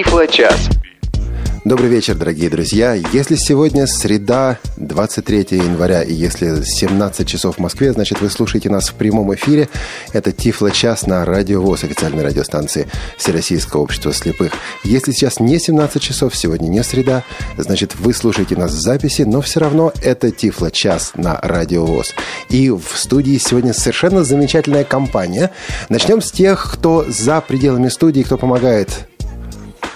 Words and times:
Тифло-час. 0.00 0.70
Добрый 1.66 1.90
вечер, 1.90 2.14
дорогие 2.14 2.48
друзья. 2.48 2.94
Если 2.94 3.34
сегодня 3.34 3.86
среда, 3.86 4.56
23 4.78 5.58
января, 5.58 6.02
и 6.02 6.14
если 6.14 6.64
17 6.64 7.28
часов 7.28 7.56
в 7.56 7.58
Москве, 7.58 7.92
значит, 7.92 8.22
вы 8.22 8.30
слушаете 8.30 8.70
нас 8.70 8.88
в 8.88 8.94
прямом 8.94 9.34
эфире. 9.34 9.68
Это 10.14 10.32
Тифло-час 10.32 11.06
на 11.06 11.26
Радио 11.26 11.60
ВОЗ, 11.60 11.84
официальной 11.84 12.24
радиостанции 12.24 12.88
Всероссийского 13.18 13.82
общества 13.82 14.14
слепых. 14.14 14.54
Если 14.84 15.12
сейчас 15.12 15.38
не 15.38 15.58
17 15.58 16.00
часов, 16.00 16.34
сегодня 16.34 16.68
не 16.68 16.82
среда, 16.82 17.22
значит, 17.58 17.94
вы 17.96 18.14
слушаете 18.14 18.56
нас 18.56 18.70
в 18.70 18.80
записи, 18.80 19.22
но 19.22 19.42
все 19.42 19.60
равно 19.60 19.92
это 20.02 20.30
Тифло-час 20.30 21.12
на 21.16 21.38
Радио 21.42 21.84
ВОЗ. 21.84 22.14
И 22.48 22.70
в 22.70 22.96
студии 22.96 23.36
сегодня 23.36 23.74
совершенно 23.74 24.24
замечательная 24.24 24.84
компания. 24.84 25.50
Начнем 25.90 26.22
с 26.22 26.32
тех, 26.32 26.72
кто 26.72 27.04
за 27.06 27.42
пределами 27.42 27.90
студии, 27.90 28.22
кто 28.22 28.38
помогает 28.38 29.09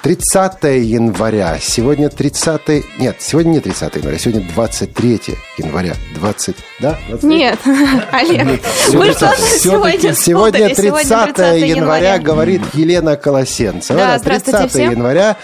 30 0.05 0.65
января. 0.65 1.57
Сегодня 1.59 2.11
30... 2.11 2.61
Нет, 2.99 3.17
сегодня 3.21 3.53
не 3.53 3.61
30 3.61 3.97
января, 3.97 4.19
сегодня 4.19 4.47
23 4.55 5.21
января. 5.57 5.95
20... 6.17 6.57
Да? 6.81 6.99
23? 7.09 7.29
Нет, 7.31 7.59
Олег. 8.13 8.61
Вы 8.93 9.13
что 9.13 9.33
сегодня 9.59 10.15
Сегодня 10.15 10.75
30 10.75 11.67
января, 11.67 12.19
говорит 12.19 12.61
Елена 12.75 13.17
Колосенцева. 13.17 13.99
Да, 13.99 14.19
здравствуйте 14.19 14.59
30 14.59 14.71
всем. 14.73 14.91
января. 14.91 15.39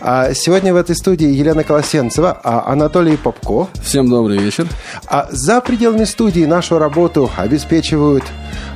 А 0.00 0.32
сегодня 0.32 0.72
в 0.72 0.76
этой 0.76 0.94
студии 0.94 1.26
Елена 1.26 1.64
Колосенцева, 1.64 2.40
а 2.44 2.70
Анатолий 2.70 3.16
Попко. 3.16 3.66
Всем 3.82 4.08
добрый 4.08 4.38
вечер. 4.38 4.68
А 5.08 5.26
за 5.32 5.60
пределами 5.60 6.04
студии 6.04 6.44
нашу 6.44 6.78
работу 6.78 7.32
обеспечивают 7.36 8.22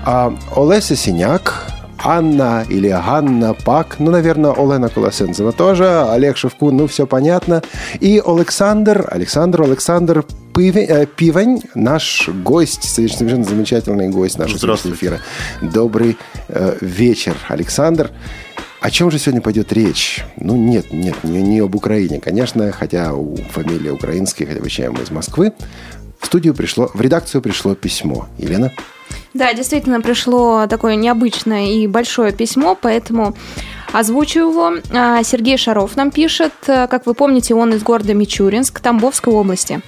Олеся 0.05 0.97
Синяк, 0.97 1.65
Анна 1.99 2.65
или 2.69 2.89
Ганна 2.89 3.55
Пак, 3.55 3.97
ну, 3.99 4.11
наверное, 4.11 4.53
Олена 4.53 4.89
Колосенцева 4.89 5.53
тоже, 5.53 6.03
Олег 6.11 6.37
Шевкун, 6.37 6.77
ну, 6.77 6.87
все 6.87 7.07
понятно. 7.07 7.63
И 8.01 8.23
Александр, 8.25 9.07
Александр, 9.11 9.63
Александр 9.63 10.25
Пивень, 10.55 10.87
э, 10.89 11.07
Пивень 11.07 11.63
наш 11.75 12.29
гость, 12.29 12.85
совершенно 12.85 13.45
замечательный 13.45 14.09
гость 14.09 14.39
нашего 14.39 14.75
эфира. 14.75 15.21
Добрый 15.61 16.17
э, 16.49 16.77
вечер, 16.81 17.37
Александр. 17.49 18.11
О 18.81 18.91
чем 18.91 19.11
же 19.11 19.19
сегодня 19.19 19.41
пойдет 19.41 19.73
речь? 19.73 20.25
Ну, 20.37 20.57
нет, 20.57 20.93
нет, 20.93 21.25
не, 21.25 21.43
не 21.43 21.59
об 21.59 21.75
Украине, 21.75 22.21
конечно, 22.21 22.71
хотя 22.71 23.13
у 23.13 23.37
фамилия 23.37 23.91
украинская, 23.91 24.47
хотя 24.47 24.61
вообще 24.61 24.89
мы 24.91 25.03
из 25.03 25.11
Москвы. 25.11 25.53
В 26.21 26.27
студию 26.27 26.55
пришло, 26.55 26.91
в 26.95 27.01
редакцию 27.01 27.43
пришло 27.43 27.75
письмо. 27.75 28.29
Елена? 28.39 28.73
Да, 29.35 29.53
действительно 29.53 30.01
пришло 30.01 30.67
такое 30.67 30.95
необычное 30.95 31.73
и 31.73 31.87
большое 31.87 32.33
письмо, 32.33 32.77
поэтому 32.81 33.35
озвучу 33.93 34.41
его. 34.41 34.75
А, 34.93 35.23
Сергей 35.23 35.57
Шаров 35.57 35.97
нам 35.97 36.11
пишет, 36.11 36.53
а, 36.67 36.87
как 36.87 37.07
вы 37.07 37.15
помните, 37.15 37.55
он 37.55 37.73
из 37.75 37.83
города 37.83 38.15
Мичуринск, 38.15 38.81
Тамбовской 38.81 39.33
области. 39.33 39.81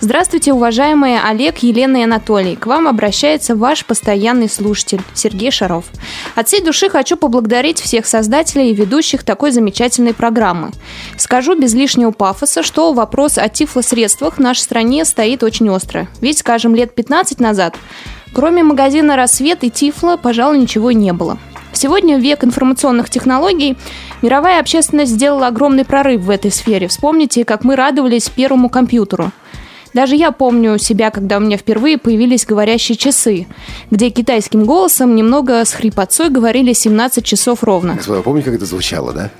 Здравствуйте, 0.00 0.52
уважаемые 0.52 1.20
Олег, 1.20 1.58
Елена 1.58 1.98
и 1.98 2.02
Анатолий. 2.02 2.56
К 2.56 2.66
вам 2.66 2.88
обращается 2.88 3.56
ваш 3.56 3.84
постоянный 3.84 4.48
слушатель 4.48 5.02
Сергей 5.14 5.50
Шаров. 5.50 5.84
От 6.34 6.48
всей 6.48 6.62
души 6.62 6.88
хочу 6.88 7.16
поблагодарить 7.16 7.80
всех 7.80 8.06
создателей 8.06 8.70
и 8.70 8.74
ведущих 8.74 9.24
такой 9.24 9.50
замечательной 9.50 10.14
программы. 10.14 10.70
Скажу 11.16 11.54
без 11.54 11.74
лишнего 11.74 12.10
пафоса, 12.10 12.62
что 12.62 12.92
вопрос 12.92 13.38
о 13.38 13.48
тифлосредствах 13.48 14.36
в 14.36 14.40
нашей 14.40 14.60
стране 14.60 15.04
стоит 15.04 15.42
очень 15.42 15.68
остро. 15.70 16.08
Ведь, 16.20 16.38
скажем, 16.38 16.74
лет 16.74 16.94
15 16.94 17.40
назад 17.40 17.76
Кроме 18.32 18.62
магазина 18.62 19.16
«Рассвет» 19.16 19.64
и 19.64 19.70
«Тифла», 19.70 20.16
пожалуй, 20.16 20.58
ничего 20.58 20.92
не 20.92 21.12
было. 21.12 21.38
Сегодня, 21.72 22.18
век 22.18 22.44
информационных 22.44 23.10
технологий, 23.10 23.76
мировая 24.22 24.60
общественность 24.60 25.12
сделала 25.12 25.48
огромный 25.48 25.84
прорыв 25.84 26.22
в 26.22 26.30
этой 26.30 26.50
сфере. 26.50 26.88
Вспомните, 26.88 27.44
как 27.44 27.64
мы 27.64 27.76
радовались 27.76 28.28
первому 28.28 28.68
компьютеру. 28.68 29.32
Даже 29.92 30.14
я 30.14 30.30
помню 30.30 30.78
себя, 30.78 31.10
когда 31.10 31.38
у 31.38 31.40
меня 31.40 31.56
впервые 31.56 31.98
появились 31.98 32.46
говорящие 32.46 32.96
часы, 32.96 33.46
где 33.90 34.10
китайским 34.10 34.64
голосом 34.64 35.16
немного 35.16 35.64
с 35.64 35.72
хрипотцой 35.72 36.28
говорили 36.28 36.72
17 36.72 37.24
часов 37.24 37.64
ровно. 37.64 37.94
Господа, 37.94 38.22
помните, 38.22 38.46
как 38.46 38.54
это 38.54 38.66
звучало, 38.66 39.12
да? 39.12 39.30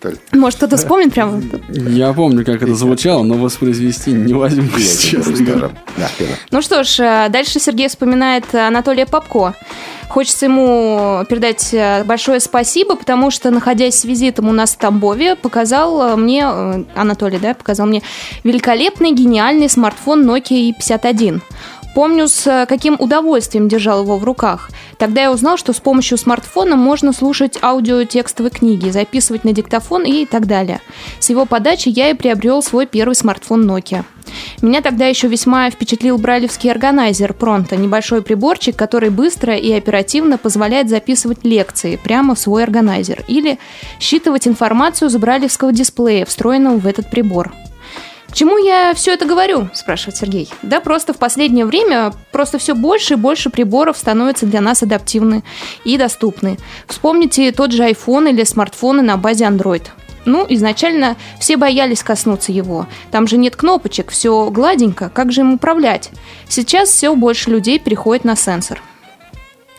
Толь? 0.00 0.16
Может, 0.32 0.58
кто-то 0.58 0.76
вспомнит 0.76 1.12
прямо? 1.12 1.42
Я 1.68 2.12
помню, 2.12 2.44
как 2.44 2.62
это 2.62 2.74
звучало, 2.74 3.22
но 3.22 3.34
воспроизвести 3.34 4.12
не 4.12 4.32
возьму, 4.34 4.68
честно 4.78 5.44
говоря. 5.44 5.70
Ну 6.50 6.62
что 6.62 6.84
ж, 6.84 7.00
э, 7.00 7.28
дальше 7.30 7.58
Сергей 7.60 7.88
вспоминает 7.88 8.54
Анатолия 8.54 9.06
Попко. 9.06 9.54
Хочется 10.08 10.46
ему 10.46 11.24
передать 11.28 11.68
э, 11.72 12.02
большое 12.04 12.40
спасибо, 12.40 12.96
потому 12.96 13.30
что, 13.30 13.50
находясь 13.50 14.00
с 14.00 14.04
визитом 14.04 14.48
у 14.48 14.52
нас 14.52 14.72
в 14.74 14.78
Тамбове, 14.78 15.36
показал 15.36 16.00
э, 16.00 16.16
мне, 16.16 16.44
э, 16.44 16.84
Анатолий, 16.96 17.38
да, 17.38 17.52
показал 17.52 17.86
мне 17.86 18.02
великолепный, 18.42 19.12
гениальный 19.12 19.68
смартфон 19.68 20.28
Nokia 20.28 20.72
E51. 20.72 21.42
Помню, 21.98 22.28
с 22.28 22.46
э, 22.46 22.64
каким 22.66 22.94
удовольствием 23.00 23.66
держал 23.66 24.04
его 24.04 24.18
в 24.18 24.22
руках. 24.22 24.70
Тогда 24.98 25.22
я 25.22 25.32
узнал, 25.32 25.56
что 25.56 25.72
с 25.72 25.80
помощью 25.80 26.16
смартфона 26.16 26.76
можно 26.76 27.12
слушать 27.12 27.58
аудиотекстовые 27.60 28.52
книги, 28.52 28.88
записывать 28.90 29.42
на 29.42 29.52
диктофон 29.52 30.04
и 30.04 30.24
так 30.24 30.46
далее. 30.46 30.80
С 31.18 31.28
его 31.28 31.44
подачи 31.44 31.88
я 31.88 32.10
и 32.10 32.14
приобрел 32.14 32.62
свой 32.62 32.86
первый 32.86 33.14
смартфон 33.16 33.68
Nokia. 33.68 34.04
Меня 34.62 34.80
тогда 34.80 35.06
еще 35.06 35.26
весьма 35.26 35.68
впечатлил 35.70 36.18
брайлевский 36.18 36.70
органайзер 36.70 37.32
Пронто, 37.32 37.74
небольшой 37.74 38.22
приборчик, 38.22 38.76
который 38.76 39.10
быстро 39.10 39.56
и 39.56 39.72
оперативно 39.72 40.38
позволяет 40.38 40.88
записывать 40.88 41.44
лекции 41.44 41.96
прямо 41.96 42.36
в 42.36 42.38
свой 42.38 42.62
органайзер 42.62 43.24
или 43.26 43.58
считывать 43.98 44.46
информацию 44.46 45.10
с 45.10 45.16
брайлевского 45.16 45.72
дисплея, 45.72 46.24
встроенного 46.26 46.76
в 46.78 46.86
этот 46.86 47.10
прибор. 47.10 47.52
К 48.28 48.34
чему 48.34 48.58
я 48.58 48.92
все 48.94 49.14
это 49.14 49.24
говорю, 49.24 49.68
спрашивает 49.72 50.16
Сергей. 50.16 50.48
Да 50.62 50.80
просто 50.80 51.14
в 51.14 51.16
последнее 51.16 51.64
время 51.64 52.12
просто 52.30 52.58
все 52.58 52.74
больше 52.74 53.14
и 53.14 53.16
больше 53.16 53.50
приборов 53.50 53.96
становятся 53.96 54.46
для 54.46 54.60
нас 54.60 54.82
адаптивны 54.82 55.42
и 55.84 55.96
доступны. 55.96 56.58
Вспомните 56.86 57.50
тот 57.52 57.72
же 57.72 57.84
iPhone 57.84 58.30
или 58.30 58.44
смартфоны 58.44 59.02
на 59.02 59.16
базе 59.16 59.44
Android. 59.44 59.86
Ну, 60.26 60.44
изначально 60.50 61.16
все 61.40 61.56
боялись 61.56 62.02
коснуться 62.02 62.52
его. 62.52 62.86
Там 63.10 63.26
же 63.26 63.38
нет 63.38 63.56
кнопочек, 63.56 64.10
все 64.10 64.50
гладенько, 64.50 65.08
как 65.08 65.32
же 65.32 65.40
им 65.40 65.54
управлять? 65.54 66.10
Сейчас 66.48 66.90
все 66.90 67.14
больше 67.14 67.50
людей 67.50 67.78
переходит 67.78 68.24
на 68.24 68.36
сенсор. 68.36 68.82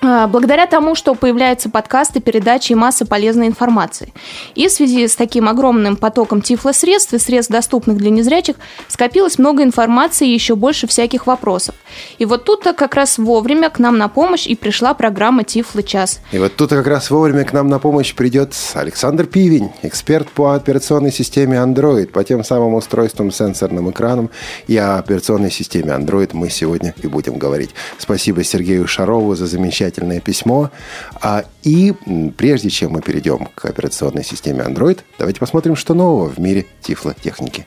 А, 0.01 0.27
Благодаря 0.27 0.65
тому, 0.67 0.95
что 0.95 1.13
появляются 1.15 1.69
подкасты, 1.69 2.21
передачи 2.21 2.71
и 2.71 2.75
масса 2.75 3.05
полезной 3.05 3.47
информации. 3.47 4.13
И 4.55 4.67
в 4.67 4.71
связи 4.71 5.07
с 5.07 5.15
таким 5.15 5.49
огромным 5.49 5.97
потоком 5.97 6.41
тифлосредств 6.41 7.13
и 7.13 7.19
средств, 7.19 7.51
доступных 7.51 7.97
для 7.97 8.09
незрячих, 8.09 8.55
скопилось 8.87 9.37
много 9.37 9.63
информации 9.63 10.29
и 10.29 10.33
еще 10.33 10.55
больше 10.55 10.87
всяких 10.87 11.27
вопросов. 11.27 11.75
И 12.17 12.25
вот 12.25 12.45
тут-то 12.45 12.73
как 12.73 12.95
раз 12.95 13.17
вовремя 13.17 13.69
к 13.69 13.79
нам 13.79 13.97
на 13.97 14.07
помощь 14.07 14.47
и 14.47 14.55
пришла 14.55 14.93
программа 14.93 15.43
«Тифло 15.43 15.83
час». 15.83 16.21
И 16.31 16.39
вот 16.39 16.55
тут 16.55 16.69
как 16.69 16.87
раз 16.87 17.09
вовремя 17.09 17.43
к 17.43 17.51
нам 17.51 17.67
на 17.67 17.79
помощь 17.79 18.13
придет 18.13 18.53
Александр 18.73 19.25
Пивень, 19.25 19.71
эксперт 19.81 20.29
по 20.29 20.53
операционной 20.55 21.11
системе 21.11 21.57
Android, 21.57 22.07
по 22.07 22.23
тем 22.23 22.43
самым 22.43 22.75
устройствам 22.75 23.31
с 23.31 23.37
сенсорным 23.37 23.89
экраном. 23.91 24.29
И 24.67 24.77
о 24.77 24.97
операционной 24.97 25.51
системе 25.51 25.91
Android 25.91 26.29
мы 26.33 26.49
сегодня 26.49 26.93
и 27.01 27.07
будем 27.07 27.37
говорить. 27.37 27.71
Спасибо 27.97 28.43
Сергею 28.43 28.87
Шарову 28.87 29.35
за 29.35 29.47
замечательное 29.89 30.19
письмо. 30.19 30.69
А, 31.21 31.43
и 31.63 31.93
прежде 32.37 32.69
чем 32.69 32.91
мы 32.91 33.01
перейдем 33.01 33.47
к 33.55 33.65
операционной 33.65 34.23
системе 34.23 34.61
Android, 34.61 34.99
давайте 35.17 35.39
посмотрим, 35.39 35.75
что 35.75 35.93
нового 35.93 36.29
в 36.29 36.37
мире 36.39 36.65
тифлотехники. 36.81 37.65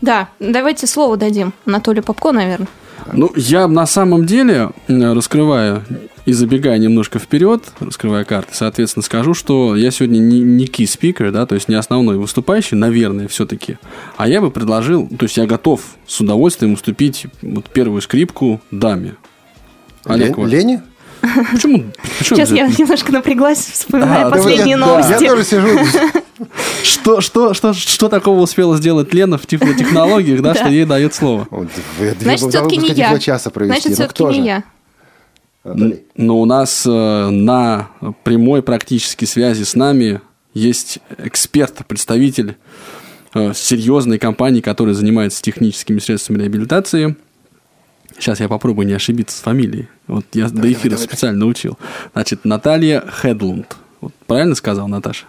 Да, 0.00 0.28
давайте 0.38 0.86
слово 0.86 1.16
дадим 1.16 1.52
Анатолию 1.66 2.02
Попко, 2.02 2.32
наверное. 2.32 2.68
Ну, 3.12 3.32
я 3.34 3.66
на 3.66 3.86
самом 3.86 4.26
деле, 4.26 4.70
раскрывая 4.88 5.82
и 6.26 6.32
забегая 6.32 6.78
немножко 6.78 7.18
вперед, 7.18 7.64
раскрывая 7.80 8.24
карты, 8.24 8.50
соответственно, 8.52 9.02
скажу, 9.02 9.32
что 9.32 9.74
я 9.74 9.90
сегодня 9.90 10.18
не, 10.18 10.40
не 10.40 10.66
key 10.66 10.84
speaker, 10.84 11.30
да, 11.30 11.46
то 11.46 11.54
есть 11.54 11.68
не 11.68 11.74
основной 11.74 12.18
выступающий, 12.18 12.76
наверное, 12.76 13.26
все-таки, 13.26 13.78
а 14.18 14.28
я 14.28 14.42
бы 14.42 14.50
предложил, 14.50 15.08
то 15.08 15.24
есть 15.24 15.38
я 15.38 15.46
готов 15.46 15.80
с 16.06 16.20
удовольствием 16.20 16.74
уступить 16.74 17.26
вот 17.40 17.70
первую 17.70 18.02
скрипку 18.02 18.60
даме. 18.70 19.16
Олег, 20.04 20.28
Лен- 20.28 20.36
вот. 20.36 20.50
Лене? 20.50 20.82
Почему? 21.52 21.84
Почему 22.18 22.36
Сейчас 22.36 22.50
я 22.50 22.66
немножко 22.66 23.12
напряглась, 23.12 23.58
вспоминая 23.58 24.26
А, 24.26 24.30
да 24.30 24.36
последние 24.36 24.70
я, 24.70 24.76
новости. 24.78 25.22
Я 25.22 25.30
тоже 25.30 25.44
сижу. 25.44 25.68
Что, 26.82 27.20
что, 27.20 27.52
что, 27.52 27.74
что 27.74 28.08
такого 28.08 28.40
успела 28.40 28.76
сделать 28.76 29.12
Лена 29.12 29.36
в 29.36 29.46
тифлотехнологиях, 29.46 30.40
да, 30.42 30.54
что 30.54 30.68
ей 30.68 30.86
дает 30.86 31.14
слово? 31.14 31.46
Значит, 32.20 32.48
все-таки 32.48 32.78
не 32.78 32.88
я. 32.88 33.10
Значит, 33.10 33.88
Ну, 33.88 33.92
все-таки 33.94 34.24
не 34.24 34.46
я. 34.46 34.64
Анатолий. 35.62 36.04
Но 36.16 36.40
у 36.40 36.46
нас 36.46 36.84
э, 36.86 37.28
на 37.28 37.90
прямой 38.24 38.62
практической 38.62 39.26
связи 39.26 39.64
с 39.64 39.74
нами 39.74 40.22
есть 40.54 41.00
эксперт, 41.18 41.86
представитель 41.86 42.56
э, 43.34 43.52
серьезной 43.54 44.18
компании, 44.18 44.62
которая 44.62 44.94
занимается 44.94 45.42
техническими 45.42 45.98
средствами 45.98 46.38
реабилитации. 46.42 47.16
Сейчас 48.18 48.40
я 48.40 48.48
попробую 48.48 48.86
не 48.86 48.92
ошибиться 48.94 49.36
с 49.36 49.40
фамилией. 49.40 49.88
Вот 50.06 50.26
я 50.34 50.48
до 50.48 50.70
эфира 50.70 50.92
давай, 50.92 51.06
специально 51.06 51.46
учил. 51.46 51.78
Значит, 52.12 52.44
Наталья 52.44 53.04
Хедлунд. 53.06 53.76
Вот 54.00 54.12
правильно 54.26 54.54
сказал, 54.54 54.88
Наташа? 54.88 55.24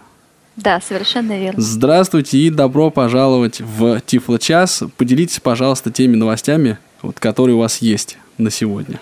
Да, 0.56 0.80
совершенно 0.80 1.38
верно. 1.38 1.60
Здравствуйте 1.60 2.38
и 2.38 2.50
добро 2.50 2.90
пожаловать 2.90 3.60
в 3.60 4.00
Тифло 4.04 4.38
час. 4.38 4.82
Поделитесь, 4.96 5.40
пожалуйста, 5.40 5.90
теми 5.90 6.16
новостями, 6.16 6.78
вот, 7.00 7.18
которые 7.18 7.56
у 7.56 7.60
вас 7.60 7.78
есть 7.78 8.18
на 8.36 8.50
сегодня. 8.50 9.00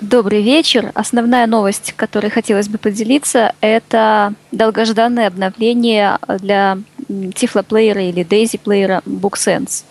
Добрый 0.00 0.42
вечер. 0.42 0.92
Основная 0.94 1.46
новость, 1.46 1.94
которой 1.96 2.30
хотелось 2.30 2.68
бы 2.68 2.76
поделиться, 2.76 3.54
это 3.60 4.34
долгожданное 4.52 5.26
обновление 5.26 6.18
для 6.40 6.78
Тифло-плеера 7.08 8.02
или 8.02 8.22
Дейзи-плеера 8.22 9.02
BookSense. 9.06 9.84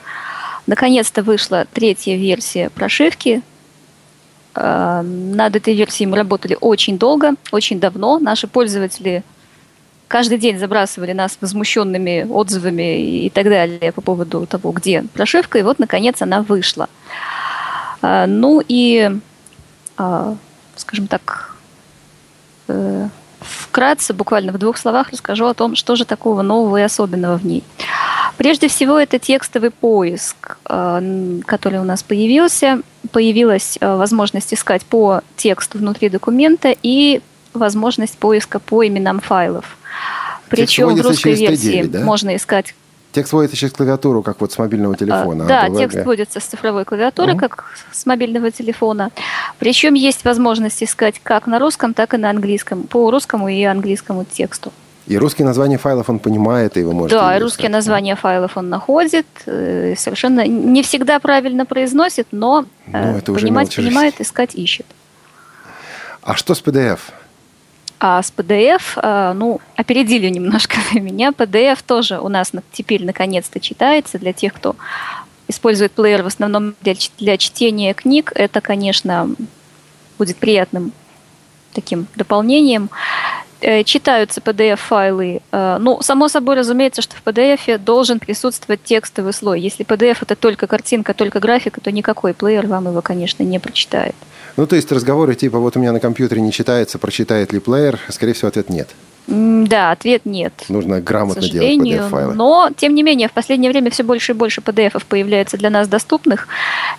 Наконец-то 0.67 1.21
вышла 1.21 1.67
третья 1.71 2.15
версия 2.15 2.69
прошивки. 2.69 3.41
Э, 4.56 5.01
над 5.03 5.56
этой 5.56 5.75
версией 5.75 6.09
мы 6.09 6.17
работали 6.17 6.57
очень 6.59 6.97
долго, 6.97 7.33
очень 7.51 7.79
давно. 7.79 8.19
Наши 8.19 8.47
пользователи 8.47 9.23
каждый 10.07 10.39
день 10.39 10.57
забрасывали 10.57 11.13
нас 11.13 11.38
возмущенными 11.39 12.25
отзывами 12.29 13.25
и 13.25 13.29
так 13.29 13.45
далее 13.45 13.91
по 13.91 14.01
поводу 14.01 14.47
того, 14.47 14.71
где 14.71 15.03
прошивка. 15.13 15.59
И 15.59 15.63
вот, 15.63 15.77
наконец, 15.77 16.21
она 16.21 16.41
вышла. 16.41 16.89
Э, 18.01 18.25
ну 18.25 18.62
и, 18.67 19.12
э, 19.97 20.35
скажем 20.75 21.07
так, 21.07 21.51
вкратце, 23.39 24.13
буквально 24.13 24.51
в 24.51 24.57
двух 24.57 24.77
словах 24.77 25.12
расскажу 25.12 25.45
о 25.45 25.53
том, 25.53 25.75
что 25.75 25.95
же 25.95 26.06
такого 26.06 26.41
нового 26.41 26.77
и 26.77 26.81
особенного 26.81 27.38
в 27.38 27.45
ней. 27.45 27.63
Прежде 28.37 28.67
всего, 28.67 28.99
это 28.99 29.19
текстовый 29.19 29.71
поиск, 29.71 30.57
э, 30.69 31.39
который 31.45 31.79
у 31.79 31.83
нас 31.83 32.03
появился. 32.03 32.81
Появилась 33.11 33.77
э, 33.79 33.95
возможность 33.95 34.53
искать 34.53 34.85
по 34.85 35.21
тексту 35.37 35.77
внутри 35.77 36.09
документа 36.09 36.75
и 36.83 37.21
возможность 37.53 38.17
поиска 38.17 38.59
по 38.59 38.85
именам 38.85 39.19
файлов. 39.19 39.77
Причем 40.49 40.95
в 40.95 41.01
русской 41.01 41.33
версии 41.33 41.83
да? 41.83 42.01
можно 42.01 42.35
искать 42.35 42.75
Текст 43.15 43.31
вводится 43.31 43.55
через 43.55 43.71
клавиатуру, 43.71 44.21
как 44.21 44.41
вот 44.41 44.51
с 44.51 44.57
мобильного 44.57 44.93
а, 44.93 44.97
телефона. 44.97 45.45
Да, 45.45 45.69
текст 45.69 45.99
вводится 46.03 46.41
с 46.41 46.43
цифровой 46.43 46.83
клавиатуры, 46.83 47.31
угу. 47.31 47.39
как 47.39 47.63
с 47.93 48.05
мобильного 48.05 48.51
телефона. 48.51 49.09
Причем 49.57 49.93
есть 49.93 50.25
возможность 50.25 50.83
искать 50.83 51.21
как 51.23 51.47
на 51.47 51.57
русском, 51.57 51.93
так 51.93 52.13
и 52.13 52.17
на 52.17 52.29
английском, 52.29 52.83
по 52.83 53.09
русскому 53.09 53.47
и 53.47 53.63
английскому 53.63 54.25
тексту. 54.25 54.73
И 55.07 55.17
русские 55.17 55.45
названия 55.45 55.77
файлов 55.77 56.09
он 56.09 56.19
понимает, 56.19 56.77
и 56.77 56.79
его 56.79 56.91
может. 56.91 57.17
Да, 57.17 57.37
и 57.37 57.39
русские 57.39 57.69
названия 57.69 58.15
файлов 58.15 58.57
он 58.57 58.69
находит. 58.69 59.27
Э, 59.45 59.93
совершенно 59.95 60.47
не 60.47 60.81
всегда 60.81 61.19
правильно 61.19 61.65
произносит, 61.65 62.27
но 62.31 62.65
ну, 62.87 62.93
э, 62.93 63.17
это 63.19 63.33
понимать, 63.33 63.67
уже 63.69 63.87
понимает, 63.87 64.19
искать 64.19 64.55
ищет. 64.55 64.87
А 66.23 66.35
что 66.35 66.55
с 66.55 66.63
PDF? 66.63 66.99
А 67.99 68.21
с 68.21 68.33
PDF, 68.35 68.81
э, 68.95 69.33
ну, 69.33 69.61
опередили 69.75 70.27
немножко 70.29 70.77
меня. 70.93 71.29
PDF 71.29 71.79
тоже 71.85 72.19
у 72.19 72.27
нас 72.27 72.51
теперь 72.71 73.05
наконец-то 73.05 73.59
читается 73.59 74.17
для 74.17 74.33
тех, 74.33 74.53
кто 74.53 74.75
использует 75.47 75.91
плеер 75.91 76.23
в 76.23 76.27
основном 76.27 76.73
для, 76.81 76.95
для 77.19 77.37
чтения 77.37 77.93
книг. 77.93 78.31
Это, 78.33 78.59
конечно, 78.59 79.29
будет 80.17 80.37
приятным 80.37 80.93
таким 81.73 82.07
дополнением. 82.15 82.89
Э, 83.67 83.83
читаются 83.83 84.41
PDF-файлы. 84.41 85.41
Э, 85.51 85.77
ну, 85.79 86.00
само 86.03 86.27
собой 86.27 86.56
разумеется, 86.56 87.01
что 87.01 87.15
в 87.15 87.23
PDF 87.25 87.79
должен 87.79 88.19
присутствовать 88.19 88.83
текстовый 88.83 89.33
слой. 89.33 89.59
Если 89.59 89.83
PDF 89.83 90.17
это 90.21 90.35
только 90.35 90.67
картинка, 90.67 91.15
только 91.15 91.39
графика, 91.39 91.81
то 91.81 91.91
никакой 91.91 92.35
плеер 92.35 92.67
вам 92.67 92.88
его, 92.89 93.01
конечно, 93.01 93.41
не 93.41 93.57
прочитает. 93.57 94.13
Ну, 94.56 94.67
то 94.67 94.75
есть 94.75 94.91
разговоры 94.91 95.33
типа 95.33 95.57
«вот 95.57 95.75
у 95.77 95.79
меня 95.79 95.94
на 95.94 96.00
компьютере 96.00 96.41
не 96.41 96.51
читается, 96.51 97.00
прочитает 97.00 97.53
ли 97.53 97.59
плеер?» 97.59 98.00
Скорее 98.09 98.33
всего, 98.33 98.50
ответ 98.50 98.69
нет. 98.69 98.89
Да, 99.25 99.89
ответ 99.89 100.25
нет. 100.25 100.53
Нужно 100.69 101.01
грамотно 101.01 101.41
делать 101.41 101.79
PDF-файлы. 101.79 102.35
Но, 102.35 102.69
тем 102.77 102.94
не 102.94 103.01
менее, 103.01 103.29
в 103.29 103.31
последнее 103.31 103.71
время 103.71 103.89
все 103.89 104.03
больше 104.03 104.33
и 104.33 104.35
больше 104.35 104.62
PDF 104.62 105.03
появляется 105.09 105.57
для 105.57 105.71
нас 105.71 105.88
доступных, 105.88 106.47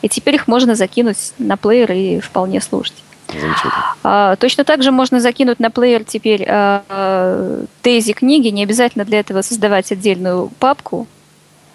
и 0.03 0.09
теперь 0.09 0.35
их 0.35 0.49
можно 0.49 0.75
закинуть 0.75 1.33
на 1.39 1.57
плеер 1.57 1.93
и 1.93 2.19
вполне 2.19 2.61
слушать. 2.61 2.97
Замечательно. 3.29 3.95
А, 4.03 4.37
точно 4.37 4.65
так 4.65 4.83
же 4.83 4.93
можно 4.93 5.21
закинуть 5.21 5.59
на 5.61 5.71
плеер 5.71 6.05
теперь 6.05 6.45
а, 6.49 7.65
Дейзи 7.83 8.13
книги. 8.13 8.49
Не 8.49 8.63
обязательно 8.63 9.05
для 9.05 9.21
этого 9.21 9.43
создавать 9.43 9.91
отдельную 9.93 10.51
папку 10.59 11.07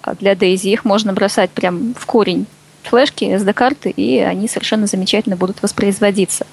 а 0.01 0.15
для 0.15 0.35
Дейзи. 0.35 0.69
Их 0.69 0.85
можно 0.85 1.13
бросать 1.13 1.51
прям 1.51 1.93
в 1.93 2.05
корень 2.05 2.45
флешки, 2.83 3.25
SD-карты, 3.25 3.91
и 3.91 4.19
они 4.19 4.47
совершенно 4.47 4.87
замечательно 4.87 5.35
будут 5.35 5.61
воспроизводиться. 5.61 6.47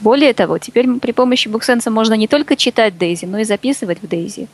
Более 0.00 0.32
того, 0.32 0.58
теперь 0.58 0.88
при 1.00 1.12
помощи 1.12 1.48
BookSense 1.48 1.90
можно 1.90 2.14
не 2.14 2.28
только 2.28 2.56
читать 2.56 2.96
Дейзи, 2.96 3.24
но 3.24 3.38
и 3.38 3.44
записывать 3.44 4.00
в 4.02 4.06
Дейзи. 4.06 4.48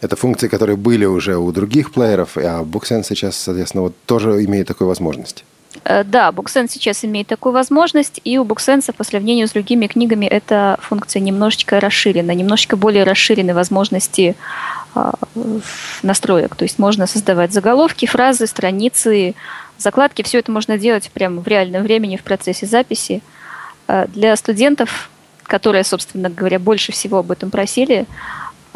Это 0.00 0.16
функции, 0.16 0.48
которые 0.48 0.76
были 0.76 1.04
уже 1.04 1.36
у 1.36 1.50
других 1.52 1.92
плееров, 1.92 2.36
а 2.36 2.62
BookSense 2.62 3.04
сейчас, 3.08 3.36
соответственно, 3.36 3.82
вот 3.84 3.94
тоже 4.04 4.44
имеет 4.44 4.66
такую 4.66 4.88
возможность. 4.88 5.44
Э, 5.84 6.04
да, 6.04 6.30
BookSense 6.30 6.68
сейчас 6.70 7.04
имеет 7.04 7.26
такую 7.26 7.52
возможность, 7.52 8.20
и 8.24 8.38
у 8.38 8.44
BookSense 8.44 8.92
по 8.92 9.04
сравнению 9.04 9.48
с 9.48 9.52
другими 9.52 9.86
книгами 9.86 10.26
эта 10.26 10.78
функция 10.80 11.20
немножечко 11.20 11.80
расширена, 11.80 12.32
немножечко 12.32 12.76
более 12.76 13.04
расширены 13.04 13.54
возможности 13.54 14.36
а, 14.94 15.12
настроек. 16.02 16.56
То 16.56 16.64
есть 16.64 16.78
можно 16.78 17.06
создавать 17.06 17.52
заголовки, 17.52 18.06
фразы, 18.06 18.46
страницы, 18.46 19.34
закладки. 19.78 20.22
Все 20.22 20.38
это 20.38 20.50
можно 20.50 20.78
делать 20.78 21.10
прямо 21.12 21.40
в 21.42 21.46
реальном 21.46 21.82
времени 21.82 22.16
в 22.16 22.22
процессе 22.22 22.66
записи. 22.66 23.22
Э, 23.88 24.06
для 24.08 24.34
студентов, 24.36 25.10
которые, 25.42 25.84
собственно 25.84 26.30
говоря, 26.30 26.58
больше 26.58 26.92
всего 26.92 27.18
об 27.18 27.30
этом 27.30 27.50
просили, 27.50 28.06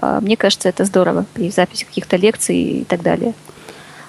э, 0.01 0.19
мне 0.21 0.37
кажется, 0.37 0.69
это 0.69 0.85
здорово 0.85 1.25
при 1.35 1.51
записи 1.51 1.85
каких-то 1.85 2.17
лекций 2.17 2.57
и 2.57 2.85
так 2.85 3.03
далее. 3.03 3.35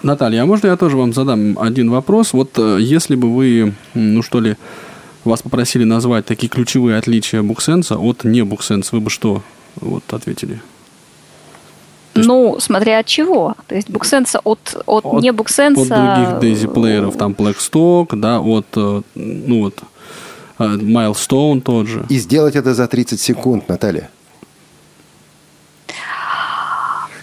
Наталья, 0.03 0.43
а 0.43 0.45
можно 0.45 0.67
я 0.67 0.77
тоже 0.77 0.97
вам 0.97 1.13
задам 1.13 1.57
один 1.59 1.91
вопрос? 1.91 2.33
Вот 2.33 2.57
э, 2.57 2.77
если 2.79 3.15
бы 3.15 3.33
вы, 3.33 3.73
ну 3.93 4.23
что 4.23 4.39
ли, 4.39 4.55
вас 5.23 5.41
попросили 5.43 5.83
назвать 5.83 6.25
такие 6.25 6.47
ключевые 6.49 6.97
отличия 6.97 7.43
буксенса 7.43 7.97
от 7.97 8.23
не 8.23 8.41
буксенса, 8.43 8.95
вы 8.95 9.01
бы 9.01 9.09
что 9.09 9.43
вот 9.75 10.03
ответили? 10.11 10.61
Есть... 12.15 12.27
Ну, 12.27 12.59
смотря 12.59 12.99
от 12.99 13.05
чего. 13.05 13.55
То 13.67 13.75
есть 13.75 13.89
буксенса 13.89 14.39
от, 14.43 14.75
от, 14.85 15.05
от 15.05 15.21
не 15.21 15.31
буксенса... 15.31 15.81
От 15.81 15.87
других 15.87 16.39
дейзи-плееров, 16.39 17.15
там 17.15 17.33
Blackstock, 17.33 18.15
да, 18.15 18.39
от, 18.39 18.65
э, 18.75 19.01
ну 19.15 19.59
вот, 19.59 19.79
Milestone 20.57 21.61
тот 21.61 21.87
же. 21.87 22.05
И 22.09 22.17
сделать 22.17 22.55
это 22.55 22.73
за 22.73 22.87
30 22.87 23.19
секунд, 23.19 23.69
Наталья. 23.69 24.09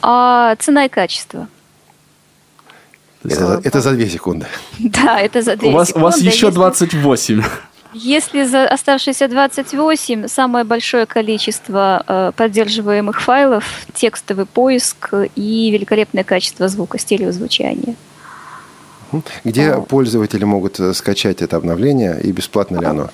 А, 0.01 0.57
цена 0.57 0.87
и 0.87 0.89
качество. 0.89 1.49
Это, 3.25 3.61
это 3.65 3.81
за 3.81 3.93
2 3.93 4.07
секунды. 4.07 4.47
Да, 4.79 5.21
это 5.21 5.43
за 5.43 5.57
2 5.57 5.69
у 5.69 5.73
вас, 5.73 5.89
секунды. 5.89 6.05
У 6.05 6.05
вас 6.05 6.19
еще 6.19 6.47
если, 6.47 6.51
28. 6.51 7.43
Если 7.95 8.45
за 8.45 8.69
оставшиеся 8.69 9.29
28 9.29 10.29
самое 10.29 10.65
большое 10.65 11.07
количество 11.07 12.05
э, 12.07 12.33
поддерживаемых 12.37 13.21
файлов, 13.21 13.65
текстовый 13.95 14.47
поиск 14.47 15.13
и 15.35 15.71
великолепное 15.71 16.25
качество 16.25 16.69
звука, 16.69 16.99
стереозвучания. 16.99 17.95
Где 19.45 19.71
а. 19.71 19.81
пользователи 19.81 20.45
могут 20.45 20.79
э, 20.81 20.93
скачать 20.93 21.41
это 21.41 21.57
обновление 21.57 22.21
и 22.23 22.31
бесплатно 22.31 22.79
ли 22.79 22.87
оно? 22.87 23.11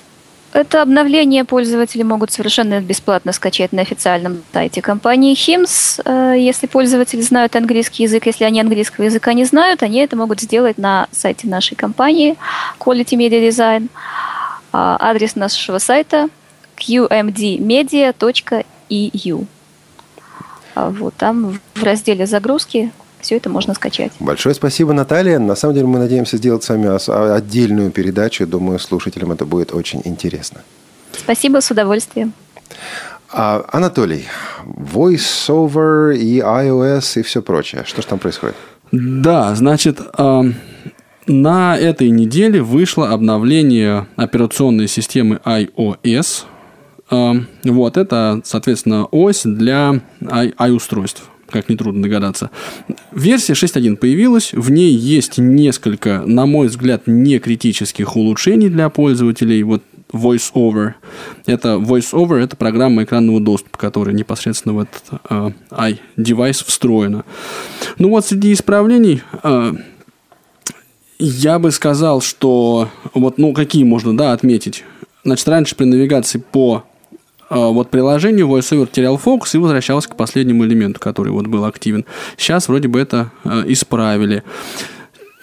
Это 0.55 0.81
обновление 0.81 1.43
пользователи 1.43 2.01
могут 2.01 2.31
совершенно 2.31 2.79
бесплатно 2.79 3.33
скачать 3.33 3.73
на 3.73 3.81
официальном 3.81 4.41
сайте 4.53 4.81
компании 4.81 5.35
HIMS. 5.35 6.01
Э, 6.05 6.39
если 6.39 6.65
пользователи 6.65 7.19
знают 7.19 7.57
английский 7.57 8.03
язык, 8.03 8.25
если 8.25 8.45
они 8.45 8.61
английского 8.61 9.03
языка 9.03 9.33
не 9.33 9.43
знают, 9.43 9.83
они 9.83 9.99
это 9.99 10.15
могут 10.15 10.39
сделать 10.39 10.77
на 10.77 11.09
сайте 11.11 11.49
нашей 11.49 11.75
компании 11.75 12.37
Quality 12.79 13.17
Media 13.17 13.45
Design. 13.45 13.89
А, 14.71 14.95
адрес 14.97 15.35
нашего 15.35 15.77
сайта 15.77 16.29
qmdmedia.eu. 16.77 19.45
А, 20.73 20.89
вот 20.89 21.15
там 21.15 21.59
в 21.73 21.83
разделе 21.83 22.25
загрузки 22.25 22.93
все 23.25 23.37
это 23.37 23.49
можно 23.49 23.73
скачать. 23.73 24.11
Большое 24.19 24.53
спасибо, 24.55 24.93
Наталья. 24.93 25.39
На 25.39 25.55
самом 25.55 25.73
деле 25.73 25.87
мы 25.87 25.99
надеемся 25.99 26.37
сделать 26.37 26.63
с 26.63 26.69
вами 26.69 27.35
отдельную 27.35 27.91
передачу. 27.91 28.45
Думаю, 28.45 28.79
слушателям 28.79 29.31
это 29.31 29.45
будет 29.45 29.73
очень 29.73 30.01
интересно. 30.05 30.61
Спасибо, 31.11 31.59
с 31.59 31.71
удовольствием. 31.71 32.33
А, 33.31 33.65
Анатолий, 33.71 34.25
VoiceOver 34.65 36.15
и 36.15 36.39
iOS 36.39 37.19
и 37.19 37.23
все 37.23 37.41
прочее. 37.41 37.83
Что 37.85 38.01
же 38.01 38.07
там 38.07 38.19
происходит? 38.19 38.55
Да, 38.91 39.55
значит, 39.55 39.99
на 41.27 41.77
этой 41.77 42.09
неделе 42.11 42.61
вышло 42.61 43.09
обновление 43.09 44.07
операционной 44.15 44.87
системы 44.87 45.39
iOS. 45.43 46.43
Вот, 47.63 47.97
это, 47.97 48.41
соответственно, 48.43 49.05
ось 49.05 49.43
для 49.43 50.01
i-устройств 50.21 51.23
как 51.49 51.69
нетрудно 51.69 52.03
догадаться. 52.03 52.49
Версия 53.11 53.53
6.1 53.53 53.97
появилась, 53.97 54.53
в 54.53 54.71
ней 54.71 54.93
есть 54.93 55.37
несколько, 55.37 56.23
на 56.25 56.45
мой 56.45 56.67
взгляд, 56.67 57.03
не 57.05 57.39
критических 57.39 58.15
улучшений 58.15 58.69
для 58.69 58.89
пользователей. 58.89 59.63
Вот 59.63 59.83
VoiceOver. 60.11 60.93
Это 61.45 61.69
VoiceOver– 61.75 62.35
это 62.43 62.55
программа 62.55 63.03
экранного 63.03 63.39
доступа, 63.39 63.77
которая 63.77 64.15
непосредственно 64.15 64.75
в 64.75 64.79
этот 64.79 65.21
э, 65.29 65.51
i-девайс 65.71 66.63
встроена. 66.63 67.25
Ну 67.97 68.09
вот 68.09 68.25
среди 68.25 68.53
исправлений 68.53 69.21
э, 69.43 69.73
я 71.19 71.59
бы 71.59 71.71
сказал, 71.71 72.21
что 72.21 72.89
вот, 73.13 73.37
ну, 73.37 73.53
какие 73.53 73.83
можно, 73.83 74.15
да, 74.15 74.33
отметить. 74.33 74.83
Значит, 75.23 75.47
раньше 75.47 75.75
при 75.75 75.85
навигации 75.85 76.37
по 76.39 76.83
вот 77.55 77.89
приложению 77.89 78.47
VoiceOver 78.47 78.89
терял 78.91 79.17
фокус 79.17 79.55
и 79.55 79.57
возвращался 79.57 80.09
к 80.09 80.15
последнему 80.15 80.65
элементу, 80.65 80.99
который 80.99 81.31
вот 81.31 81.47
был 81.47 81.65
активен. 81.65 82.05
Сейчас 82.37 82.67
вроде 82.67 82.87
бы 82.87 82.99
это 82.99 83.31
э, 83.43 83.63
исправили. 83.67 84.43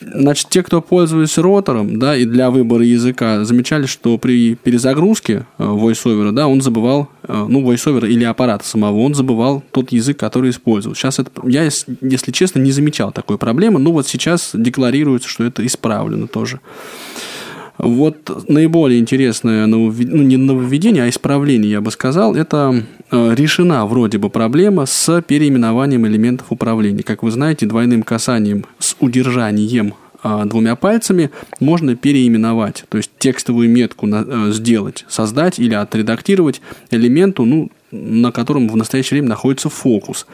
Значит, 0.01 0.49
те, 0.49 0.65
кто 0.65 0.81
пользовались 0.81 1.39
ротором, 1.39 1.99
да, 1.99 2.17
и 2.17 2.25
для 2.25 2.51
выбора 2.51 2.85
языка, 2.85 3.45
замечали, 3.45 3.87
что 3.87 4.19
при 4.19 4.57
перезагрузке 4.57 5.47
э, 5.59 5.63
VoiceOver, 5.63 6.33
да, 6.33 6.49
он 6.49 6.61
забывал, 6.61 7.09
ну, 7.29 7.63
VoiceOver 7.63 8.09
или 8.09 8.25
аппарата 8.25 8.67
самого, 8.67 8.99
он 8.99 9.15
забывал 9.15 9.63
тот 9.71 9.93
язык, 9.93 10.19
который 10.19 10.51
использовал. 10.51 10.97
Сейчас 10.97 11.19
это, 11.19 11.31
я, 11.47 11.65
если 11.65 12.33
честно, 12.33 12.59
не 12.59 12.73
замечал 12.73 13.13
такой 13.13 13.39
проблемы, 13.39 13.79
но 13.79 13.93
вот 13.93 14.09
сейчас 14.09 14.51
декларируется, 14.55 15.29
что 15.29 15.45
это 15.45 15.65
исправлено 15.65 16.27
тоже. 16.27 16.61
Вот 17.79 18.49
наиболее 18.49 19.01
интересное, 19.01 19.67
ну, 19.67 19.91
не 19.91 20.37
нововведение, 20.37 21.05
а 21.05 21.09
исправление, 21.09 21.71
я 21.71 21.81
бы 21.81 21.91
сказал, 21.91 22.35
это 22.35 22.85
э, 23.11 23.35
решена 23.35 23.87
вроде 23.87 24.19
бы 24.19 24.29
проблема 24.29 24.87
с 24.87 25.23
переименованием 25.23 26.07
элементов 26.07 26.49
управления. 26.51 27.03
Как 27.03 27.23
вы 27.23 27.31
знаете, 27.31 27.67
двойным 27.67 28.03
касанием 28.03 28.67
с 28.79 28.95
удержанием 29.01 29.95
э, 30.23 30.43
двумя 30.45 30.77
пальцами 30.77 31.31
можно 31.61 31.97
переименовать, 31.97 32.85
то 32.89 32.99
есть 32.99 33.11
текстовую 33.19 33.71
метку 33.71 34.07
э, 34.07 34.53
сделать, 34.53 35.07
создать 35.09 35.59
или 35.59 35.75
отредактировать 35.75 36.61
элементу, 36.91 37.45
ну, 37.45 37.71
на 37.91 38.33
котором 38.33 38.69
в 38.69 38.77
настоящее 38.77 39.17
время 39.17 39.31
находится 39.31 39.71
фокус. 39.71 40.27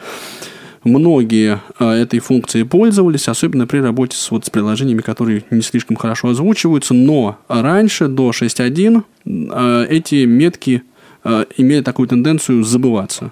Многие 0.83 1.61
а, 1.77 1.93
этой 1.93 2.19
функцией 2.19 2.65
пользовались, 2.65 3.27
особенно 3.27 3.67
при 3.67 3.79
работе 3.79 4.15
с, 4.15 4.31
вот, 4.31 4.45
с 4.45 4.49
приложениями, 4.49 5.01
которые 5.01 5.43
не 5.49 5.61
слишком 5.61 5.97
хорошо 5.97 6.29
озвучиваются, 6.29 6.93
но 6.93 7.37
раньше, 7.47 8.07
до 8.07 8.29
6.1, 8.29 9.03
а, 9.51 9.83
эти 9.83 10.25
метки 10.25 10.83
а, 11.23 11.45
имели 11.57 11.81
такую 11.81 12.07
тенденцию 12.07 12.63
забываться. 12.63 13.31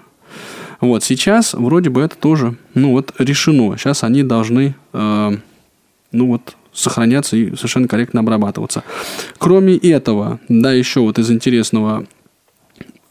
Вот 0.80 1.02
сейчас 1.02 1.54
вроде 1.54 1.90
бы 1.90 2.02
это 2.02 2.16
тоже, 2.16 2.56
ну 2.74 2.92
вот, 2.92 3.12
решено. 3.18 3.76
Сейчас 3.76 4.04
они 4.04 4.22
должны, 4.22 4.76
ну 4.92 5.40
вот, 6.12 6.54
сохраняться 6.72 7.36
и 7.36 7.56
совершенно 7.56 7.88
корректно 7.88 8.20
обрабатываться. 8.20 8.84
Кроме 9.38 9.76
этого, 9.76 10.38
да, 10.48 10.72
еще 10.72 11.00
вот 11.00 11.18
из 11.18 11.32
интересного 11.32 12.06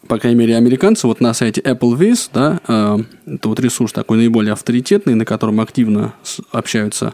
по 0.07 0.17
крайней 0.17 0.39
мере, 0.39 0.55
американцы 0.55 1.07
вот 1.07 1.21
на 1.21 1.33
сайте 1.33 1.61
AppleViz, 1.61 2.29
да, 2.33 2.59
э, 2.67 2.97
это 3.25 3.49
вот 3.49 3.59
ресурс 3.59 3.91
такой 3.91 4.17
наиболее 4.17 4.53
авторитетный, 4.53 5.15
на 5.15 5.25
котором 5.25 5.59
активно 5.59 6.13
общаются 6.51 7.13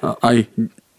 э, 0.00 0.12
i 0.22 0.46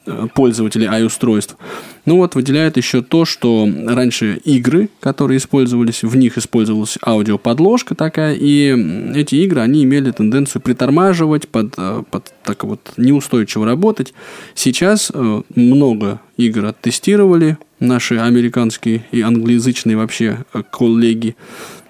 э, 0.05 0.27
пользователей 0.33 0.87
i-устройств. 0.87 1.57
Ну 2.05 2.17
вот 2.17 2.35
выделяет 2.35 2.77
еще 2.77 3.01
то, 3.01 3.25
что 3.25 3.67
раньше 3.87 4.35
игры, 4.43 4.89
которые 4.99 5.37
использовались, 5.37 6.03
в 6.03 6.15
них 6.15 6.37
использовалась 6.37 6.97
аудиоподложка 7.05 7.95
такая, 7.95 8.35
и 8.35 9.13
эти 9.15 9.35
игры, 9.35 9.61
они 9.61 9.83
имели 9.83 10.11
тенденцию 10.11 10.61
притормаживать, 10.61 11.47
под, 11.47 11.75
под 12.11 12.33
так 12.43 12.63
вот 12.65 12.93
неустойчиво 12.97 13.65
работать. 13.65 14.13
Сейчас 14.55 15.11
много 15.55 16.19
игр 16.35 16.65
оттестировали, 16.65 17.57
наши 17.83 18.15
американские 18.17 19.05
и 19.11 19.21
англоязычные 19.21 19.97
вообще 19.97 20.39
э, 20.53 20.63
коллеги. 20.71 21.35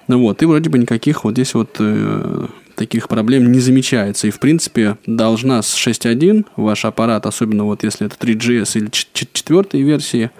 Ну 0.07 0.19
вот, 0.19 0.41
и 0.41 0.45
вроде 0.45 0.69
бы 0.69 0.77
никаких 0.77 1.23
вот 1.23 1.33
здесь 1.33 1.53
вот 1.53 1.77
э, 1.79 2.47
таких 2.75 3.07
проблем 3.07 3.51
не 3.51 3.59
замечается. 3.59 4.27
И, 4.27 4.31
в 4.31 4.39
принципе, 4.39 4.97
должна 5.05 5.61
с 5.61 5.75
6.1 5.75 6.45
ваш 6.57 6.85
аппарат, 6.85 7.25
особенно 7.25 7.63
вот 7.63 7.83
если 7.83 8.07
это 8.07 8.15
3GS 8.17 8.77
или 8.77 8.89
4 8.91 9.83
версии, 9.83 10.31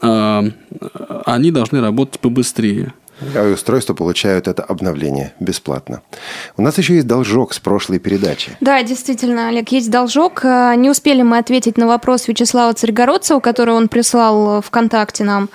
э, 0.00 0.50
они 1.26 1.50
должны 1.50 1.80
работать 1.80 2.20
побыстрее. 2.20 2.94
А 3.34 3.52
устройства 3.52 3.94
получают 3.94 4.48
это 4.48 4.62
обновление 4.62 5.32
бесплатно. 5.40 6.02
У 6.56 6.62
нас 6.62 6.78
еще 6.78 6.94
есть 6.94 7.06
должок 7.06 7.54
с 7.54 7.58
прошлой 7.58 7.98
передачи. 7.98 8.56
Да, 8.60 8.82
действительно, 8.82 9.48
Олег, 9.48 9.68
есть 9.70 9.90
должок. 9.90 10.44
Э, 10.44 10.74
не 10.76 10.90
успели 10.90 11.22
мы 11.22 11.38
ответить 11.38 11.76
на 11.76 11.86
вопрос 11.86 12.28
Вячеслава 12.28 12.74
Царегородцева, 12.74 13.40
который 13.40 13.74
он 13.74 13.88
прислал 13.88 14.62
ВКонтакте 14.62 15.24
нам. 15.24 15.48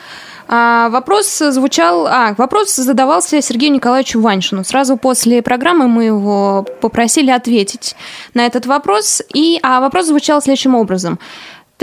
А, 0.47 0.89
вопрос 0.89 1.37
звучал, 1.37 2.07
а, 2.07 2.35
вопрос 2.37 2.75
задавался 2.75 3.41
Сергею 3.41 3.73
Николаевичу 3.73 4.19
Ваншину. 4.19 4.63
Сразу 4.63 4.97
после 4.97 5.41
программы 5.41 5.87
мы 5.87 6.05
его 6.05 6.65
попросили 6.81 7.31
ответить 7.31 7.95
на 8.33 8.45
этот 8.45 8.65
вопрос. 8.65 9.21
И, 9.33 9.59
а 9.63 9.79
вопрос 9.79 10.07
звучал 10.07 10.41
следующим 10.41 10.75
образом. 10.75 11.19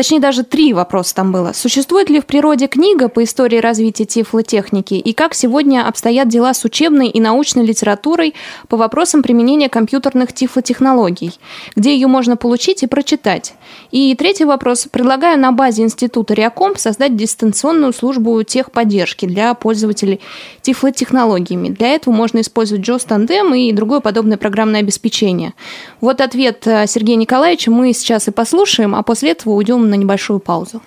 Точнее, 0.01 0.19
даже 0.19 0.45
три 0.45 0.73
вопроса 0.73 1.15
там 1.15 1.31
было. 1.31 1.53
Существует 1.53 2.09
ли 2.09 2.21
в 2.21 2.25
природе 2.25 2.69
книга 2.69 3.11
по 3.11 3.23
истории 3.23 3.59
развития 3.59 4.07
тифлотехники 4.07 4.95
и 4.95 5.13
как 5.13 5.35
сегодня 5.35 5.87
обстоят 5.87 6.27
дела 6.27 6.55
с 6.55 6.65
учебной 6.65 7.09
и 7.09 7.21
научной 7.21 7.67
литературой 7.67 8.33
по 8.69 8.79
вопросам 8.79 9.23
применения 9.23 9.69
компьютерных 9.69 10.33
тифлотехнологий? 10.33 11.39
Где 11.77 11.93
ее 11.93 12.07
можно 12.07 12.39
получить 12.39 12.83
и 12.83 12.87
прочитать? 12.87 13.53
И 13.91 14.15
третий 14.15 14.47
вопрос. 14.47 14.89
Предлагаю 14.91 15.39
на 15.39 15.53
базе 15.53 15.83
института 15.83 16.33
Реакомп 16.33 16.79
создать 16.79 17.15
дистанционную 17.15 17.93
службу 17.93 18.43
техподдержки 18.43 19.27
для 19.27 19.53
пользователей 19.53 20.21
тифлотехнологиями. 20.63 21.69
Для 21.69 21.89
этого 21.89 22.15
можно 22.15 22.41
использовать 22.41 22.89
JOS 22.89 23.07
Tandem 23.07 23.55
и 23.55 23.71
другое 23.75 24.01
подобное 24.01 24.39
программное 24.39 24.81
обеспечение. 24.81 25.53
Вот 26.01 26.23
ответ 26.23 26.67
э, 26.67 26.87
Сергея 26.87 27.17
Николаевича 27.17 27.71
мы 27.71 27.93
сейчас 27.93 28.29
и 28.29 28.31
послушаем, 28.31 28.95
а 28.95 29.03
после 29.03 29.33
этого 29.33 29.53
уйдем 29.53 29.90
на 29.91 29.95
небольшую 29.95 30.41
паузу. 30.41 30.81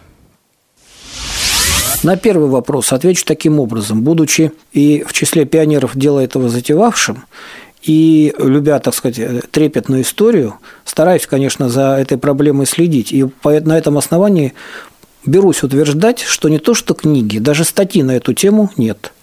На 2.03 2.17
первый 2.17 2.49
вопрос 2.49 2.91
отвечу 2.91 3.23
таким 3.25 3.59
образом. 3.59 4.01
Будучи 4.01 4.51
и 4.73 5.03
в 5.07 5.13
числе 5.13 5.45
пионеров 5.45 5.95
дела 5.95 6.19
этого 6.19 6.49
затевавшим, 6.49 7.23
и 7.81 8.33
любя, 8.37 8.79
так 8.79 8.93
сказать, 8.93 9.49
трепетную 9.51 10.01
историю, 10.01 10.55
стараюсь, 10.85 11.27
конечно, 11.27 11.69
за 11.69 11.97
этой 11.97 12.17
проблемой 12.17 12.65
следить. 12.65 13.11
И 13.11 13.25
на 13.43 13.77
этом 13.77 13.97
основании 13.97 14.53
берусь 15.25 15.63
утверждать, 15.63 16.21
что 16.21 16.49
не 16.49 16.59
то 16.59 16.73
что 16.73 16.93
книги, 16.93 17.39
даже 17.39 17.63
статьи 17.63 18.03
на 18.03 18.11
эту 18.11 18.33
тему 18.33 18.69
нет. 18.77 19.13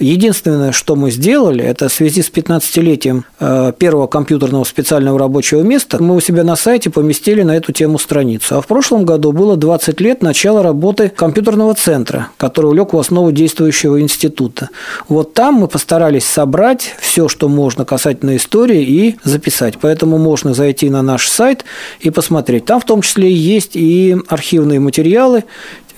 Единственное, 0.00 0.72
что 0.72 0.96
мы 0.96 1.10
сделали, 1.10 1.62
это 1.62 1.90
в 1.90 1.92
связи 1.92 2.22
с 2.22 2.30
15-летием 2.30 3.24
э, 3.38 3.72
первого 3.78 4.06
компьютерного 4.06 4.64
специального 4.64 5.18
рабочего 5.18 5.60
места, 5.60 6.02
мы 6.02 6.16
у 6.16 6.20
себя 6.20 6.42
на 6.42 6.56
сайте 6.56 6.88
поместили 6.88 7.42
на 7.42 7.54
эту 7.54 7.72
тему 7.72 7.98
страницу. 7.98 8.56
А 8.56 8.62
в 8.62 8.66
прошлом 8.66 9.04
году 9.04 9.32
было 9.32 9.58
20 9.58 10.00
лет 10.00 10.22
начала 10.22 10.62
работы 10.62 11.10
компьютерного 11.10 11.74
центра, 11.74 12.28
который 12.38 12.70
улег 12.70 12.94
в 12.94 12.98
основу 12.98 13.30
действующего 13.30 14.00
института. 14.00 14.70
Вот 15.10 15.34
там 15.34 15.56
мы 15.56 15.68
постарались 15.68 16.24
собрать 16.24 16.94
все, 16.98 17.28
что 17.28 17.50
можно 17.50 17.84
касательно 17.84 18.36
истории 18.36 18.82
и 18.82 19.16
записать. 19.22 19.74
Поэтому 19.78 20.16
можно 20.16 20.54
зайти 20.54 20.88
на 20.88 21.02
наш 21.02 21.28
сайт 21.28 21.66
и 22.00 22.08
посмотреть. 22.08 22.64
Там 22.64 22.80
в 22.80 22.86
том 22.86 23.02
числе 23.02 23.30
есть 23.30 23.72
и 23.74 24.16
архивные 24.28 24.80
материалы, 24.80 25.44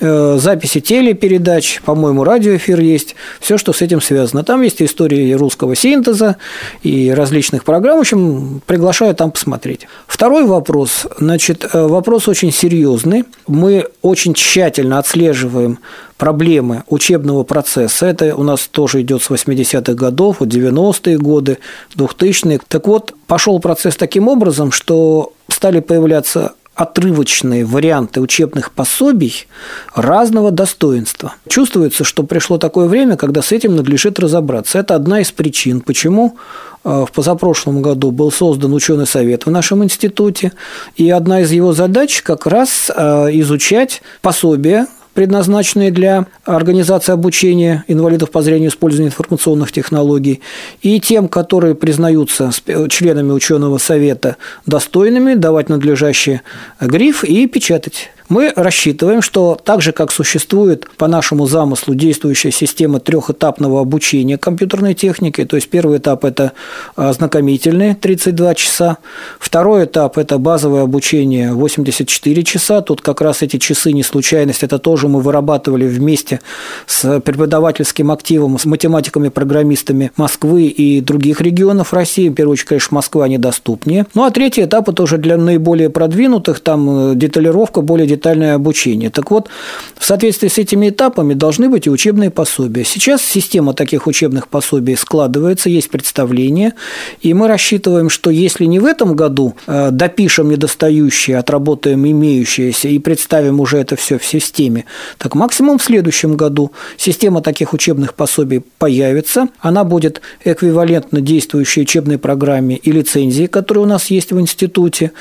записи 0.03 0.79
телепередач, 0.79 1.81
по-моему, 1.85 2.23
радиоэфир 2.23 2.79
есть, 2.79 3.15
все, 3.39 3.57
что 3.57 3.73
с 3.73 3.81
этим 3.81 4.01
связано. 4.01 4.43
Там 4.43 4.61
есть 4.61 4.81
истории 4.81 5.33
русского 5.33 5.75
синтеза 5.75 6.37
и 6.81 7.11
различных 7.11 7.63
программ. 7.63 7.97
В 7.97 8.01
общем, 8.01 8.61
приглашаю 8.65 9.15
там 9.15 9.31
посмотреть. 9.31 9.87
Второй 10.07 10.45
вопрос. 10.45 11.07
Значит, 11.17 11.65
э, 11.71 11.87
вопрос 11.87 12.27
очень 12.27 12.51
серьезный. 12.51 13.25
Мы 13.47 13.87
очень 14.01 14.33
тщательно 14.33 14.99
отслеживаем 14.99 15.79
проблемы 16.17 16.83
учебного 16.87 17.43
процесса. 17.43 18.05
Это 18.05 18.35
у 18.35 18.43
нас 18.43 18.67
тоже 18.67 19.01
идет 19.01 19.23
с 19.23 19.29
80-х 19.29 19.93
годов, 19.93 20.37
вот 20.39 20.49
90-е 20.49 21.17
годы, 21.17 21.57
2000-е. 21.95 22.59
Так 22.67 22.87
вот, 22.87 23.13
пошел 23.27 23.59
процесс 23.59 23.95
таким 23.95 24.27
образом, 24.27 24.71
что 24.71 25.33
стали 25.49 25.79
появляться 25.79 26.53
отрывочные 26.75 27.65
варианты 27.65 28.19
учебных 28.19 28.71
пособий 28.71 29.47
разного 29.93 30.51
достоинства. 30.51 31.35
Чувствуется, 31.47 32.03
что 32.03 32.23
пришло 32.23 32.57
такое 32.57 32.87
время, 32.87 33.15
когда 33.15 33.41
с 33.41 33.51
этим 33.51 33.75
надлежит 33.75 34.19
разобраться. 34.19 34.79
Это 34.79 34.95
одна 34.95 35.21
из 35.21 35.31
причин, 35.31 35.81
почему 35.81 36.37
э, 36.83 37.05
в 37.07 37.11
позапрошлом 37.11 37.81
году 37.81 38.09
был 38.11 38.31
создан 38.31 38.73
ученый 38.73 39.05
совет 39.05 39.45
в 39.45 39.51
нашем 39.51 39.83
институте, 39.83 40.51
и 40.95 41.09
одна 41.09 41.41
из 41.41 41.51
его 41.51 41.73
задач 41.73 42.21
как 42.23 42.47
раз 42.47 42.89
э, 42.95 43.29
изучать 43.33 44.01
пособия 44.21 44.87
предназначенные 45.13 45.91
для 45.91 46.27
организации 46.43 47.11
обучения 47.11 47.83
инвалидов 47.87 48.31
по 48.31 48.41
зрению 48.41 48.69
использования 48.69 49.09
информационных 49.09 49.71
технологий, 49.71 50.41
и 50.81 50.99
тем, 50.99 51.27
которые 51.27 51.75
признаются 51.75 52.51
членами 52.89 53.31
ученого 53.31 53.77
совета 53.77 54.37
достойными, 54.65 55.35
давать 55.35 55.69
надлежащий 55.69 56.41
гриф 56.79 57.23
и 57.23 57.47
печатать. 57.47 58.09
Мы 58.33 58.51
рассчитываем, 58.55 59.21
что 59.21 59.59
так 59.63 59.83
же, 59.83 59.91
как 59.91 60.11
существует 60.11 60.89
по 60.97 61.07
нашему 61.07 61.45
замыслу 61.45 61.93
действующая 61.93 62.49
система 62.49 62.99
трехэтапного 62.99 63.79
обучения 63.79 64.39
компьютерной 64.39 64.95
техники, 64.95 65.45
то 65.45 65.55
есть 65.55 65.69
первый 65.69 65.99
этап– 65.99 66.25
это 66.25 66.53
ознакомительный 66.95 67.93
32 67.93 68.55
часа, 68.55 68.97
второй 69.37 69.85
этап– 69.85 70.17
это 70.17 70.39
базовое 70.39 70.81
обучение 70.81 71.53
84 71.53 72.43
часа, 72.43 72.81
тут 72.81 73.01
как 73.01 73.21
раз 73.21 73.43
эти 73.43 73.57
часы 73.57 73.93
не 73.93 74.01
случайность, 74.01 74.63
это 74.63 74.79
тоже 74.79 75.07
мы 75.07 75.21
вырабатывали 75.21 75.85
вместе 75.85 76.41
с 76.87 77.19
преподавательским 77.19 78.09
активом, 78.09 78.57
с 78.57 78.65
математиками-программистами 78.65 80.11
Москвы 80.17 80.63
и 80.63 81.01
других 81.01 81.39
регионов 81.39 81.93
России, 81.93 82.29
в 82.29 82.33
первую 82.33 82.53
очередь, 82.53 82.69
конечно, 82.69 82.95
Москва 82.95 83.27
недоступнее. 83.27 84.07
Ну, 84.15 84.23
а 84.23 84.31
третий 84.31 84.63
этап– 84.63 84.89
это 84.89 85.03
уже 85.03 85.19
для 85.19 85.37
наиболее 85.37 85.91
продвинутых, 85.91 86.61
там 86.61 87.11
э, 87.11 87.15
деталировка, 87.15 87.81
более 87.81 88.07
детальное 88.23 88.55
обучение. 88.55 89.09
Так 89.09 89.31
вот, 89.31 89.49
в 89.97 90.05
соответствии 90.05 90.47
с 90.47 90.57
этими 90.57 90.89
этапами 90.89 91.33
должны 91.33 91.69
быть 91.69 91.87
и 91.87 91.89
учебные 91.89 92.29
пособия. 92.29 92.85
Сейчас 92.85 93.21
система 93.21 93.73
таких 93.73 94.07
учебных 94.07 94.47
пособий 94.47 94.95
складывается, 94.95 95.69
есть 95.69 95.89
представление, 95.89 96.73
и 97.21 97.33
мы 97.33 97.47
рассчитываем, 97.47 98.09
что 98.09 98.29
если 98.29 98.65
не 98.65 98.79
в 98.79 98.85
этом 98.85 99.15
году 99.15 99.55
э, 99.67 99.89
допишем 99.91 100.49
недостающие, 100.49 101.37
отработаем 101.37 102.05
имеющиеся 102.05 102.87
и 102.87 102.99
представим 102.99 103.59
уже 103.59 103.77
это 103.77 103.95
все 103.97 104.17
в 104.17 104.25
системе, 104.25 104.85
так 105.17 105.35
максимум 105.35 105.77
в 105.77 105.83
следующем 105.83 106.37
году 106.37 106.71
система 106.97 107.41
таких 107.41 107.73
учебных 107.73 108.13
пособий 108.13 108.61
появится, 108.77 109.47
она 109.59 109.83
будет 109.83 110.21
эквивалентна 110.45 111.19
действующей 111.19 111.81
учебной 111.81 112.17
программе 112.17 112.77
и 112.77 112.91
лицензии, 112.91 113.47
которая 113.47 113.83
у 113.83 113.87
нас 113.87 114.11
есть 114.11 114.31
в 114.31 114.39
институте. 114.39 115.11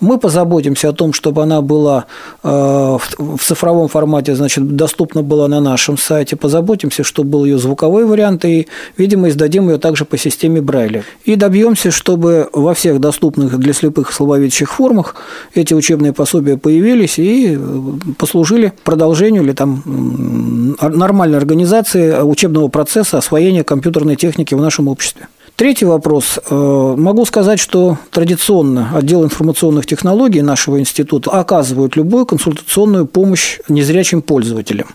Мы 0.00 0.18
позаботимся 0.18 0.90
о 0.90 0.92
том, 0.92 1.12
чтобы 1.12 1.42
она 1.42 1.60
была 1.60 2.06
в 2.42 3.38
цифровом 3.40 3.88
формате, 3.88 4.34
значит, 4.34 4.74
доступна 4.74 5.22
была 5.22 5.46
на 5.46 5.60
нашем 5.60 5.96
сайте, 5.96 6.34
позаботимся, 6.34 7.04
чтобы 7.04 7.30
был 7.30 7.44
ее 7.44 7.58
звуковой 7.58 8.04
вариант, 8.04 8.44
и, 8.44 8.66
видимо, 8.96 9.28
издадим 9.28 9.68
ее 9.68 9.78
также 9.78 10.04
по 10.04 10.18
системе 10.18 10.60
Брайля. 10.60 11.04
И 11.24 11.36
добьемся, 11.36 11.90
чтобы 11.90 12.48
во 12.52 12.74
всех 12.74 13.00
доступных 13.00 13.58
для 13.58 13.72
слепых 13.72 14.12
слововедческих 14.12 14.72
формах 14.72 15.14
эти 15.54 15.72
учебные 15.74 16.12
пособия 16.12 16.56
появились 16.56 17.18
и 17.18 17.56
э, 17.56 17.80
послужили 18.18 18.72
продолжению 18.82 19.44
или 19.44 19.52
там 19.52 20.76
нормальной 20.80 21.38
организации 21.38 22.20
учебного 22.20 22.68
процесса 22.68 23.18
освоения 23.18 23.62
компьютерной 23.62 24.16
техники 24.16 24.54
в 24.54 24.60
нашем 24.60 24.88
обществе. 24.88 25.28
Третий 25.56 25.84
вопрос. 25.84 26.38
Э, 26.50 26.94
могу 26.96 27.24
сказать, 27.24 27.60
что 27.60 27.98
традиционно 28.10 28.90
отдел 28.94 29.22
информационных 29.24 29.86
технологий 29.86 30.42
нашего 30.42 30.80
института 30.80 31.30
оказывает 31.30 31.94
любую 31.94 32.26
консультационную 32.26 33.06
помощь 33.06 33.58
незрячим 33.68 34.22
пользователям. 34.22 34.88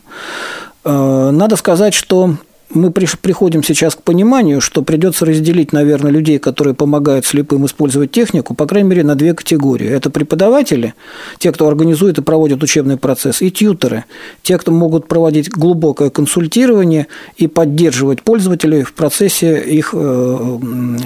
Э, 0.84 1.30
надо 1.32 1.56
сказать, 1.56 1.94
что 1.94 2.36
мы 2.74 2.92
приходим 2.92 3.64
сейчас 3.64 3.96
к 3.96 4.02
пониманию, 4.02 4.60
что 4.60 4.82
придется 4.82 5.26
разделить, 5.26 5.72
наверное, 5.72 6.12
людей, 6.12 6.38
которые 6.38 6.74
помогают 6.74 7.26
слепым 7.26 7.66
использовать 7.66 8.12
технику, 8.12 8.54
по 8.54 8.66
крайней 8.66 8.90
мере, 8.90 9.04
на 9.04 9.16
две 9.16 9.34
категории. 9.34 9.88
Это 9.88 10.10
преподаватели, 10.10 10.94
те, 11.38 11.52
кто 11.52 11.68
организует 11.68 12.18
и 12.18 12.22
проводит 12.22 12.62
учебный 12.64 12.98
процесс, 12.98 13.42
и 13.42 13.52
тьютеры, 13.52 14.04
те, 14.42 14.58
кто 14.58 14.72
могут 14.72 15.08
проводить 15.08 15.50
глубокое 15.50 16.10
консультирование 16.10 17.08
и 17.38 17.48
поддерживать 17.48 18.22
пользователей 18.22 18.84
в 18.84 18.94
процессе 18.94 19.62
их 19.62 19.92
э, 19.94 20.58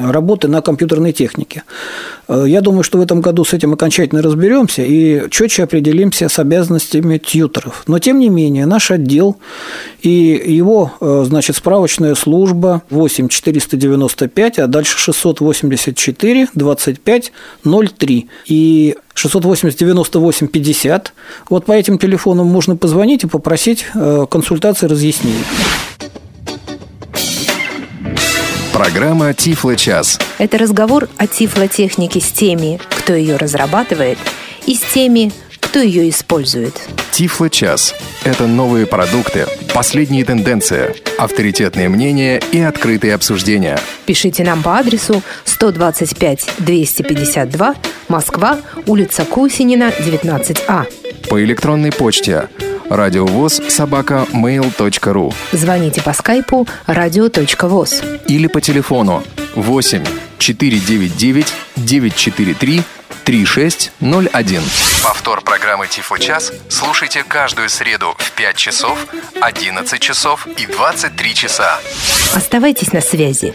работы 0.09 0.47
на 0.47 0.61
компьютерной 0.61 1.13
технике. 1.13 1.63
Э, 2.27 2.45
я 2.47 2.61
думаю, 2.61 2.83
что 2.83 2.97
в 2.97 3.01
этом 3.01 3.21
году 3.21 3.45
с 3.45 3.53
этим 3.53 3.73
окончательно 3.73 4.21
разберемся 4.21 4.83
и 4.83 5.29
четче 5.29 5.63
определимся 5.63 6.27
с 6.27 6.39
обязанностями 6.39 7.17
тьютеров. 7.17 7.83
Но, 7.87 7.99
тем 7.99 8.19
не 8.19 8.29
менее, 8.29 8.65
наш 8.65 8.89
отдел 8.89 9.37
и 10.01 10.09
его, 10.45 10.93
э, 10.99 11.23
значит, 11.51 11.55
справочная 11.57 12.15
служба 12.15 12.81
8 12.89 13.27
495, 13.27 14.59
а 14.59 14.67
дальше 14.67 14.97
684 14.97 16.47
25 16.53 17.31
03. 17.63 18.29
И 18.47 18.95
680 19.13 19.79
98 19.79 20.47
50. 20.47 21.13
Вот 21.49 21.65
по 21.65 21.73
этим 21.73 21.97
телефонам 21.97 22.47
можно 22.47 22.75
позвонить 22.75 23.23
и 23.23 23.27
попросить 23.27 23.85
э, 23.93 24.25
консультации 24.29 24.87
разъяснений. 24.87 25.43
Программа 28.73 29.33
«Тифло 29.33 29.75
час». 29.75 30.17
Это 30.39 30.57
разговор 30.57 31.07
о 31.17 31.27
тифлотехнике 31.27 32.19
с 32.19 32.31
теми, 32.31 32.79
кто 32.89 33.13
ее 33.13 33.35
разрабатывает, 33.35 34.17
и 34.65 34.75
с 34.75 34.81
теми, 34.93 35.31
кто 35.71 35.79
ее 35.79 36.09
использует. 36.09 36.73
Тифло 37.13 37.49
час– 37.49 37.95
это 38.25 38.45
новые 38.45 38.85
продукты, 38.85 39.47
последние 39.73 40.25
тенденции, 40.25 40.93
авторитетные 41.17 41.87
мнения 41.87 42.41
и 42.51 42.59
открытые 42.59 43.15
обсуждения. 43.15 43.79
Пишите 44.05 44.43
нам 44.43 44.63
по 44.63 44.77
адресу 44.77 45.23
125 45.45 46.55
252 46.57 47.75
Москва, 48.09 48.59
улица 48.85 49.23
Кусинина, 49.23 49.93
19А. 49.97 50.87
По 51.29 51.41
электронной 51.41 51.93
почте 51.93 52.49
радиовоз 52.91 53.61
собака 53.69 54.27
mail.ru 54.33 55.33
Звоните 55.53 56.01
по 56.01 56.13
скайпу 56.13 56.67
радио.воз 56.87 58.01
или 58.27 58.47
по 58.47 58.59
телефону 58.59 59.23
8 59.55 60.03
499 60.37 61.53
943 61.77 62.83
3601. 63.23 64.61
Повтор 65.03 65.41
программы 65.41 65.87
Тифло 65.87 66.19
час 66.19 66.51
слушайте 66.69 67.23
каждую 67.23 67.69
среду 67.69 68.13
в 68.17 68.31
5 68.31 68.55
часов, 68.55 69.07
11 69.39 70.01
часов 70.01 70.47
и 70.57 70.65
23 70.65 71.33
часа. 71.33 71.79
Оставайтесь 72.33 72.91
на 72.91 73.01
связи. 73.01 73.53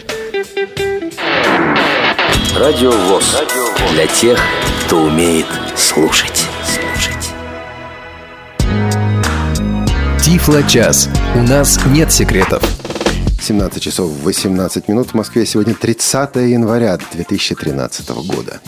Радио 2.55 2.91
ВОЗ. 2.91 3.43
Для 3.91 4.07
тех, 4.07 4.39
кто 4.85 5.03
умеет 5.03 5.45
слушать. 5.75 6.47
Тифло 10.27 10.61
час. 10.61 11.07
У 11.35 11.41
нас 11.41 11.79
нет 11.85 12.11
секретов. 12.11 12.61
17 13.39 13.81
часов 13.81 14.11
18 14.23 14.89
минут 14.89 15.11
в 15.11 15.13
Москве. 15.13 15.45
Сегодня 15.45 15.73
30 15.73 16.35
января 16.35 16.97
2013 16.97 18.09
года. 18.09 18.59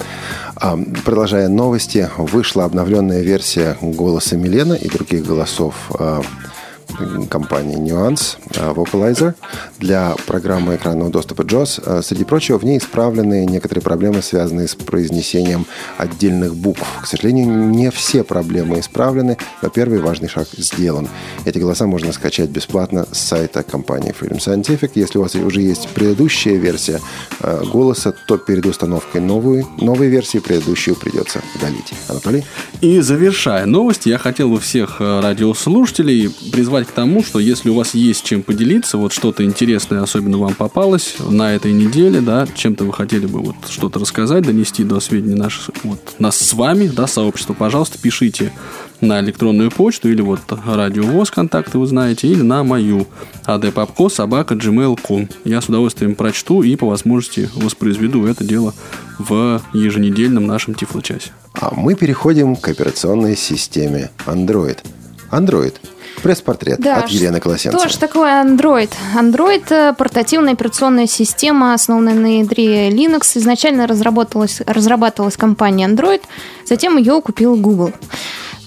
А, 0.56 0.80
продолжая 1.04 1.50
новости, 1.50 2.10
вышла 2.18 2.64
обновленная 2.64 3.24
версия 3.24 3.76
голоса 3.82 4.38
Милена 4.38 4.76
и 4.78 4.88
других 4.88 5.26
голосов 5.26 5.76
а, 5.96 6.22
компании 7.30 7.78
Nuance 7.78 8.38
э, 8.56 8.74
Vocalizer 8.74 9.36
для 9.80 10.16
программы 10.28 10.76
экранного 10.76 11.10
доступа 11.10 11.42
JOS. 11.42 11.82
Э, 11.86 12.02
среди 12.04 12.24
прочего, 12.24 12.58
в 12.58 12.64
ней 12.64 12.78
исправлены 12.78 13.46
некоторые 13.46 13.82
проблемы, 13.84 14.22
связанные 14.22 14.68
с 14.68 14.76
произнесением 14.76 15.66
отдельных 15.98 16.56
букв. 16.56 16.86
К 17.02 17.06
сожалению, 17.06 17.48
не 17.70 17.92
все 17.92 18.24
проблемы 18.24 18.80
исправлены, 18.80 19.38
но 19.62 19.70
первый 19.70 20.00
важный 20.00 20.28
шаг 20.28 20.48
сделан. 20.58 21.08
Эти 21.46 21.58
голоса 21.60 21.88
можно 21.88 22.12
скачать 22.12 22.50
бесплатно 22.50 23.06
с 23.12 23.20
сайта 23.20 23.64
компании 23.64 24.14
Freedom 24.20 24.38
Scientific. 24.38 24.92
Если 24.96 25.18
у 25.18 25.22
вас 25.22 25.36
уже 25.36 25.62
есть 25.62 25.88
предыдущая 25.90 26.56
версия 26.56 27.00
э, 27.42 27.64
голоса, 27.72 28.14
то 28.28 28.38
перед 28.38 28.66
установкой 28.66 29.22
новой, 29.22 29.66
новой 29.78 30.08
версии 30.08 30.40
предыдущую 30.40 30.96
придется 30.96 31.42
удалить. 31.56 31.94
Анатолий? 32.08 32.44
И 32.82 33.00
завершая 33.00 33.66
новости, 33.66 34.10
я 34.10 34.18
хотел 34.18 34.50
бы 34.50 34.60
всех 34.60 35.00
радиослушателей 35.00 36.30
призвать 36.52 36.79
к 36.88 36.92
тому, 36.92 37.24
что 37.24 37.40
если 37.40 37.70
у 37.70 37.76
вас 37.76 37.94
есть 37.94 38.24
чем 38.24 38.44
поделиться, 38.44 38.98
вот 38.98 39.14
что-то 39.14 39.44
интересное 39.44 40.02
особенно 40.02 40.38
вам 40.38 40.54
попалось 40.54 41.16
на 41.20 41.54
этой 41.54 41.72
неделе, 41.72 42.22
да, 42.22 42.48
чем-то 42.56 42.84
вы 42.86 42.94
хотели 42.94 43.26
бы 43.26 43.40
вот 43.40 43.56
что-то 43.70 44.00
рассказать, 44.00 44.46
донести 44.46 44.84
до 44.84 45.00
сведения 45.00 45.36
наших, 45.36 45.70
вот, 45.84 46.00
нас 46.20 46.38
с 46.38 46.54
вами, 46.54 46.88
да, 46.88 47.08
сообщества, 47.08 47.54
пожалуйста, 47.54 47.98
пишите 48.00 48.52
на 49.02 49.20
электронную 49.22 49.72
почту 49.72 50.10
или 50.10 50.22
вот 50.22 50.42
радио 50.66 51.04
ВОЗ 51.04 51.32
контакты 51.32 51.78
вы 51.78 51.88
знаете, 51.88 52.28
или 52.28 52.42
на 52.42 52.64
мою 52.64 53.08
adpapco 53.46 54.10
собака 54.10 54.56
gmail.com. 54.56 55.30
Я 55.46 55.62
с 55.62 55.70
удовольствием 55.70 56.16
прочту 56.16 56.64
и 56.64 56.76
по 56.76 56.88
возможности 56.88 57.50
воспроизведу 57.56 58.26
это 58.26 58.44
дело 58.44 58.74
в 59.18 59.62
еженедельном 59.74 60.48
нашем 60.48 60.74
Тифло-часе. 60.74 61.32
А 61.54 61.74
мы 61.76 61.96
переходим 61.96 62.56
к 62.56 62.68
операционной 62.68 63.36
системе 63.36 64.12
Android. 64.26 64.80
Android 65.32 65.76
Пресс-портрет 66.22 66.80
да, 66.80 66.98
от 66.98 67.10
Елены 67.10 67.40
Колосенцевой. 67.40 67.80
Что 67.80 67.90
же 67.90 68.00
такое 68.00 68.44
Android? 68.44 68.92
Android– 69.16 69.96
портативная 69.98 70.54
операционная 70.54 71.08
система, 71.08 71.74
основанная 71.74 72.14
на 72.14 72.40
ядре 72.40 72.90
Linux. 72.90 73.38
Изначально 73.38 73.88
разработалась, 73.88 74.62
разрабатывалась 74.66 75.38
компания 75.38 75.88
Android, 75.88 76.22
затем 76.66 76.98
ее 76.98 77.22
купил 77.22 77.56
Google. 77.56 77.94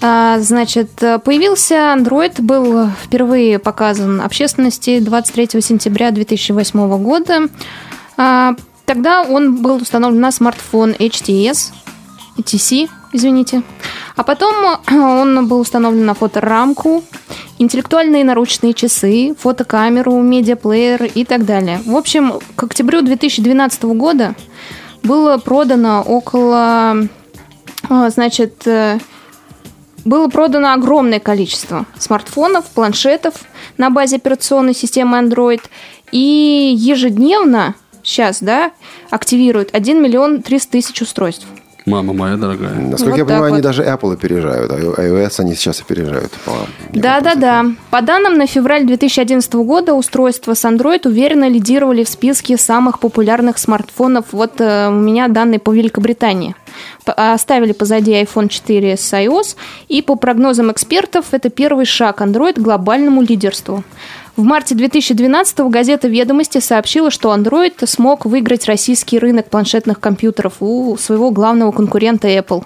А, 0.01 0.41
значит, 0.41 0.91
появился 0.97 1.95
Android, 1.97 2.41
был 2.43 2.89
впервые 3.05 3.59
показан 3.59 4.21
общественности 4.21 4.99
23 4.99 5.61
сентября 5.61 6.11
2008 6.11 7.03
года. 7.03 7.49
А, 8.17 8.55
тогда 8.85 9.23
он 9.23 9.63
был 9.63 9.77
установлен 9.77 10.21
на 10.21 10.33
смартфон 10.33 10.93
HTS, 10.93 11.73
HTC, 12.37 12.89
извините. 13.13 13.63
А 14.17 14.23
потом 14.23 14.55
э, 14.65 14.99
он 14.99 15.47
был 15.47 15.61
установлен 15.61 16.05
на 16.05 16.15
фоторамку, 16.15 17.03
интеллектуальные 17.59 18.25
наручные 18.25 18.75
часы, 18.75 19.35
фотокамеру, 19.39 20.21
медиаплеер 20.21 21.05
и 21.05 21.25
так 21.25 21.45
далее. 21.45 21.81
В 21.85 21.97
общем, 21.97 22.41
к 22.57 22.63
октябрю 22.65 23.03
2012 23.03 23.83
года 23.85 24.35
было 25.03 25.39
продано 25.39 26.03
около, 26.03 27.09
э, 27.89 28.11
значит, 28.11 28.67
э, 28.67 28.99
было 30.05 30.29
продано 30.29 30.73
огромное 30.73 31.21
количество 31.21 31.87
смартфонов, 31.99 32.67
планшетов 32.67 33.35
на 33.79 33.91
базе 33.91 34.17
операционной 34.17 34.75
системы 34.75 35.19
Android. 35.19 35.61
И 36.11 36.75
ежедневно 36.77 37.75
сейчас, 38.03 38.41
да, 38.41 38.73
активируют 39.11 39.71
1 39.73 40.03
миллион 40.03 40.43
300 40.43 40.73
тысяч 40.73 41.01
устройств. 41.03 41.47
Мама 41.87 42.13
моя 42.13 42.37
дорогая. 42.37 42.75
Насколько 42.75 43.11
Вот 43.11 43.19
я 43.19 43.25
понимаю, 43.25 43.43
так 43.43 43.47
они 43.53 43.57
вот. 43.57 43.63
даже 43.63 43.83
Apple 43.83 44.13
опережают. 44.15 44.71
а 44.73 44.77
iOS 45.03 45.41
они 45.41 45.55
сейчас 45.55 45.81
опережают. 45.81 46.31
по- 46.45 46.53
Да, 46.93 47.21
да, 47.21 47.35
да. 47.35 47.67
По 47.91 48.03
данным 48.03 48.39
на 48.39 48.47
февраль 48.47 48.85
2011 48.87 49.53
года, 49.65 49.95
устройства 49.95 50.55
с 50.55 50.65
Android 50.65 51.07
уверенно 51.09 51.49
лидировали 51.49 52.05
в 52.05 52.09
списке 52.09 52.57
самых 52.57 53.01
популярных 53.01 53.59
смартфонов. 53.59 54.27
Вот 54.33 54.61
э, 54.61 54.89
у 54.89 54.93
меня 54.93 55.29
данные 55.29 55.59
по 55.59 55.73
Великобритании. 55.73 56.55
П- 57.05 57.13
Оставили 57.13 57.73
позади 57.73 58.13
iPhone 58.13 58.49
4 58.49 58.97
с 58.97 59.13
iOS, 59.13 59.57
и 59.89 60.03
по 60.03 60.15
прогнозам 60.17 60.71
экспертов, 60.71 61.27
это 61.33 61.51
первый 61.51 61.85
шаг 61.85 62.21
Android 62.21 62.55
к 62.55 62.59
глобальному 62.61 63.23
лидерству. 63.23 63.83
В 64.35 64.45
марте 64.45 64.75
2012 64.75 65.61
газета 65.69 66.09
«Ведомости» 66.09 66.57
сообщила, 66.59 67.11
что 67.11 67.35
Android 67.35 67.87
смог 67.87 68.25
выиграть 68.25 68.65
российский 68.65 69.19
рынок 69.19 69.51
планшетных 69.51 70.01
компьютеров 70.01 70.55
у 70.61 70.97
своего 70.97 71.31
главного 71.31 71.71
конкурента 71.71 72.29
Apple. 72.29 72.65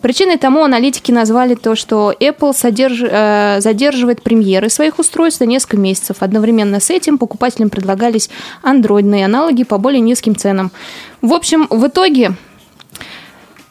Причиной 0.00 0.36
тому 0.36 0.62
аналитики 0.62 1.10
назвали 1.10 1.56
то, 1.56 1.74
что 1.74 2.12
Apple 2.12 2.52
содерж- 2.52 3.08
э, 3.10 3.60
задерживает 3.60 4.22
премьеры 4.22 4.68
своих 4.68 5.00
устройств 5.00 5.40
на 5.40 5.46
несколько 5.46 5.78
месяцев. 5.78 6.18
Одновременно 6.20 6.78
с 6.78 6.90
этим 6.90 7.18
покупателям 7.18 7.70
предлагались 7.70 8.30
андроидные 8.62 9.24
аналоги 9.24 9.64
по 9.64 9.78
более 9.78 10.00
низким 10.00 10.36
ценам. 10.36 10.70
В 11.22 11.32
общем, 11.32 11.66
в 11.70 11.88
итоге 11.88 12.34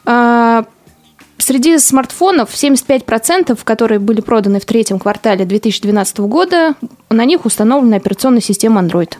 э, 0.04 0.64
среди 1.38 1.78
смартфонов 1.78 2.50
75%, 2.52 3.58
которые 3.64 3.98
были 3.98 4.20
проданы 4.20 4.60
в 4.60 4.64
третьем 4.64 4.98
квартале 4.98 5.44
2012 5.44 6.18
года, 6.20 6.74
на 7.10 7.24
них 7.24 7.44
установлена 7.44 7.96
операционная 7.96 8.40
система 8.40 8.80
Android. 8.82 9.14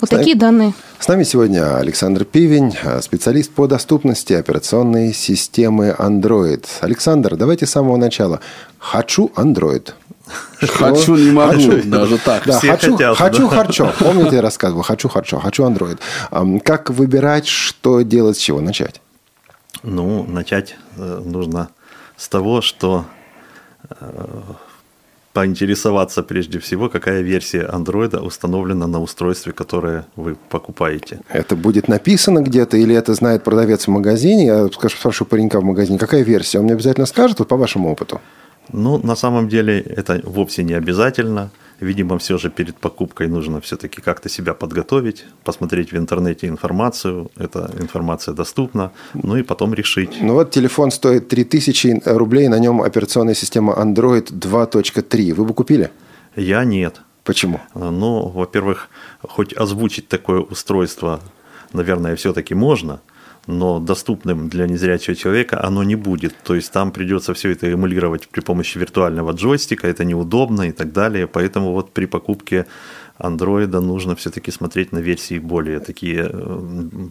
Вот 0.00 0.08
Знаете- 0.08 0.16
такие 0.16 0.36
данные. 0.36 0.72
С 0.98 1.08
нами 1.08 1.24
сегодня 1.24 1.76
Александр 1.76 2.24
Пивень, 2.24 2.74
э, 2.82 3.00
специалист 3.02 3.50
по 3.50 3.66
доступности 3.66 4.32
операционной 4.32 5.12
системы 5.12 5.94
Android. 5.98 6.64
Александр, 6.80 7.36
давайте 7.36 7.66
с 7.66 7.70
самого 7.70 7.96
начала. 7.96 8.40
Хочу 8.78 9.30
Android. 9.36 9.90
Хочу, 10.60 11.16
не 11.16 11.32
могу, 11.32 11.72
даже 11.86 12.18
так. 12.18 12.44
Да, 12.46 12.58
Все 12.58 12.70
хочу, 12.70 12.92
хотят, 12.92 13.16
хочу, 13.16 13.48
да. 13.48 13.56
харчо. 13.56 13.92
Помните, 13.98 14.36
я 14.36 14.42
рассказывал? 14.42 14.82
Хочу, 14.82 15.08
харчо, 15.08 15.40
хочу 15.40 15.64
Android. 15.64 15.98
Как 16.60 16.88
выбирать, 16.90 17.46
что 17.48 18.02
делать, 18.02 18.36
с 18.36 18.40
чего 18.40 18.60
начать? 18.60 19.00
Ну, 19.82 20.24
начать 20.24 20.76
э, 20.96 21.22
нужно 21.24 21.70
с 22.16 22.28
того, 22.28 22.60
что 22.60 23.06
э, 23.88 23.94
поинтересоваться 25.32 26.22
прежде 26.22 26.58
всего, 26.58 26.88
какая 26.88 27.22
версия 27.22 27.62
андроида 27.62 28.20
установлена 28.20 28.86
на 28.86 29.00
устройстве, 29.00 29.52
которое 29.52 30.04
вы 30.16 30.36
покупаете. 30.48 31.20
Это 31.28 31.56
будет 31.56 31.88
написано 31.88 32.40
где-то, 32.40 32.76
или 32.76 32.94
это 32.94 33.14
знает 33.14 33.44
продавец 33.44 33.86
в 33.86 33.90
магазине? 33.90 34.46
Я 34.46 34.68
скажу, 34.68 34.96
спрашиваю 34.96 35.28
паренька 35.28 35.60
в 35.60 35.64
магазине, 35.64 35.98
какая 35.98 36.22
версия? 36.22 36.58
Он 36.58 36.64
мне 36.64 36.74
обязательно 36.74 37.06
скажет, 37.06 37.38
вот 37.38 37.48
по 37.48 37.56
вашему 37.56 37.90
опыту. 37.90 38.20
Ну, 38.72 38.98
на 38.98 39.16
самом 39.16 39.48
деле 39.48 39.80
это 39.80 40.20
вовсе 40.24 40.62
не 40.62 40.74
обязательно. 40.74 41.50
Видимо, 41.80 42.18
все 42.18 42.36
же 42.36 42.50
перед 42.50 42.76
покупкой 42.76 43.28
нужно 43.28 43.60
все-таки 43.60 44.02
как-то 44.02 44.28
себя 44.28 44.52
подготовить, 44.52 45.24
посмотреть 45.44 45.92
в 45.92 45.96
интернете 45.96 46.46
информацию, 46.46 47.30
эта 47.38 47.70
информация 47.80 48.34
доступна, 48.34 48.90
ну 49.14 49.36
и 49.36 49.42
потом 49.42 49.72
решить. 49.72 50.18
Ну 50.20 50.34
вот 50.34 50.50
телефон 50.50 50.90
стоит 50.90 51.28
3000 51.28 52.02
рублей, 52.04 52.48
на 52.48 52.58
нем 52.58 52.82
операционная 52.82 53.34
система 53.34 53.72
Android 53.72 54.30
2.3. 54.30 55.32
Вы 55.32 55.44
бы 55.44 55.54
купили? 55.54 55.90
Я 56.36 56.64
нет. 56.64 57.00
Почему? 57.24 57.60
Ну, 57.74 58.28
во-первых, 58.28 58.88
хоть 59.22 59.54
озвучить 59.54 60.08
такое 60.08 60.40
устройство, 60.40 61.20
наверное, 61.72 62.14
все-таки 62.14 62.54
можно, 62.54 63.00
но 63.46 63.78
доступным 63.78 64.48
для 64.48 64.66
незрячего 64.66 65.16
человека 65.16 65.64
оно 65.64 65.82
не 65.82 65.96
будет. 65.96 66.34
То 66.44 66.54
есть 66.54 66.72
там 66.72 66.92
придется 66.92 67.34
все 67.34 67.50
это 67.50 67.72
эмулировать 67.72 68.28
при 68.28 68.40
помощи 68.40 68.78
виртуального 68.78 69.32
джойстика, 69.32 69.88
это 69.88 70.04
неудобно 70.04 70.68
и 70.68 70.72
так 70.72 70.92
далее. 70.92 71.26
Поэтому 71.26 71.72
вот 71.72 71.92
при 71.92 72.06
покупке 72.06 72.66
андроида 73.20 73.80
нужно 73.80 74.14
все-таки 74.14 74.50
смотреть 74.50 74.92
на 74.92 74.98
версии 74.98 75.38
более 75.38 75.80
такие 75.80 76.30
э, 76.32 76.60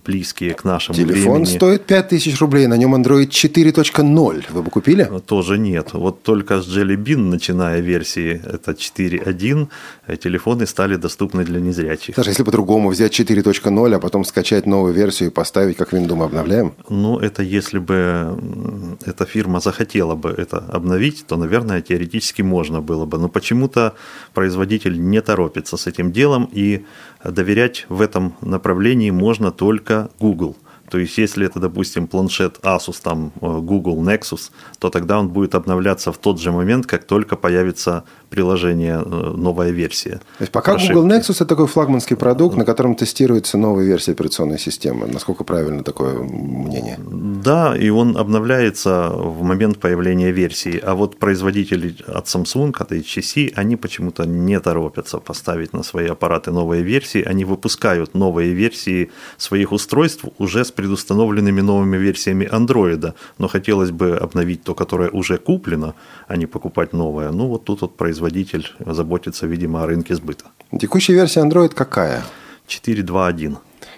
близкие 0.05 0.53
к 0.53 0.63
нашему 0.63 0.95
Телефон 0.95 1.43
времени. 1.43 1.57
стоит 1.57 1.85
5000 1.85 2.41
рублей, 2.41 2.67
на 2.67 2.77
нем 2.77 2.95
Android 2.95 3.29
4.0. 3.29 4.45
Вы 4.49 4.61
бы 4.63 4.71
купили? 4.71 5.09
Тоже 5.25 5.57
нет. 5.57 5.93
Вот 5.93 6.23
только 6.23 6.61
с 6.61 6.67
Jelly 6.67 6.95
Bean, 6.95 7.29
начиная 7.29 7.79
версии 7.79 8.41
это 8.43 8.71
4.1, 8.71 9.67
э, 10.07 10.17
телефоны 10.17 10.65
стали 10.65 10.95
доступны 10.95 11.43
для 11.43 11.59
незрячих. 11.59 12.15
Даже 12.15 12.31
если 12.31 12.43
по-другому 12.43 12.89
взять 12.89 13.19
4.0, 13.19 13.95
а 13.95 13.99
потом 13.99 14.25
скачать 14.25 14.65
новую 14.65 14.93
версию 14.93 15.29
и 15.29 15.31
поставить, 15.31 15.77
как 15.77 15.93
винду 15.93 16.15
мы 16.15 16.25
обновляем? 16.25 16.73
Ну, 16.89 17.19
это 17.19 17.43
если 17.43 17.79
бы 17.79 18.97
эта 19.05 19.25
фирма 19.25 19.59
захотела 19.59 20.15
бы 20.15 20.29
это 20.29 20.57
обновить, 20.57 21.25
то, 21.27 21.37
наверное, 21.37 21.81
теоретически 21.81 22.41
можно 22.41 22.81
было 22.81 23.05
бы. 23.05 23.19
Но 23.19 23.29
почему-то 23.29 23.93
производитель 24.33 24.99
не 24.99 25.21
торопится 25.21 25.77
с 25.77 25.87
этим 25.87 25.98
делом, 26.11 26.49
и 26.51 26.85
доверять 27.23 27.85
в 27.89 28.01
этом 28.01 28.35
направлении 28.41 29.11
можно 29.11 29.51
только 29.51 30.09
Google. 30.19 30.55
То 30.89 30.97
есть, 30.97 31.17
если 31.17 31.45
это, 31.45 31.59
допустим, 31.59 32.07
планшет 32.07 32.59
Asus, 32.63 32.99
там 33.01 33.31
э, 33.41 33.59
Google 33.59 34.01
Nexus, 34.01 34.51
то 34.79 34.89
тогда 34.89 35.19
он 35.19 35.29
будет 35.29 35.53
обновляться 35.53 36.11
в 36.11 36.17
тот 36.17 36.39
же 36.39 36.51
момент, 36.51 36.87
как 36.87 37.03
только 37.03 37.35
появится 37.35 38.05
приложение, 38.29 39.03
э, 39.03 39.33
новая 39.35 39.71
версия. 39.71 40.21
То 40.37 40.41
есть 40.41 40.51
пока 40.51 40.73
прошивки. 40.73 40.93
Google 40.93 41.09
Nexus 41.09 41.35
это 41.35 41.45
такой 41.45 41.67
флагманский 41.67 42.15
продукт, 42.15 42.55
на 42.57 42.65
котором 42.65 42.95
тестируется 42.95 43.57
новая 43.57 43.85
версия 43.85 44.11
операционной 44.11 44.59
системы. 44.59 45.07
Насколько 45.07 45.43
правильно 45.43 45.83
такое 45.83 46.19
мнение? 46.19 46.97
Да, 46.99 47.75
и 47.75 47.89
он 47.89 48.17
обновляется 48.17 49.09
в 49.09 49.41
момент 49.43 49.79
появления 49.79 50.31
версии. 50.31 50.79
А 50.85 50.93
вот 50.93 51.17
производители 51.17 51.95
от 52.07 52.25
Samsung, 52.25 52.73
от 52.79 52.91
HTC, 52.91 53.53
они 53.55 53.75
почему-то 53.75 54.25
не 54.25 54.59
торопятся 54.59 55.17
поставить 55.17 55.73
на 55.73 55.83
свои 55.83 56.07
аппараты 56.07 56.51
новые 56.51 56.83
версии. 56.83 57.23
Они 57.23 57.45
выпускают 57.45 58.13
новые 58.13 58.53
версии 58.53 59.09
своих 59.37 59.71
устройств 59.71 60.25
уже 60.37 60.63
с 60.63 60.71
предустановленными 60.71 61.61
новыми 61.61 61.97
версиями 61.97 62.47
Android. 62.51 63.13
Но 63.37 63.47
хотелось 63.47 63.91
бы 63.91 64.17
обновить 64.17 64.63
то, 64.63 64.75
которое 64.75 65.09
уже 65.09 65.37
куплено, 65.37 65.93
а 66.27 66.37
не 66.37 66.45
покупать 66.45 66.93
новое. 66.93 67.31
Ну, 67.31 67.47
вот 67.47 67.63
тут 67.65 67.81
вот 67.81 67.97
производитель 67.97 68.18
заботится, 68.79 69.47
видимо, 69.47 69.83
о 69.83 69.87
рынке 69.87 70.15
сбыта. 70.15 70.45
Текущая 70.79 71.13
версия 71.13 71.41
Android 71.41 71.73
какая? 71.73 72.23
4.2.1. 72.67 73.57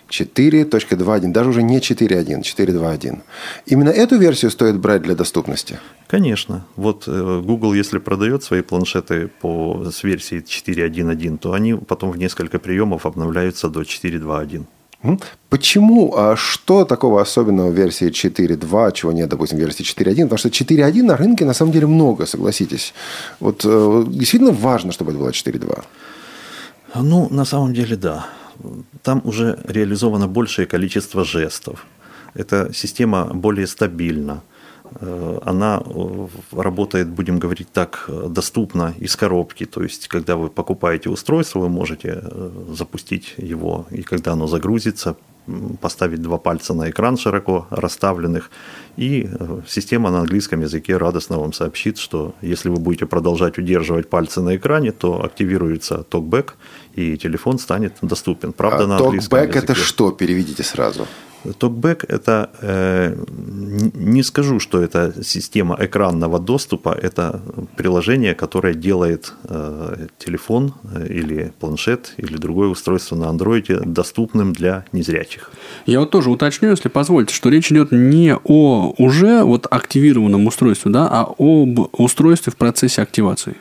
4.2.1, 0.10 1.32
даже 1.32 1.50
уже 1.50 1.64
не 1.64 1.80
4.1, 1.80 2.42
4.2.1. 2.42 3.22
Именно 3.66 3.90
эту 3.90 4.18
версию 4.18 4.52
стоит 4.52 4.78
брать 4.78 5.02
для 5.02 5.16
доступности? 5.16 5.80
Конечно. 6.08 6.66
Вот 6.76 7.08
э, 7.08 7.42
Google, 7.44 7.74
если 7.74 8.00
продает 8.00 8.44
свои 8.44 8.62
планшеты 8.62 9.30
по, 9.42 9.90
с 9.90 10.04
версии 10.04 10.44
4.1.1, 10.44 11.38
то 11.38 11.54
они 11.54 11.74
потом 11.76 12.12
в 12.12 12.18
несколько 12.18 12.60
приемов 12.60 13.06
обновляются 13.06 13.70
до 13.70 13.82
4.2.1. 13.82 14.66
Почему? 15.50 16.14
А 16.16 16.36
что 16.36 16.86
такого 16.86 17.22
особенного 17.22 17.72
в 17.72 17.74
версии 17.74 18.10
4.2, 18.10 18.92
чего 18.94 19.12
нет, 19.12 19.30
допустим, 19.30 19.58
в 19.58 19.62
версии 19.62 19.84
4.1? 19.84 20.24
Потому 20.24 20.38
что 20.38 20.50
4.1 20.50 21.04
на 21.04 21.18
рынке 21.18 21.46
на 21.46 21.54
самом 21.54 21.72
деле 21.72 21.88
много, 21.88 22.26
согласитесь. 22.26 22.94
Вот 23.40 23.66
э, 23.66 24.04
действительно 24.08 24.52
важно, 24.52 24.92
чтобы 24.92 25.12
это 25.12 25.20
было 25.20 25.30
4.2. 25.30 25.84
Ну, 26.96 27.28
на 27.32 27.46
самом 27.46 27.74
деле, 27.74 27.96
да. 27.96 28.28
Там 29.04 29.22
уже 29.26 29.58
реализовано 29.68 30.28
большее 30.28 30.66
количество 30.66 31.26
жестов. 31.26 31.86
Эта 32.34 32.72
система 32.74 33.26
более 33.34 33.68
стабильна. 33.68 34.42
Э, 35.00 35.40
Она 35.46 35.82
э, 35.86 36.28
работает, 36.52 37.08
будем 37.08 37.40
говорить 37.40 37.68
так, 37.72 38.06
э, 38.08 38.28
доступно 38.30 38.94
из 39.00 39.16
коробки. 39.16 39.66
То 39.66 39.84
есть, 39.84 40.08
когда 40.08 40.36
вы 40.36 40.50
покупаете 40.50 41.10
устройство, 41.10 41.60
вы 41.60 41.70
можете 41.70 42.24
запустить 42.70 43.36
его, 43.38 43.86
и 43.92 44.02
когда 44.02 44.34
оно 44.34 44.48
загрузится, 44.48 45.16
поставить 45.82 46.22
два 46.22 46.38
пальца 46.38 46.74
на 46.74 46.90
экран 46.90 47.18
широко 47.18 47.66
расставленных, 47.72 48.52
и 48.96 49.28
система 49.68 50.12
на 50.12 50.20
английском 50.20 50.62
языке 50.62 50.98
радостно 50.98 51.40
вам 51.40 51.52
сообщит, 51.52 51.98
что 51.98 52.36
если 52.42 52.70
вы 52.70 52.78
будете 52.78 53.06
продолжать 53.06 53.58
удерживать 53.58 54.08
пальцы 54.08 54.42
на 54.42 54.56
экране, 54.56 54.92
то 54.92 55.24
активируется 55.24 56.04
токбэк, 56.04 56.56
и 56.94 57.18
телефон 57.18 57.58
станет 57.58 57.94
доступен. 58.02 58.54
Правда, 58.54 58.84
А 58.84 58.88
на 58.88 58.98
английском 58.98 59.40
Токбэк 59.40 59.56
это 59.56 59.74
языке. 59.74 59.88
что? 59.88 60.12
Переведите 60.12 60.64
сразу. 60.64 61.08
Токбэк– 61.58 62.06
это, 62.08 62.50
э, 62.62 63.16
не 63.94 64.24
скажу, 64.24 64.60
что 64.60 64.82
это 64.82 65.24
система 65.24 65.76
экранного 65.80 66.40
доступа, 66.40 66.98
это 67.02 67.42
приложение, 67.76 68.36
которое 68.36 68.74
делает 68.74 69.34
э, 69.46 70.08
телефон 70.18 70.74
э, 70.94 71.08
или 71.08 71.54
планшет 71.60 72.14
или 72.18 72.38
другое 72.38 72.70
устройство 72.70 73.16
на 73.16 73.30
андроиде 73.30 73.80
доступным 73.80 74.54
для 74.54 74.86
незрячих. 74.92 75.52
Я 75.86 76.00
вот 76.00 76.12
тоже 76.12 76.30
уточню, 76.30 76.70
если 76.70 76.90
позволите, 76.90 77.34
что 77.34 77.50
речь 77.50 77.72
идет 77.72 77.92
не 77.92 78.36
о 78.36 78.94
уже 78.98 79.44
вот 79.44 79.68
активированном 79.70 80.46
устройстве, 80.48 80.92
да, 80.92 81.08
а 81.10 81.34
об 81.38 81.90
устройстве 81.94 82.52
в 82.52 82.56
процессе 82.56 83.02
активации. 83.02 83.56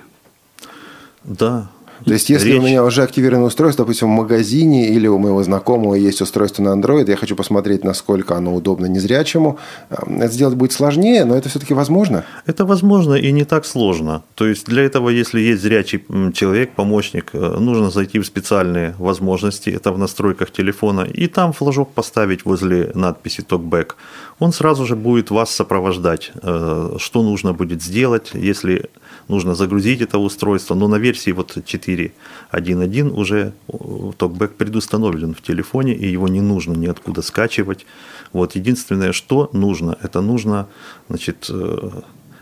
Да, 1.25 1.71
то 2.05 2.13
есть, 2.13 2.31
если 2.31 2.51
Речь... 2.51 2.59
у 2.59 2.63
меня 2.63 2.85
уже 2.85 3.03
активировано 3.03 3.47
устройство, 3.47 3.85
допустим, 3.85 4.09
в 4.09 4.17
магазине 4.17 4.89
или 4.89 5.07
у 5.07 5.19
моего 5.19 5.43
знакомого 5.43 5.95
есть 5.95 6.21
устройство 6.21 6.63
на 6.63 6.71
Android, 6.71 7.09
я 7.09 7.17
хочу 7.17 7.37
посмотреть, 7.37 7.85
насколько 7.85 8.37
оно 8.37 8.55
удобно 8.55 8.87
незрячему, 8.87 9.59
это 9.91 10.29
сделать 10.29 10.55
будет 10.55 10.73
сложнее, 10.73 11.25
но 11.25 11.37
это 11.37 11.49
все-таки 11.49 11.75
возможно? 11.75 12.25
Это 12.47 12.65
возможно 12.65 13.15
и 13.15 13.33
не 13.33 13.45
так 13.45 13.67
сложно. 13.67 14.23
То 14.35 14.47
есть, 14.47 14.67
для 14.67 14.83
этого, 14.83 15.11
если 15.11 15.41
есть 15.41 15.63
зрячий 15.63 16.05
человек, 16.33 16.71
помощник, 16.71 17.31
э, 17.33 17.57
нужно 17.59 17.91
зайти 17.91 18.19
в 18.19 18.27
специальные 18.27 18.95
возможности, 18.99 19.71
это 19.71 19.93
в 19.93 19.99
настройках 19.99 20.51
телефона, 20.51 21.03
и 21.03 21.27
там 21.27 21.53
флажок 21.53 21.93
поставить 21.93 22.45
возле 22.45 22.91
надписи 22.95 23.43
TalkBack. 23.43 23.93
Он 24.39 24.53
сразу 24.53 24.87
же 24.87 24.97
будет 24.97 25.31
вас 25.31 25.51
сопровождать, 25.51 26.33
э, 26.43 26.97
что 26.99 27.23
нужно 27.23 27.53
будет 27.53 27.83
сделать, 27.83 28.31
если 28.35 28.91
нужно 29.31 29.55
загрузить 29.55 30.03
это 30.03 30.19
устройство, 30.19 30.75
но 30.75 30.89
на 30.89 30.97
версии 30.97 31.33
вот 31.33 31.57
4.1.1 31.57 33.11
уже 33.11 33.53
TalkBack 33.69 34.49
предустановлен 34.49 35.35
в 35.35 35.41
телефоне, 35.41 35.95
и 35.95 36.07
его 36.07 36.29
не 36.29 36.41
нужно 36.41 36.75
ниоткуда 36.75 37.23
скачивать. 37.23 37.87
Вот 38.33 38.57
единственное, 38.57 39.13
что 39.13 39.49
нужно, 39.53 39.97
это 40.03 40.21
нужно, 40.21 40.67
значит, 41.09 41.47
э, 41.49 41.91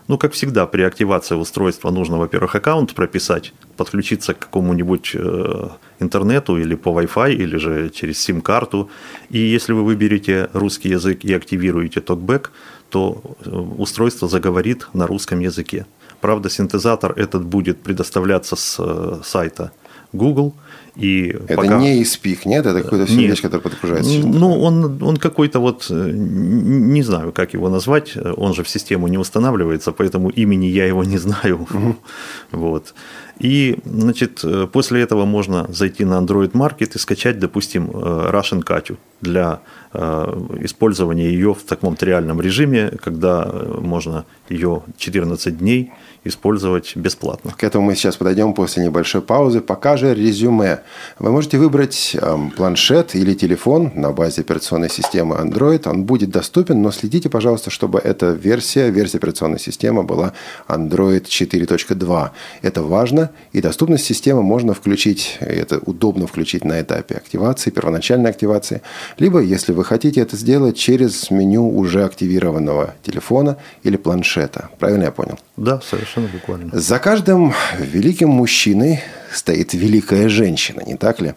ну, 0.09 0.19
как 0.19 0.33
всегда, 0.33 0.67
при 0.67 0.83
активации 0.83 1.35
устройства 1.35 1.91
нужно, 1.91 2.19
во-первых, 2.19 2.55
аккаунт 2.55 2.95
прописать, 2.95 3.53
подключиться 3.77 4.33
к 4.33 4.39
какому-нибудь 4.39 5.13
э, 5.15 5.69
интернету 6.01 6.59
или 6.59 6.75
по 6.75 6.89
Wi-Fi, 6.89 7.35
или 7.35 7.59
же 7.59 7.91
через 7.91 8.19
сим-карту. 8.19 8.89
И 9.29 9.39
если 9.39 9.75
вы 9.75 9.85
выберете 9.85 10.49
русский 10.55 10.89
язык 10.89 11.25
и 11.25 11.35
активируете 11.35 12.01
TalkBack, 12.01 12.49
то 12.91 13.21
э, 13.45 13.51
устройство 13.51 14.29
заговорит 14.29 14.89
на 14.95 15.07
русском 15.07 15.41
языке. 15.41 15.85
Правда, 16.21 16.51
синтезатор 16.51 17.13
этот 17.17 17.45
будет 17.45 17.79
предоставляться 17.79 18.57
с 18.57 18.77
э, 18.79 19.21
сайта 19.25 19.71
Google. 20.13 20.55
И 20.97 21.29
это 21.29 21.57
пока... 21.57 21.79
не 21.79 22.03
испик, 22.03 22.45
нет? 22.47 22.67
Это 22.67 22.83
какой-то 22.83 23.07
все 23.07 23.27
вещь, 23.27 23.41
которая 23.41 23.63
подгружается? 23.63 24.27
Ну, 24.27 24.61
он, 24.61 25.01
он 25.03 25.17
какой-то 25.17 25.61
вот, 25.61 25.87
э, 25.91 26.11
не 26.13 27.03
знаю, 27.03 27.33
как 27.33 27.55
его 27.55 27.69
назвать, 27.69 28.17
он 28.37 28.55
же 28.55 28.63
в 28.63 28.69
систему 28.69 29.07
не 29.09 29.19
устанавливается, 29.19 29.93
поэтому 29.93 30.31
имени 30.31 30.67
я 30.67 30.87
его 30.87 31.05
не 31.05 31.19
знаю. 31.19 31.67
Угу. 31.71 31.97
Вот. 32.51 32.95
И, 33.39 33.79
значит, 33.85 34.41
э, 34.45 34.67
после 34.73 35.03
этого 35.03 35.25
можно 35.25 35.67
зайти 35.69 36.05
на 36.05 36.15
Android 36.15 36.53
Market 36.53 36.97
и 36.97 36.99
скачать, 36.99 37.39
допустим, 37.39 37.91
Russian 37.91 38.65
Katю 38.65 38.97
для 39.21 39.61
использования 39.93 41.31
ее 41.31 41.55
в 41.55 41.63
таком 41.63 41.97
триальном 41.97 42.41
режиме, 42.41 42.91
когда 43.03 43.51
можно 43.81 44.25
ее 44.49 44.83
14 44.99 45.59
дней 45.59 45.93
использовать 46.25 46.97
бесплатно. 46.97 47.55
К 47.57 47.65
этому 47.65 47.87
мы 47.87 47.95
сейчас 47.95 48.17
подойдем 48.17 48.53
после 48.55 48.85
небольшой 48.85 49.23
паузы. 49.23 49.61
Пока 49.61 49.97
же 49.97 50.15
резюме. 50.15 50.81
Вы 51.19 51.31
можете 51.31 51.59
выбрать 51.59 52.17
эм, 52.21 52.51
планшет 52.51 53.15
или 53.15 53.35
телефон 53.35 53.93
на 53.95 54.13
базе 54.13 54.43
операционной 54.43 54.91
системы 54.91 55.37
Android. 55.37 55.89
Он 55.89 56.05
будет 56.05 56.31
доступен, 56.31 56.83
но 56.83 56.91
следите, 56.91 57.29
пожалуйста, 57.29 57.71
чтобы 57.71 57.99
эта 57.99 58.31
версия, 58.31 58.91
версия 58.91 59.19
операционной 59.19 59.61
системы 59.61 60.03
была 60.03 60.33
Android 60.69 61.25
4.2. 61.25 62.31
Это 62.63 62.83
важно, 62.83 63.31
и 63.53 63.61
доступность 63.61 64.05
системы 64.05 64.43
можно 64.43 64.75
включить, 64.75 65.37
это 65.41 65.79
удобно 65.79 66.27
включить 66.27 66.65
на 66.65 66.81
этапе 66.81 67.17
активации, 67.17 67.71
первоначальной 67.71 68.31
активации, 68.31 68.83
либо, 69.19 69.41
если 69.41 69.73
вы 69.73 69.85
хотите 69.85 70.21
это 70.21 70.37
сделать, 70.37 70.77
через 70.77 71.31
меню 71.31 71.69
уже 71.69 72.05
активированного 72.05 72.95
телефона 73.03 73.57
или 73.83 73.97
планшета. 73.97 74.71
Правильно 74.79 75.05
я 75.05 75.13
понял? 75.13 75.39
Да, 75.59 75.81
совершенно 75.81 76.29
буквально. 76.29 76.71
За 76.73 76.99
каждым 76.99 77.53
великим 77.79 78.29
мужчиной 78.29 79.01
стоит 79.33 79.75
великая 79.75 80.29
женщина, 80.29 80.83
не 80.87 80.97
так 80.97 81.21
ли? 81.21 81.35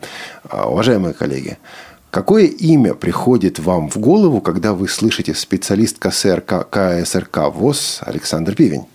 А, 0.50 0.70
уважаемые 0.70 1.14
коллеги, 1.14 1.58
Какое 2.12 2.44
имя 2.44 2.94
приходит 2.94 3.60
вам 3.60 3.90
в 3.90 3.98
голову, 3.98 4.42
когда 4.42 4.74
вы 4.74 4.90
слышите 4.90 5.34
специалист 5.34 5.98
КСРК, 5.98 6.68
КСРК 6.70 7.38
ВОЗ 7.54 8.02
Александр 8.02 8.54
Пивень? 8.54 8.86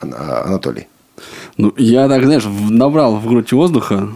Анатолий. 0.00 0.88
Ну, 1.58 1.74
я 1.76 2.08
так, 2.08 2.24
знаешь, 2.24 2.44
набрал 2.46 3.16
в 3.16 3.26
грудь 3.26 3.52
воздуха. 3.52 4.08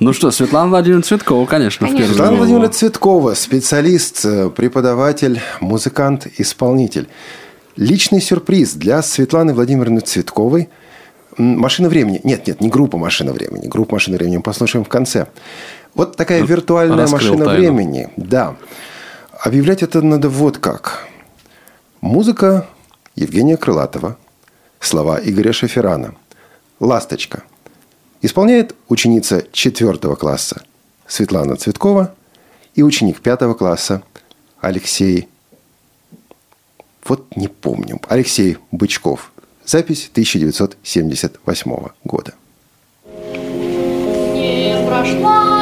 Ну 0.00 0.12
что, 0.12 0.30
Светлана 0.30 0.68
Владимировна 0.68 1.02
Цветкова, 1.02 1.46
конечно, 1.46 1.86
конечно. 1.86 1.96
в 1.96 1.98
первую 1.98 2.14
Светлана 2.14 2.36
Владимировна 2.36 2.72
Цветкова, 2.72 3.34
специалист, 3.34 4.24
э, 4.24 4.50
преподаватель, 4.50 5.40
музыкант, 5.60 6.26
исполнитель. 6.38 7.08
Личный 7.76 8.20
сюрприз 8.20 8.74
для 8.74 9.02
Светланы 9.02 9.54
Владимировны 9.54 10.00
Цветковой. 10.00 10.68
Машина 11.36 11.88
времени. 11.88 12.20
Нет, 12.22 12.46
нет, 12.46 12.60
не 12.60 12.68
группа 12.68 12.96
машина 12.98 13.32
времени. 13.32 13.66
Группа 13.66 13.94
машина 13.96 14.16
времени 14.16 14.36
мы 14.36 14.42
послушаем 14.42 14.84
в 14.84 14.88
конце. 14.88 15.26
Вот 15.94 16.16
такая 16.16 16.42
виртуальная 16.42 16.98
Раскрыл 16.98 17.32
машина 17.32 17.44
тайну. 17.44 17.60
времени. 17.60 18.10
Да. 18.16 18.56
Объявлять 19.40 19.82
это 19.82 20.02
надо 20.02 20.28
вот 20.28 20.58
как. 20.58 21.08
Музыка 22.00 22.66
Евгения 23.16 23.56
Крылатова. 23.56 24.16
Слова 24.78 25.18
Игоря 25.22 25.52
Шеферана. 25.52 26.14
«Ласточка». 26.78 27.42
Исполняет 28.20 28.74
ученица 28.88 29.44
4 29.50 29.96
класса 30.16 30.62
Светлана 31.06 31.56
Цветкова 31.56 32.14
и 32.74 32.82
ученик 32.82 33.20
5 33.20 33.56
класса 33.56 34.02
Алексей 34.60 35.28
вот 37.04 37.36
не 37.36 37.48
помню. 37.48 38.00
Алексей 38.08 38.58
Бычков. 38.70 39.30
Запись 39.64 40.08
1978 40.12 41.76
года. 42.04 42.34
Не 44.34 44.86
прошла 44.86 45.53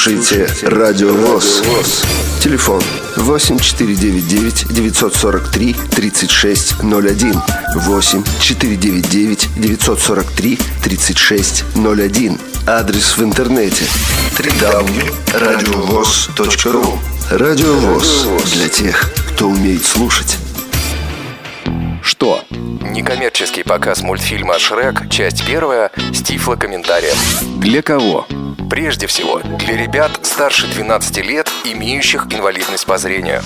слушаете 0.00 0.48
Радио 0.62 1.12
ВОЗ. 1.12 1.62
Телефон 2.42 2.80
8499 3.16 4.72
943 4.72 5.76
3601. 5.90 7.42
8 7.74 8.24
499 8.40 9.50
943 9.56 10.58
3601. 10.82 12.38
Адрес 12.66 13.18
в 13.18 13.22
интернете 13.22 13.84
www.radiovoz.ru 14.38 16.98
Радио 17.30 17.74
ВОЗ 17.74 18.26
для 18.54 18.70
тех, 18.70 19.12
кто 19.34 19.48
умеет 19.48 19.84
слушать. 19.84 20.38
Что? 22.02 22.42
Некоммерческий 22.80 23.62
показ 23.62 24.02
мультфильма 24.02 24.58
«Шрек», 24.58 25.08
часть 25.10 25.46
первая, 25.46 25.90
с 26.12 26.22
тифлокомментарием. 26.22 27.16
Для 27.60 27.82
кого? 27.82 28.26
Прежде 28.70 29.06
всего, 29.06 29.40
для 29.58 29.76
ребят 29.76 30.10
старше 30.22 30.66
12 30.66 31.18
лет, 31.18 31.48
имеющих 31.64 32.26
инвалидность 32.32 32.86
по 32.86 32.98
зрению. 32.98 33.42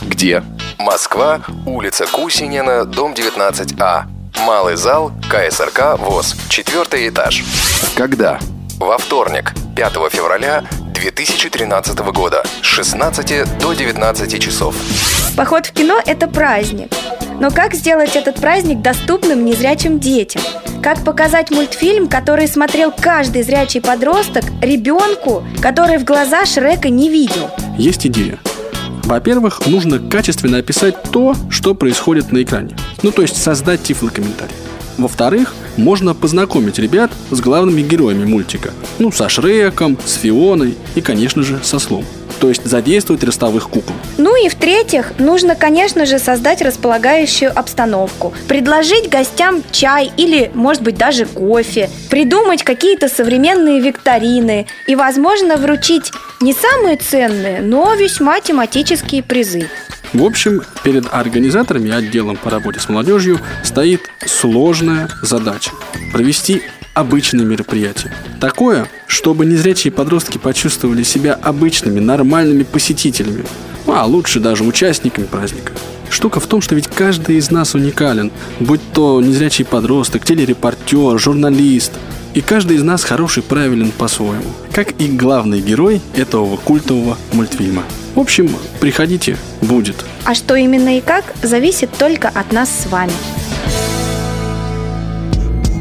Где? 0.00 0.42
Москва, 0.78 1.40
улица 1.66 2.06
Кусинина, 2.06 2.84
дом 2.84 3.12
19А. 3.12 4.04
Малый 4.46 4.76
зал, 4.76 5.12
КСРК 5.28 5.98
ВОЗ, 5.98 6.36
четвертый 6.48 7.08
этаж. 7.08 7.42
Когда? 7.96 8.38
Во 8.78 8.96
вторник, 8.96 9.54
5 9.78 9.92
февраля 10.10 10.64
2013 10.92 11.98
года, 12.12 12.42
с 12.62 12.66
16 12.66 13.60
до 13.60 13.72
19 13.74 14.42
часов. 14.42 14.74
Поход 15.36 15.66
в 15.66 15.72
кино– 15.72 16.02
это 16.04 16.26
праздник. 16.26 16.88
Но 17.38 17.52
как 17.52 17.74
сделать 17.74 18.16
этот 18.16 18.40
праздник 18.40 18.82
доступным 18.82 19.44
незрячим 19.44 20.00
детям? 20.00 20.42
Как 20.82 21.04
показать 21.04 21.52
мультфильм, 21.52 22.08
который 22.08 22.48
смотрел 22.48 22.90
каждый 22.90 23.44
зрячий 23.44 23.80
подросток, 23.80 24.42
ребенку, 24.60 25.44
который 25.62 25.98
в 25.98 26.04
глаза 26.04 26.44
Шрека 26.44 26.88
не 26.88 27.08
видел? 27.08 27.48
Есть 27.78 28.04
идея. 28.04 28.40
Во-первых, 29.04 29.64
нужно 29.66 30.00
качественно 30.00 30.58
описать 30.58 31.00
то, 31.12 31.36
что 31.50 31.76
происходит 31.76 32.32
на 32.32 32.42
экране. 32.42 32.76
Ну, 33.04 33.12
то 33.12 33.22
есть 33.22 33.40
создать 33.40 33.84
тифлокомментарий. 33.84 34.56
Во-вторых, 34.98 35.54
можно 35.76 36.12
познакомить 36.12 36.78
ребят 36.78 37.12
с 37.30 37.40
главными 37.40 37.82
героями 37.82 38.24
мультика. 38.24 38.72
Ну, 38.98 39.12
со 39.12 39.28
Шреком, 39.28 39.96
с 40.04 40.14
Фионой 40.14 40.76
и, 40.96 41.00
конечно 41.00 41.44
же, 41.44 41.60
со 41.62 41.78
Слом. 41.78 42.04
То 42.40 42.48
есть 42.48 42.64
задействовать 42.64 43.24
ростовых 43.24 43.68
кукол. 43.68 43.94
Ну 44.16 44.44
и 44.44 44.48
в-третьих, 44.48 45.12
нужно, 45.18 45.54
конечно 45.54 46.04
же, 46.04 46.18
создать 46.18 46.62
располагающую 46.62 47.56
обстановку. 47.56 48.32
Предложить 48.48 49.08
гостям 49.08 49.62
чай 49.70 50.12
или, 50.16 50.50
может 50.54 50.82
быть, 50.82 50.96
даже 50.96 51.26
кофе. 51.26 51.90
Придумать 52.10 52.64
какие-то 52.64 53.08
современные 53.08 53.80
викторины. 53.80 54.66
И, 54.86 54.96
возможно, 54.96 55.56
вручить 55.56 56.12
не 56.40 56.52
самые 56.52 56.96
ценные, 56.96 57.60
но 57.60 57.94
весьма 57.94 58.40
тематические 58.40 59.22
призы. 59.22 59.68
В 60.12 60.24
общем, 60.24 60.62
перед 60.82 61.12
организаторами 61.12 61.88
и 61.88 61.92
отделом 61.92 62.36
по 62.36 62.50
работе 62.50 62.80
с 62.80 62.88
молодежью 62.88 63.40
стоит 63.62 64.08
сложная 64.26 65.08
задача– 65.22 65.70
провести 66.12 66.62
обычное 66.94 67.44
мероприятие. 67.44 68.14
Такое, 68.40 68.88
чтобы 69.06 69.44
незрячие 69.44 69.92
подростки 69.92 70.38
почувствовали 70.38 71.02
себя 71.02 71.34
обычными, 71.34 72.00
нормальными 72.00 72.62
посетителями, 72.62 73.44
ну, 73.86 73.94
а 73.94 74.04
лучше 74.04 74.40
даже 74.40 74.64
участниками 74.64 75.26
праздника. 75.26 75.72
Штука 76.10 76.40
в 76.40 76.46
том, 76.46 76.62
что 76.62 76.74
ведь 76.74 76.88
каждый 76.88 77.36
из 77.36 77.50
нас 77.50 77.74
уникален, 77.74 78.32
будь 78.60 78.80
то 78.92 79.20
незрячий 79.20 79.64
подросток, 79.64 80.24
телерепортер, 80.24 81.18
журналист. 81.18 81.92
И 82.38 82.40
каждый 82.40 82.76
из 82.76 82.84
нас 82.84 83.02
хороший, 83.02 83.42
правилен 83.42 83.90
по-своему, 83.90 84.52
как 84.72 84.92
и 85.00 85.08
главный 85.08 85.60
герой 85.60 86.00
этого 86.14 86.56
культового 86.56 87.18
мультфильма. 87.32 87.82
В 88.14 88.20
общем, 88.20 88.48
приходите, 88.78 89.36
будет. 89.60 90.04
А 90.24 90.34
что 90.34 90.54
именно 90.54 90.98
и 90.98 91.00
как, 91.00 91.24
зависит 91.42 91.90
только 91.98 92.28
от 92.28 92.52
нас 92.52 92.70
с 92.70 92.86
вами. 92.86 93.10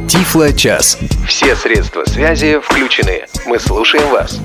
Тифло-час. 0.09 0.97
Все 1.27 1.55
средства 1.55 2.05
связи 2.07 2.59
включены. 2.59 3.27
Мы 3.45 3.59
слушаем 3.59 4.09
вас. 4.09 4.39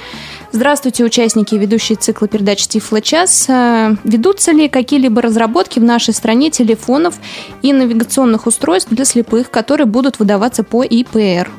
Здравствуйте, 0.51 1.03
участники 1.03 1.53
и 1.53 1.59
ведущие 1.59 1.95
цикла 1.95 2.27
передач 2.27 2.65
Тифло 2.65 3.01
час. 3.01 3.45
Э, 3.47 3.95
Ведутся 4.03 4.51
ли 4.51 4.67
какие-либо 4.67 5.21
разработки 5.21 5.77
в 5.77 5.83
нашей 5.83 6.11
стране 6.11 6.49
телефонов 6.49 7.19
и 7.61 7.71
навигационных 7.71 8.47
устройств 8.47 8.89
для 8.89 9.05
слепых, 9.05 9.51
которые 9.51 9.85
будут 9.85 10.17
выдаваться 10.17 10.63
по 10.63 10.83
ИПР? 10.83 11.51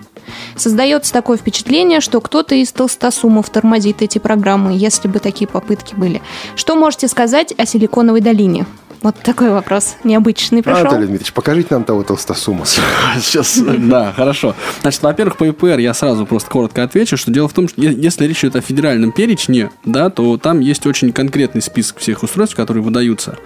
Создается 0.57 1.13
такое 1.13 1.37
впечатление, 1.37 2.01
что 2.01 2.21
кто-то 2.21 2.57
из 2.57 2.73
толстосумов 2.73 3.49
тормозит 3.49 4.03
эти 4.03 4.19
программы, 4.19 4.73
если 4.77 5.07
бы 5.07 5.21
такие 5.21 5.47
попытки 5.47 5.95
были. 5.95 6.21
Что 6.57 6.75
можете 6.75 7.07
сказать 7.07 7.55
о 7.57 7.67
Силиконовой 7.67 8.21
долине? 8.21 8.67
Вот 9.03 9.17
такой 9.23 9.51
вопрос 9.51 9.97
необычный 10.05 10.63
пришел. 10.63 10.81
Анатолий 10.81 11.07
Дмитриевич, 11.07 11.33
покажите 11.33 11.69
нам 11.71 11.85
того 11.85 12.03
толстосума. 12.03 12.67
Сейчас, 13.19 13.59
да, 13.59 14.13
хорошо. 14.15 14.55
Значит, 14.83 15.03
во-первых, 15.03 15.39
по 15.39 15.45
ИПР 15.45 15.79
я 15.79 15.95
сразу 15.95 16.27
просто 16.27 16.51
коротко 16.51 16.83
отвечу, 16.83 17.17
что 17.17 17.31
дело 17.31 17.49
в 17.49 17.55
том, 17.55 17.67
что 17.67 17.81
если 17.81 18.27
речь 18.27 18.45
идет 18.45 18.57
о 18.57 18.61
федеральном 18.61 19.13
перечне, 19.13 19.71
да, 19.87 20.11
то 20.11 20.37
там 20.37 20.61
есть 20.61 20.87
очень 20.87 21.13
конкретный 21.13 21.63
список 21.63 21.99
всех 21.99 22.23
устройств, 22.23 22.55
которые 22.55 22.83
выдаются 22.83 23.39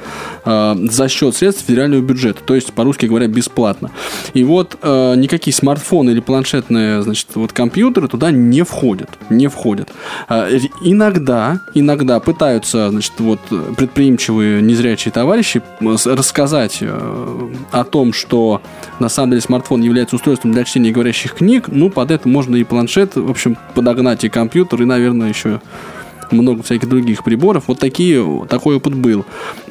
э, 0.44 0.76
за 0.90 1.08
счет 1.08 1.36
средств 1.36 1.64
федерального 1.66 2.00
бюджета, 2.00 2.42
то 2.44 2.56
есть, 2.56 2.72
по-русски 2.72 3.06
говоря, 3.06 3.28
бесплатно. 3.28 3.92
И 4.32 4.42
вот 4.42 4.76
э, 4.82 5.14
никакие 5.16 5.54
смартфоны 5.54 6.10
или 6.10 6.20
планшетные, 6.20 7.02
значит, 7.02 7.28
вот 7.34 7.52
компьютеры 7.52 8.08
туда 8.08 8.32
не 8.32 8.62
входят, 8.62 9.10
не 9.30 9.46
входят. 9.46 9.88
Э, 10.28 10.58
иногда, 10.82 11.60
иногда 11.74 12.18
пытаются, 12.18 12.90
значит, 12.90 13.12
вот 13.18 13.38
предприимчивые 13.76 14.60
незрячие 14.60 15.12
товарищи 15.12 15.43
э, 15.56 15.96
с- 15.96 16.06
рассказать 16.06 16.78
э, 16.80 17.48
о 17.70 17.84
том, 17.84 18.12
что 18.12 18.60
на 19.00 19.08
самом 19.08 19.30
деле 19.30 19.42
смартфон 19.42 19.82
является 19.82 20.16
устройством 20.16 20.52
для 20.52 20.64
чтения 20.64 20.90
говорящих 20.90 21.34
книг, 21.34 21.66
ну, 21.68 21.90
под 21.90 22.10
это 22.10 22.28
можно 22.28 22.56
и 22.56 22.64
планшет, 22.64 23.16
в 23.16 23.30
общем, 23.30 23.56
подогнать 23.74 24.24
и 24.24 24.28
компьютер, 24.28 24.82
и, 24.82 24.84
наверное, 24.84 25.28
еще 25.28 25.60
много 26.34 26.62
всяких 26.62 26.88
других 26.88 27.24
приборов. 27.24 27.64
Вот 27.66 27.78
такие, 27.78 28.46
такой 28.48 28.76
опыт 28.76 28.94
был. 28.94 29.24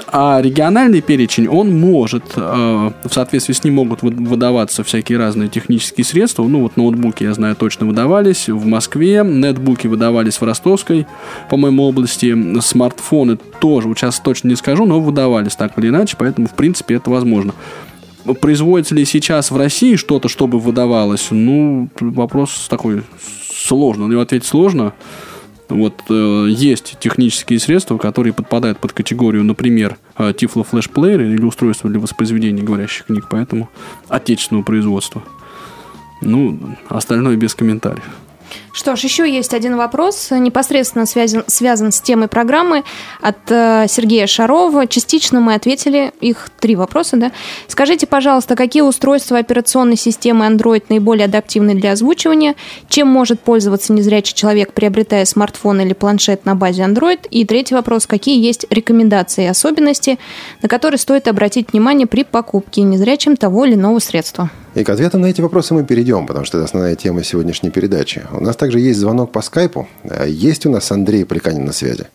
А 0.08 0.42
региональный 0.42 1.02
перечень, 1.02 1.48
он 1.48 1.80
может, 1.80 2.24
э, 2.36 2.92
в 3.04 3.14
соответствии 3.14 3.54
с 3.54 3.64
ним 3.64 3.76
могут 3.76 4.02
вы- 4.02 4.12
выдаваться 4.12 4.84
всякие 4.84 5.18
разные 5.18 5.50
технические 5.50 6.06
средства. 6.06 6.44
Ну, 6.44 6.62
вот 6.62 6.78
ноутбуки, 6.78 7.24
я 7.24 7.34
знаю, 7.34 7.56
точно 7.56 7.86
выдавались 7.86 8.50
в 8.50 8.66
Москве, 8.66 9.24
нетбуки 9.26 9.88
выдавались 9.88 10.40
в 10.40 10.44
Ростовской, 10.44 11.08
по-моему, 11.50 11.84
области. 11.84 12.36
Смартфоны 12.62 13.38
тоже, 13.60 13.88
вот 13.88 13.98
сейчас 13.98 14.20
точно 14.20 14.50
не 14.50 14.56
скажу, 14.56 14.86
но 14.86 15.00
выдавались 15.00 15.56
так 15.56 15.78
или 15.78 15.90
иначе, 15.90 16.16
поэтому, 16.18 16.48
в 16.48 16.54
принципе, 16.54 16.96
это 16.96 17.10
возможно. 17.10 17.54
Производится 18.40 18.96
ли 18.96 19.04
сейчас 19.04 19.52
в 19.52 19.58
России 19.58 19.96
что-то, 19.96 20.30
чтобы 20.30 20.60
выдавалось? 20.60 21.28
Ну, 21.32 21.90
вопрос 22.00 22.68
такой 22.70 23.04
сложный. 23.54 24.08
На 24.08 24.12
него 24.12 24.22
ответить 24.22 24.48
сложно. 24.48 24.94
Вот 25.70 26.02
э, 26.10 26.48
есть 26.50 26.98
технические 27.00 27.60
средства, 27.60 27.98
которые 27.98 28.34
подпадают 28.34 28.80
под 28.80 28.94
категорию, 28.94 29.44
например, 29.44 29.98
э, 30.18 30.32
Tiflo 30.32 30.66
Flash 30.70 30.92
Player 30.92 31.34
или 31.34 31.44
устройство 31.44 31.90
для 31.90 32.00
воспроизведения 32.00 32.64
говорящих 32.64 33.06
книг, 33.06 33.28
поэтому 33.30 33.70
отечественного 34.10 34.64
производства. 34.64 35.24
Ну, 36.22 36.58
остальное 36.90 37.36
без 37.36 37.56
комментариев. 37.56 38.04
Что 38.74 38.96
ж, 38.96 39.02
еще 39.02 39.32
есть 39.32 39.54
один 39.54 39.78
вопрос, 39.78 40.32
непосредственно 40.32 41.06
связан, 41.06 41.44
связан 41.48 41.92
с 41.92 42.02
темой 42.02 42.28
программы 42.28 42.84
от 43.22 43.38
э, 43.50 43.86
Сергея 43.88 44.26
Шарова. 44.26 44.88
Частично 44.88 45.40
мы 45.40 45.54
ответили, 45.54 46.12
их 46.22 46.50
три 46.60 46.76
вопроса, 46.76 47.18
да. 47.18 47.32
Скажите, 47.68 48.08
пожалуйста, 48.08 48.56
какие 48.56 48.82
устройства 48.82 49.38
операционной 49.38 49.96
системы 49.96 50.46
Android 50.46 50.86
наиболее 50.90 51.26
адаптивны 51.26 51.76
для 51.76 51.92
озвучивания? 51.92 52.56
Чем 52.90 53.08
может 53.08 53.40
пользоваться 53.42 53.94
незрячий 53.94 54.34
человек, 54.34 54.74
приобретая 54.74 55.26
смартфон 55.26 55.82
или 55.82 55.94
планшет 55.94 56.46
на 56.46 56.56
базе 56.56 56.84
Android? 56.84 57.28
И 57.30 57.46
третий 57.46 57.76
вопрос, 57.76 58.08
какие 58.08 58.44
есть 58.44 58.66
рекомендации 58.70 59.44
и 59.44 59.48
особенности, 59.48 60.18
на 60.62 60.70
которые 60.70 60.98
стоит 60.98 61.28
обратить 61.28 61.74
внимание 61.74 62.08
при 62.08 62.24
покупке 62.24 62.82
незрячим 62.82 63.38
того 63.38 63.66
или 63.66 63.76
иного 63.76 64.00
средства? 64.00 64.50
И 64.76 64.84
к 64.84 64.90
ответам 64.90 65.22
на 65.22 65.28
эти 65.28 65.40
вопросы 65.42 65.74
мы 65.76 65.86
перейдем, 65.86 66.26
потому 66.26 66.46
что 66.46 66.58
это 66.58 66.66
основная 66.66 66.96
тема 66.96 67.24
сегодняшней 67.24 67.70
передачи. 67.70 68.26
У 68.32 68.42
нас 68.44 68.56
также 68.56 68.80
есть 68.80 69.00
звонок 69.00 69.32
по 69.32 69.42
скайпу. 69.42 69.88
Э, 70.04 70.26
Есть 70.28 70.66
у 70.66 70.72
нас 70.72 70.92
Андрей 70.92 71.26
Поликанин 71.26 71.64
на 71.66 71.74
связи? 71.74 72.08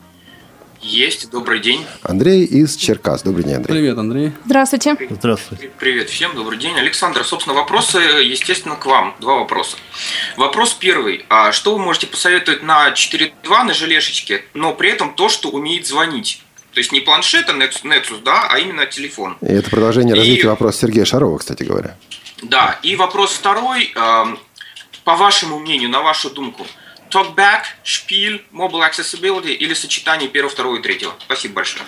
Есть, 0.80 1.30
добрый 1.30 1.60
день. 1.60 1.84
Андрей 2.02 2.44
из 2.44 2.74
Черкас. 2.76 3.22
Добрый 3.22 3.44
день, 3.44 3.54
Андрей. 3.56 3.74
Привет, 3.74 3.98
Андрей. 3.98 4.32
Здравствуйте. 4.44 4.96
Здравствуйте. 5.10 5.70
Привет 5.78 6.08
всем, 6.08 6.34
добрый 6.34 6.58
день. 6.58 6.76
Александр, 6.78 7.24
собственно, 7.24 7.54
вопросы, 7.54 7.98
естественно, 7.98 8.74
к 8.76 8.86
вам. 8.86 9.14
Два 9.20 9.36
вопроса. 9.36 9.76
Вопрос 10.36 10.74
первый. 10.74 11.26
А 11.28 11.52
что 11.52 11.76
вы 11.76 11.82
можете 11.82 12.06
посоветовать 12.06 12.62
на 12.62 12.90
4.2 12.90 13.64
на 13.64 13.74
желешечке, 13.74 14.42
но 14.54 14.72
при 14.74 14.90
этом 14.90 15.14
то, 15.14 15.28
что 15.28 15.50
умеет 15.50 15.86
звонить? 15.86 16.42
То 16.72 16.78
есть 16.78 16.92
не 16.92 17.00
планшет, 17.00 17.48
а 17.48 17.52
Nexus, 17.52 17.82
Nexus, 17.84 18.22
да, 18.24 18.48
а 18.50 18.58
именно 18.58 18.86
телефон. 18.86 19.36
И 19.42 19.46
это 19.46 19.68
продолжение 19.70 20.14
И- 20.14 20.18
развития 20.18 20.48
вопроса 20.48 20.80
Сергея 20.80 21.04
Шарова, 21.04 21.38
кстати 21.38 21.64
говоря. 21.64 21.96
Да, 22.42 22.78
и 22.82 22.96
вопрос 22.96 23.32
второй. 23.32 23.92
эм, 23.94 24.38
По 25.04 25.16
вашему 25.16 25.58
мнению, 25.58 25.88
на 25.90 26.02
вашу 26.02 26.30
думку, 26.30 26.66
Talkback, 27.10 27.62
шпиль, 27.82 28.44
Mobile 28.52 28.82
Accessibility 28.90 29.52
или 29.52 29.74
сочетание 29.74 30.28
первого, 30.28 30.52
второго 30.52 30.76
и 30.76 30.82
третьего? 30.82 31.14
Спасибо 31.24 31.54
большое. 31.54 31.84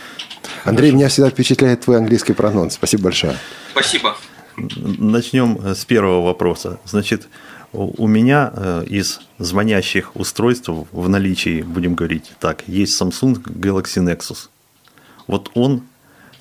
Андрей, 0.64 0.92
меня 0.92 1.08
всегда 1.08 1.30
впечатляет 1.30 1.82
твой 1.82 1.98
английский 1.98 2.32
прононс. 2.32 2.74
Спасибо 2.74 3.04
большое. 3.04 3.36
Спасибо. 3.72 4.16
Начнем 4.56 5.74
с 5.74 5.84
первого 5.84 6.24
вопроса. 6.24 6.80
Значит, 6.84 7.28
у 7.72 8.04
у 8.04 8.06
меня 8.06 8.52
э, 8.52 8.84
из 8.88 9.20
звонящих 9.38 10.16
устройств 10.16 10.68
в 10.68 11.08
наличии, 11.08 11.62
будем 11.62 11.94
говорить 11.94 12.32
так, 12.40 12.64
есть 12.66 13.00
Samsung 13.00 13.42
Galaxy 13.42 14.02
Nexus. 14.02 14.48
Вот 15.26 15.50
он 15.54 15.84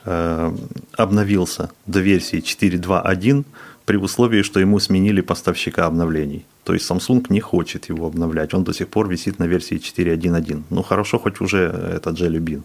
э, 0.05 0.55
обновился 0.97 1.71
до 1.85 1.99
версии 1.99 2.39
4.2.1 2.39 3.45
при 3.89 3.97
условии, 3.97 4.43
что 4.43 4.59
ему 4.59 4.79
сменили 4.79 5.21
поставщика 5.21 5.87
обновлений. 5.87 6.45
То 6.63 6.73
есть 6.73 6.91
Samsung 6.91 7.25
не 7.29 7.39
хочет 7.39 7.89
его 7.89 8.05
обновлять, 8.05 8.53
он 8.53 8.63
до 8.63 8.71
сих 8.71 8.87
пор 8.87 9.09
висит 9.09 9.39
на 9.39 9.47
версии 9.47 9.77
4.1.1. 9.77 10.61
Ну 10.69 10.83
хорошо, 10.83 11.17
хоть 11.17 11.41
уже 11.41 11.57
это 11.95 12.11
Jelly 12.11 12.39
Bean. 12.39 12.61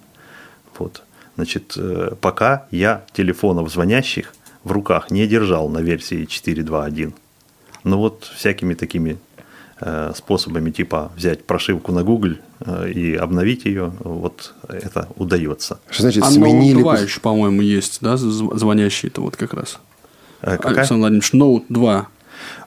Вот. 0.78 1.02
Значит, 1.36 1.78
э, 1.78 2.10
пока 2.20 2.66
я 2.70 3.04
телефонов 3.14 3.72
звонящих 3.72 4.34
в 4.64 4.72
руках 4.72 5.10
не 5.10 5.26
держал 5.26 5.70
на 5.70 5.78
версии 5.78 6.26
4.2.1. 6.26 7.14
Но 7.84 7.98
вот 7.98 8.30
всякими 8.36 8.74
такими 8.74 9.16
э, 9.80 10.12
способами, 10.14 10.70
типа 10.72 11.10
взять 11.16 11.46
прошивку 11.46 11.92
на 11.92 12.02
Google 12.02 12.34
э, 12.60 12.90
и 12.90 13.14
обновить 13.14 13.64
ее, 13.64 13.94
вот 14.00 14.54
это 14.68 15.08
удается. 15.16 15.78
Что 15.88 16.02
значит 16.02 16.22
а 16.22 16.30
сменили... 16.30 16.80
Note 16.80 16.82
2 16.82 16.98
еще, 16.98 17.20
по-моему, 17.20 17.62
есть, 17.62 18.02
да, 18.02 18.16
зв- 18.16 18.58
звонящий-то 18.58 19.22
вот 19.22 19.36
как 19.36 19.54
раз. 19.54 19.78
Э, 20.44 20.56
какая? 20.56 20.78
Александр 20.78 21.00
Владимирович, 21.00 21.32
Note 21.32 21.64
2. 21.68 22.06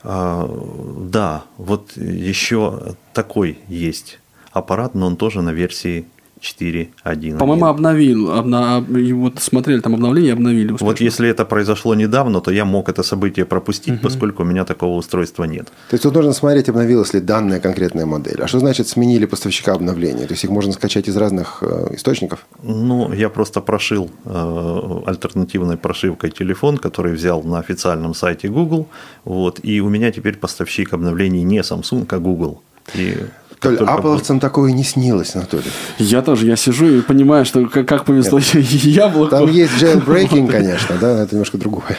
А, 0.02 0.50
да, 0.98 1.44
вот 1.56 1.96
еще 1.96 2.96
такой 3.12 3.58
есть 3.68 4.18
аппарат, 4.52 4.94
но 4.94 5.06
он 5.06 5.16
тоже 5.16 5.42
на 5.42 5.50
версии 5.50 6.06
4.1. 6.40 7.38
По-моему, 7.38 7.66
обновил. 7.66 8.30
обна- 8.30 8.84
вот 9.14 9.40
смотрели 9.40 9.80
там 9.80 9.94
обновление, 9.94 10.32
обновили. 10.32 10.72
Вот 10.72 10.82
успешно. 10.82 11.04
если 11.04 11.28
это 11.28 11.44
произошло 11.44 11.94
недавно, 11.94 12.40
то 12.40 12.50
я 12.50 12.64
мог 12.64 12.88
это 12.88 13.02
событие 13.02 13.44
пропустить, 13.44 14.00
поскольку 14.00 14.42
у 14.42 14.46
меня 14.46 14.64
такого 14.64 14.96
устройства 14.96 15.44
нет. 15.44 15.66
То 15.90 15.94
есть 15.94 16.02
тут 16.02 16.14
нужно 16.14 16.32
смотреть, 16.32 16.68
обновилась 16.68 17.14
ли 17.14 17.20
данная 17.20 17.60
конкретная 17.60 18.06
модель. 18.06 18.40
А 18.42 18.46
что 18.48 18.58
значит 18.58 18.88
сменили 18.88 19.26
поставщика 19.26 19.72
обновления? 19.72 20.26
То 20.26 20.32
есть 20.32 20.44
их 20.44 20.50
можно 20.50 20.72
скачать 20.72 21.08
из 21.08 21.16
разных 21.16 21.58
э, 21.62 21.94
источников? 21.94 22.46
Ну, 22.62 23.12
я 23.12 23.28
просто 23.28 23.60
прошил 23.60 24.10
э, 24.24 25.00
альтернативной 25.06 25.76
прошивкой 25.76 26.30
телефон, 26.30 26.78
который 26.78 27.12
взял 27.12 27.42
на 27.42 27.58
официальном 27.58 28.14
сайте 28.14 28.48
Google, 28.48 28.86
вот, 29.24 29.60
и 29.62 29.80
у 29.80 29.88
меня 29.88 30.10
теперь 30.12 30.36
поставщик 30.36 30.92
обновлений 30.92 31.42
не 31.42 31.58
Samsung, 31.58 32.06
а 32.10 32.18
Google. 32.18 32.62
И 32.94 33.16
Толь, 33.60 33.76
только 33.76 33.92
аполовцам 33.92 34.40
такое 34.40 34.72
не 34.72 34.84
снилось, 34.84 35.34
Анатолий. 35.34 35.70
Я 35.98 36.22
тоже, 36.22 36.46
я 36.46 36.56
сижу 36.56 36.86
и 36.86 37.00
понимаю, 37.00 37.44
что 37.44 37.66
как, 37.66 37.86
как 37.86 38.04
повезло 38.04 38.38
яблоку. 38.54 39.30
Там 39.30 39.50
есть 39.50 39.72
jailbreaking, 39.82 40.50
конечно, 40.50 40.96
да, 41.00 41.22
это 41.22 41.34
немножко 41.34 41.58
другое. 41.58 41.96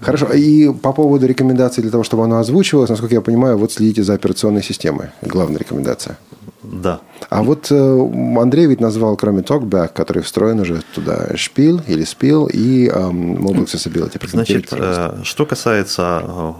Хорошо, 0.00 0.26
и 0.32 0.72
по 0.72 0.92
поводу 0.92 1.26
рекомендаций 1.26 1.82
для 1.82 1.90
того, 1.90 2.04
чтобы 2.04 2.24
оно 2.24 2.38
озвучивалось, 2.38 2.90
насколько 2.90 3.14
я 3.14 3.20
понимаю, 3.20 3.58
вот 3.58 3.72
следите 3.72 4.02
за 4.02 4.14
операционной 4.14 4.62
системой. 4.62 5.08
Главная 5.22 5.58
рекомендация. 5.58 6.18
Да. 6.62 7.00
А 7.30 7.42
вот 7.42 7.70
э, 7.70 8.10
Андрей 8.40 8.66
ведь 8.66 8.80
назвал, 8.80 9.16
кроме 9.16 9.42
TalkBack, 9.42 9.88
который 9.88 10.22
встроен 10.22 10.60
уже 10.60 10.82
туда, 10.94 11.36
шпил 11.36 11.80
или 11.86 12.04
спил 12.04 12.46
и 12.46 12.88
Mobile 12.88 13.66
Accessibility. 13.66 14.28
Значит, 14.28 14.68
э, 14.72 15.20
что 15.22 15.46
касается 15.46 16.22
э, 16.24 16.52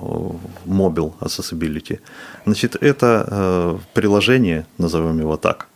Mobile 0.67 1.13
Accessibility, 1.21 1.99
значит, 2.45 2.77
это 2.81 3.79
приложение, 3.95 4.67
назовем 4.79 5.19
его 5.19 5.37
так, 5.37 5.67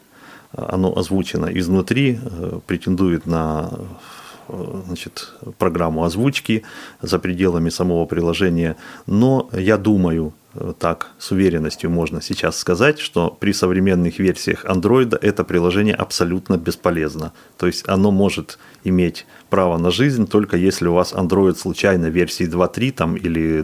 оно 0.52 0.96
озвучено 0.96 1.46
изнутри, 1.46 2.18
претендует 2.66 3.26
на 3.26 3.70
значит, 4.86 5.32
программу 5.58 6.04
озвучки 6.04 6.62
за 7.02 7.18
пределами 7.18 7.70
самого 7.70 8.06
приложения. 8.06 8.76
Но 9.06 9.48
я 9.52 9.76
думаю, 9.76 10.32
э, 10.54 10.72
так 10.78 11.10
с 11.18 11.32
уверенностью 11.32 11.90
можно 11.90 12.22
сейчас 12.22 12.58
сказать, 12.58 12.98
что 12.98 13.36
при 13.40 13.52
современных 13.52 14.18
версиях 14.18 14.64
Android 14.64 15.18
это 15.20 15.44
приложение 15.44 15.94
абсолютно 15.94 16.56
бесполезно. 16.56 17.32
То 17.56 17.66
есть 17.66 17.88
оно 17.88 18.10
может 18.10 18.58
иметь 18.84 19.26
право 19.48 19.78
на 19.78 19.90
жизнь 19.90 20.26
только 20.26 20.56
если 20.56 20.88
у 20.88 20.94
вас 20.94 21.12
Android 21.12 21.56
случайно 21.56 22.06
версии 22.06 22.46
2.3 22.46 22.92
там, 22.92 23.16
или 23.16 23.62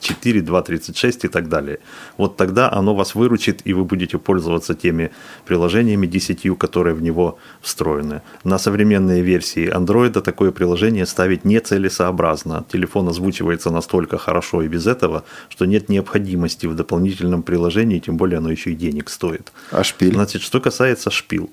2.34, 0.00 0.42
2.36 0.42 1.26
и 1.26 1.28
так 1.28 1.48
далее. 1.48 1.78
Вот 2.16 2.36
тогда 2.36 2.72
оно 2.72 2.94
вас 2.94 3.14
выручит, 3.14 3.60
и 3.64 3.72
вы 3.72 3.84
будете 3.84 4.18
пользоваться 4.18 4.74
теми 4.74 5.10
приложениями 5.44 6.06
10, 6.06 6.58
которые 6.58 6.94
в 6.94 7.02
него 7.02 7.38
встроены. 7.60 8.22
На 8.44 8.58
современные 8.58 9.22
версии 9.22 9.68
Android 9.72 10.20
такое 10.20 10.50
приложение 10.50 11.06
ставить 11.06 11.44
нецелесообразно. 11.44 12.64
Телефон 12.72 13.08
озвучивается 13.08 13.70
настолько 13.70 14.18
хорошо 14.18 14.62
и 14.62 14.68
без 14.68 14.86
этого, 14.86 15.24
что 15.48 15.66
нет 15.66 15.88
необходимости 15.88 16.66
в 16.66 16.74
дополнительном 16.74 17.42
приложении, 17.42 17.98
тем 17.98 18.16
более 18.16 18.38
оно 18.38 18.50
еще 18.50 18.70
и 18.70 18.74
денег 18.74 19.10
стоит. 19.10 19.52
А 19.70 19.84
шпиль? 19.84 20.14
Значит, 20.14 20.42
что 20.42 20.60
касается 20.60 21.10
шпил. 21.10 21.50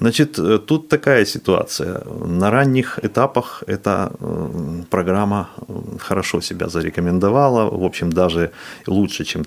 Значит, 0.00 0.38
э, 0.38 0.58
тут 0.58 0.88
такая 0.88 1.24
ситуация. 1.24 2.02
На 2.26 2.50
ранних 2.50 2.98
этапах 3.02 3.64
эта 3.66 4.12
э, 4.20 4.82
программа 4.90 5.48
э, 5.68 5.98
хорошо 5.98 6.40
себя 6.40 6.68
зарекомендовала. 6.68 7.70
В 7.70 7.84
общем, 7.84 8.10
даже 8.12 8.50
лучше, 8.86 9.24
чем. 9.24 9.42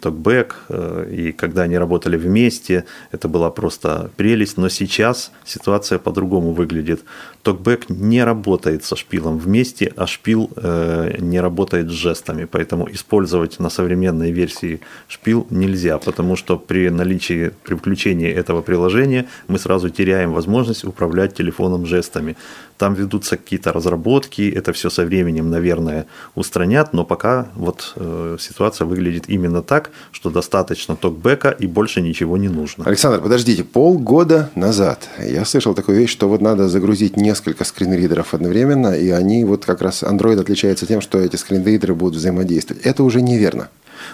Э, 0.70 1.08
И 1.12 1.32
когда 1.32 1.64
они 1.64 1.78
работали 1.78 2.18
вместе, 2.18 2.84
это 3.14 3.28
была 3.28 3.50
просто 3.50 4.10
прелесть. 4.18 4.58
Но 4.58 4.70
сейчас 4.70 5.32
ситуация 5.46 6.00
по-другому 6.00 6.54
выглядит. 6.54 7.04
TalkBack 7.44 7.86
не 7.90 8.24
работает 8.24 8.84
со 8.84 8.96
шпилом 8.96 9.38
вместе, 9.38 9.92
а 9.96 10.08
шпил 10.08 10.50
э, 10.56 11.18
не 11.20 11.40
работает 11.40 11.90
с 11.90 11.94
жестами. 11.94 12.46
Поэтому 12.46 12.92
использовать 12.92 13.60
на 13.60 13.70
современной 13.70 14.32
версии 14.32 14.82
шпил 15.08 15.48
нельзя, 15.50 15.98
потому 15.98 16.36
что 16.36 16.58
при 16.58 16.90
наличии, 16.90 17.52
при 17.64 17.76
включении 17.76 18.30
этого 18.30 18.62
приложения 18.62 19.28
мы 19.48 19.60
сразу 19.60 19.90
теряем 19.90 20.34
возможность 20.34 20.86
управлять 20.86 21.34
телефоном 21.36 21.86
жестами. 21.86 22.36
Там 22.82 22.96
ведутся 22.96 23.38
какие-то 23.38 23.72
разработки, 23.74 24.52
это 24.52 24.74
все 24.74 24.90
со 24.90 25.06
временем, 25.06 25.52
наверное, 25.52 26.08
устранят, 26.34 26.94
но 26.94 27.06
пока 27.06 27.50
вот 27.54 27.94
э, 27.96 28.38
ситуация 28.40 28.86
выглядит 28.88 29.26
именно 29.28 29.62
так, 29.62 29.92
что 30.12 30.32
достаточно 30.32 30.96
токбека 30.96 31.50
и 31.50 31.68
больше 31.68 32.02
ничего 32.02 32.38
не 32.38 32.50
нужно. 32.50 32.84
Александр, 32.86 33.22
подождите, 33.22 33.64
полгода 33.64 34.50
назад 34.56 35.08
я 35.20 35.46
слышал 35.46 35.76
такую 35.76 36.00
вещь, 36.00 36.10
что 36.10 36.28
вот 36.28 36.42
надо 36.42 36.70
загрузить 36.70 37.18
несколько 37.18 37.66
скринридеров 37.66 38.34
одновременно, 38.34 38.98
и 38.98 39.12
они 39.12 39.46
вот 39.46 39.64
как 39.64 39.84
раз 39.84 40.02
Android 40.02 40.40
отличается 40.40 40.88
тем, 40.88 41.02
что 41.02 41.20
эти 41.20 41.36
скринридеры 41.36 41.94
будут 41.94 42.16
взаимодействовать. 42.16 42.84
Это 42.84 43.04
уже 43.04 43.22
неверно. 43.22 43.70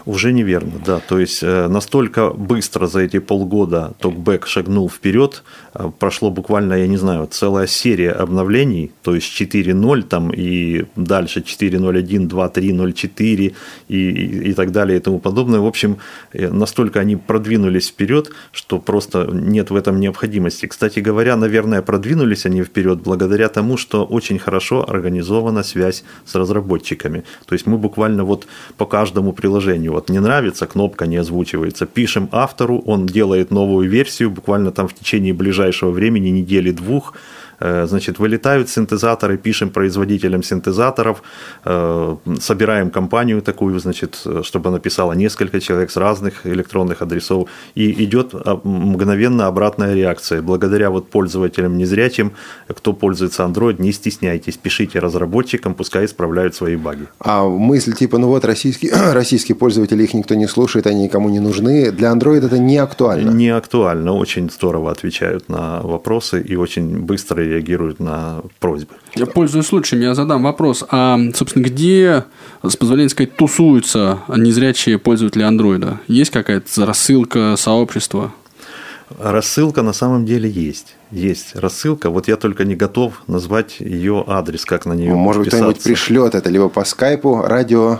Уже 0.06 0.34
неверно, 0.34 0.74
да. 0.86 1.00
То 1.00 1.20
есть 1.20 1.44
э, 1.44 1.68
настолько 1.68 2.30
быстро 2.30 2.88
за 2.88 3.02
эти 3.02 3.20
полгода 3.20 3.94
TalkBack 4.00 4.46
шагнул 4.46 4.90
вперед, 4.90 5.44
э, 5.74 5.92
прошло 6.00 6.32
буквально, 6.32 6.74
я 6.74 6.88
не 6.88 6.98
знаю, 6.98 7.28
целая 7.28 7.68
серия 7.68 8.12
обновлений, 8.12 8.92
то 9.02 9.16
есть 9.16 9.42
4.0 9.42 10.04
там 10.04 10.32
и 10.34 10.86
дальше 10.96 11.40
4.0.1, 11.40 12.28
2.3.0.4 12.28 13.56
и, 13.88 13.98
и, 13.98 14.50
и 14.50 14.54
так 14.54 14.72
далее 14.72 14.98
и 14.98 15.02
тому 15.02 15.20
подобное. 15.20 15.60
В 15.60 15.66
общем, 15.66 15.98
э, 16.34 16.50
настолько 16.50 17.00
они 17.00 17.16
продвинулись 17.16 17.90
вперед, 17.90 18.32
что 18.52 18.80
просто 18.80 19.30
нет 19.32 19.72
в 19.72 19.76
этом 19.76 20.00
необходимости. 20.00 20.66
Кстати 20.66 21.00
говоря, 21.00 21.36
наверное, 21.38 21.82
продвинулись 21.82 22.46
они 22.46 22.64
вперед 22.64 23.00
благодаря 23.02 23.50
тому, 23.50 23.78
что 23.78 24.06
очень 24.06 24.40
хорошо 24.40 24.86
организована 24.88 25.64
связь 25.64 26.04
с 26.26 26.36
разработчиками. 26.36 27.24
То 27.46 27.56
есть 27.56 27.68
мы 27.68 27.78
буквально 27.78 28.24
вот 28.24 28.48
по 28.78 28.86
каждому 28.86 29.34
приложению, 29.34 29.77
вот 29.90 30.10
не 30.10 30.20
нравится, 30.20 30.66
кнопка 30.66 31.06
не 31.08 31.18
озвучивается, 31.18 31.86
пишем 31.86 32.30
автору, 32.32 32.80
он 32.80 33.06
делает 33.06 33.52
новую 33.52 33.90
версию, 33.90 34.32
буквально 34.32 34.72
там 34.72 34.88
в 34.88 34.94
течение 34.94 35.34
ближайшего 35.34 35.92
времени, 35.92 36.30
недели-двух, 36.30 37.14
Значит, 37.60 38.20
вылетают 38.20 38.70
синтезаторы, 38.70 39.38
пишем 39.38 39.70
производителям 39.70 40.44
синтезаторов, 40.44 41.24
э, 41.66 42.16
собираем 42.40 42.92
компанию 42.92 43.42
такую, 43.42 43.80
значит, 43.80 44.22
э, 44.26 44.42
чтобы 44.44 44.70
она 44.70 44.80
писала 44.80 45.14
несколько 45.14 45.60
человек 45.60 45.92
с 45.92 45.98
разных 45.98 46.46
электронных 46.46 47.02
адресов, 47.02 47.50
и 47.76 48.04
идет 48.04 48.34
а, 48.34 48.60
мгновенно 48.64 49.48
обратная 49.48 49.96
реакция. 49.96 50.42
Благодаря 50.42 50.90
вот 50.90 51.10
пользователям 51.10 51.78
незрячим, 51.78 52.32
кто 52.68 52.94
пользуется 52.94 53.44
Android, 53.44 53.82
не 53.82 53.92
стесняйтесь, 53.92 54.58
пишите 54.58 55.00
разработчикам, 55.00 55.74
пускай 55.74 56.06
исправляют 56.06 56.56
свои 56.56 56.76
баги. 56.76 57.08
А 57.20 57.44
мысль 57.48 57.94
типа, 57.94 58.18
ну 58.18 58.28
вот 58.28 58.46
российские, 58.46 58.92
российские 59.14 59.56
пользователи, 59.56 60.04
их 60.04 60.14
никто 60.14 60.36
не 60.36 60.48
слушает, 60.48 60.88
они 60.88 61.04
никому 61.04 61.30
не 61.30 61.40
нужны, 61.40 61.92
для 61.92 62.12
Android 62.12 62.46
это 62.46 62.60
не 62.60 62.78
актуально. 62.78 63.32
Не 63.32 63.50
актуально, 63.50 64.14
очень 64.14 64.50
здорово 64.50 64.92
отвечают 64.92 65.50
на 65.50 65.82
вопросы 65.82 66.42
и 66.42 66.56
очень 66.56 67.00
быстро 67.00 67.47
реагируют 67.48 68.00
на 68.00 68.42
просьбы. 68.60 68.96
Я 69.16 69.26
пользуюсь 69.26 69.68
случаем, 69.68 70.02
я 70.02 70.14
задам 70.14 70.44
вопрос. 70.44 70.84
А, 70.90 71.18
собственно, 71.34 71.64
где, 71.64 72.26
с 72.62 72.76
позволения 72.76 73.10
сказать, 73.10 73.36
тусуются 73.36 74.20
незрячие 74.28 75.00
пользователи 75.00 75.44
андроида? 75.44 76.00
Есть 76.08 76.32
какая-то 76.32 76.86
рассылка, 76.86 77.56
сообщество? 77.58 78.34
Рассылка 79.18 79.82
на 79.82 79.94
самом 79.94 80.26
деле 80.26 80.50
есть. 80.50 80.97
Есть 81.12 81.56
рассылка. 81.56 82.10
Вот 82.10 82.28
я 82.28 82.36
только 82.36 82.66
не 82.66 82.76
готов 82.76 83.22
назвать 83.28 83.80
ее 83.80 84.24
адрес, 84.28 84.66
как 84.66 84.86
на 84.86 84.94
нее 84.94 85.14
Может 85.14 85.44
быть, 85.44 85.54
кто-нибудь 85.54 85.82
пришлет 85.82 86.36
это 86.36 86.50
либо 86.50 86.70
по 86.70 86.84
скайпу, 86.84 87.42
радио. 87.42 88.00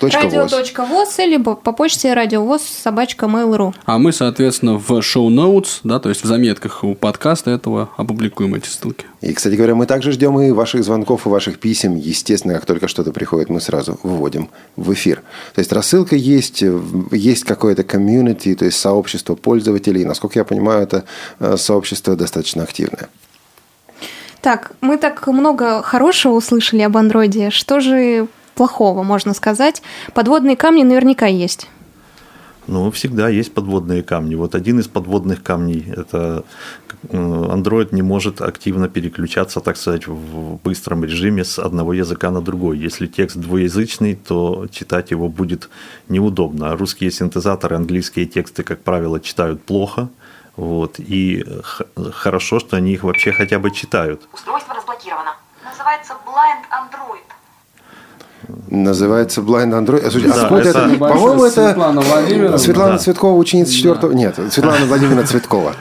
Радио.воз, 0.00 1.18
либо 1.18 1.54
по 1.54 1.72
почте 1.72 2.14
радиовоз 2.14 2.62
собачка 2.62 3.26
mail.ru. 3.26 3.74
А 3.84 3.98
мы, 3.98 4.12
соответственно, 4.12 4.78
в 4.78 5.02
шоу-ноутс, 5.02 5.80
да, 5.84 6.00
то 6.00 6.08
есть 6.08 6.24
в 6.24 6.26
заметках 6.26 6.82
у 6.84 6.94
подкаста 6.94 7.50
этого 7.50 7.90
опубликуем 7.98 8.54
эти 8.54 8.66
ссылки. 8.66 9.04
И, 9.20 9.32
кстати 9.34 9.54
говоря, 9.56 9.74
мы 9.74 9.84
также 9.84 10.12
ждем 10.12 10.40
и 10.40 10.52
ваших 10.52 10.84
звонков, 10.84 11.26
и 11.26 11.28
ваших 11.28 11.58
писем. 11.58 11.96
Естественно, 11.96 12.54
как 12.54 12.64
только 12.64 12.88
что-то 12.88 13.12
приходит, 13.12 13.50
мы 13.50 13.60
сразу 13.60 14.00
выводим 14.02 14.48
в 14.76 14.92
эфир. 14.94 15.22
То 15.54 15.58
есть 15.58 15.72
рассылка 15.72 16.16
есть, 16.16 16.64
есть 17.10 17.44
какое-то 17.44 17.84
комьюнити, 17.84 18.54
то 18.54 18.64
есть 18.64 18.78
сообщество 18.78 19.34
пользователей. 19.34 20.04
Насколько 20.04 20.38
я 20.38 20.44
понимаю, 20.44 20.82
это 20.82 21.04
э, 21.40 21.56
сообщество 21.58 22.16
достаточно 22.16 22.47
активное. 22.56 23.08
Так, 24.40 24.72
мы 24.80 24.98
так 24.98 25.26
много 25.26 25.82
хорошего 25.82 26.34
услышали 26.34 26.82
об 26.82 26.96
андроиде. 26.96 27.50
Что 27.50 27.80
же 27.80 28.28
плохого, 28.54 29.02
можно 29.02 29.34
сказать? 29.34 29.82
Подводные 30.14 30.56
камни 30.56 30.82
наверняка 30.82 31.26
есть. 31.26 31.68
Ну, 32.68 32.90
всегда 32.90 33.30
есть 33.30 33.54
подводные 33.54 34.02
камни. 34.02 34.34
Вот 34.34 34.54
один 34.54 34.78
из 34.78 34.88
подводных 34.88 35.42
камней– 35.42 35.86
это 35.96 36.44
э, 37.08 37.16
Android 37.16 37.88
не 37.92 38.02
может 38.02 38.42
активно 38.42 38.90
переключаться, 38.90 39.60
так 39.60 39.78
сказать, 39.78 40.06
в 40.06 40.58
быстром 40.62 41.02
режиме 41.02 41.44
с 41.44 41.58
одного 41.58 41.94
языка 41.94 42.30
на 42.30 42.42
другой. 42.42 42.78
Если 42.78 43.06
текст 43.06 43.38
двуязычный, 43.38 44.16
то 44.16 44.66
читать 44.70 45.10
его 45.12 45.30
будет 45.30 45.70
неудобно. 46.10 46.70
А 46.70 46.76
русские 46.76 47.10
синтезаторы 47.10 47.74
английские 47.74 48.26
тексты, 48.26 48.62
как 48.62 48.82
правило, 48.82 49.18
читают 49.18 49.62
плохо. 49.62 50.10
Вот, 50.58 50.96
и 50.98 51.44
хорошо, 52.12 52.58
что 52.58 52.76
они 52.76 52.92
их 52.92 53.04
вообще 53.04 53.30
хотя 53.30 53.60
бы 53.60 53.70
читают. 53.70 54.28
Устройство 54.32 54.74
разблокировано. 54.74 55.36
Называется 55.64 56.14
Blind 56.26 56.64
Android. 56.72 57.22
Называется 58.68 59.40
Blind 59.40 59.70
Android. 59.72 60.04
А, 60.04 60.10
слушайте, 60.10 60.34
Да, 60.34 60.42
откуда 60.42 60.62
это- 60.62 60.78
это? 60.80 60.98
По-моему, 60.98 61.44
это 61.44 61.64
Светлана 61.68 62.00
Владимировна. 62.00 62.58
Светлана 62.58 62.92
Да. 62.92 62.98
Цветкова, 62.98 63.36
ученица 63.38 63.72
четвертого. 63.72 64.12
Нет, 64.12 64.34
Светлана 64.50 64.86
Владимировна 64.86 65.26
Цветкова. 65.26 65.74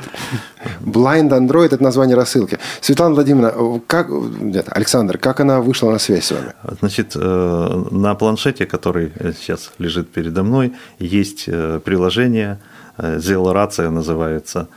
Blind 0.82 1.30
Android– 1.30 1.65
это 1.73 1.82
название 1.82 2.15
рассылки. 2.15 2.59
Светлана 2.82 3.15
Владимировна, 3.15 3.80
как, 3.88 4.09
нет, 4.09 4.67
Александр, 4.69 5.17
как 5.17 5.39
она 5.39 5.59
вышла 5.61 5.89
на 5.91 5.97
связь 5.99 6.25
с 6.25 6.32
вами? 6.32 6.53
Значит, 6.82 7.13
э, 7.15 7.84
на 7.91 8.13
планшете, 8.15 8.65
который 8.65 9.11
сейчас 9.39 9.71
лежит 9.80 10.11
передо 10.11 10.43
мной, 10.43 10.73
есть 10.99 11.45
э, 11.47 11.80
приложение, 11.84 12.59
э, 12.98 13.18
Zelo 13.18 13.52
рация 13.54 13.89
называется. 13.89 14.68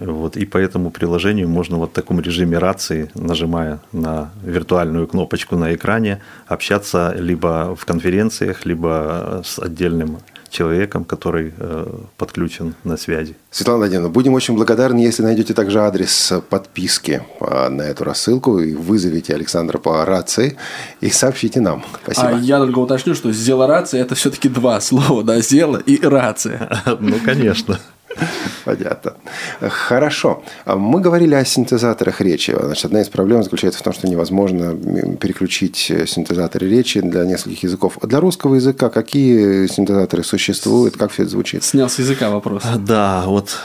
Вот, 0.00 0.36
и 0.36 0.44
по 0.44 0.58
этому 0.58 0.90
приложению 0.90 1.48
можно 1.48 1.78
вот 1.78 1.90
в 1.90 1.92
таком 1.94 2.20
режиме 2.20 2.58
рации, 2.58 3.10
нажимая 3.14 3.80
на 3.92 4.30
виртуальную 4.42 5.06
кнопочку 5.06 5.56
на 5.56 5.74
экране, 5.74 6.20
общаться 6.46 7.14
либо 7.16 7.74
в 7.74 7.86
конференциях, 7.86 8.66
либо 8.66 9.40
с 9.44 9.58
отдельным 9.58 10.18
человеком, 10.50 11.04
который 11.04 11.52
э, 11.56 11.86
подключен 12.16 12.74
на 12.84 12.96
связи. 12.96 13.36
Светлана 13.50 13.78
Владимировна, 13.78 14.10
будем 14.10 14.34
очень 14.34 14.54
благодарны, 14.54 15.00
если 15.00 15.22
найдете 15.22 15.54
также 15.54 15.80
адрес 15.80 16.32
подписки 16.50 17.22
а, 17.40 17.68
на 17.68 17.82
эту 17.82 18.04
рассылку 18.04 18.58
и 18.58 18.74
вызовите 18.74 19.34
Александра 19.34 19.78
по 19.78 20.04
рации 20.04 20.56
и 21.00 21.10
сообщите 21.10 21.60
нам. 21.60 21.84
Спасибо. 22.02 22.28
А 22.28 22.38
я 22.38 22.58
только 22.58 22.78
уточню, 22.78 23.14
что 23.14 23.32
«зела 23.32 23.66
рация»– 23.66 24.00
это 24.02 24.14
все-таки 24.14 24.48
два 24.48 24.80
слова, 24.82 25.22
да, 25.22 25.40
«зела» 25.40 25.78
и 25.78 26.00
«рация». 26.04 26.68
Ну, 27.00 27.16
конечно. 27.24 27.78
Понятно. 28.64 29.14
Хорошо. 29.60 30.42
А 30.64 30.76
Мы 30.76 31.00
говорили 31.00 31.34
о 31.34 31.44
синтезаторах 31.44 32.20
речи. 32.20 32.56
Значит, 32.60 32.86
одна 32.86 33.00
из 33.00 33.08
проблем 33.08 33.42
заключается 33.42 33.80
в 33.80 33.82
том, 33.82 33.92
что 33.92 34.08
невозможно 34.08 34.74
переключить 35.16 35.90
э, 35.90 36.06
синтезаторы 36.06 36.68
речи 36.68 37.00
для 37.00 37.24
нескольких 37.24 37.62
языков. 37.64 37.98
Для 38.02 38.20
русского 38.20 38.56
языка 38.56 38.88
какие 38.88 39.66
синтезаторы 39.66 40.24
существуют? 40.24 40.96
Как 40.96 41.12
все 41.12 41.22
это 41.22 41.32
звучит? 41.32 41.64
Снял 41.64 41.88
с 41.88 41.98
языка 41.98 42.30
вопрос. 42.30 42.62
Да, 42.76 43.24
вот 43.26 43.56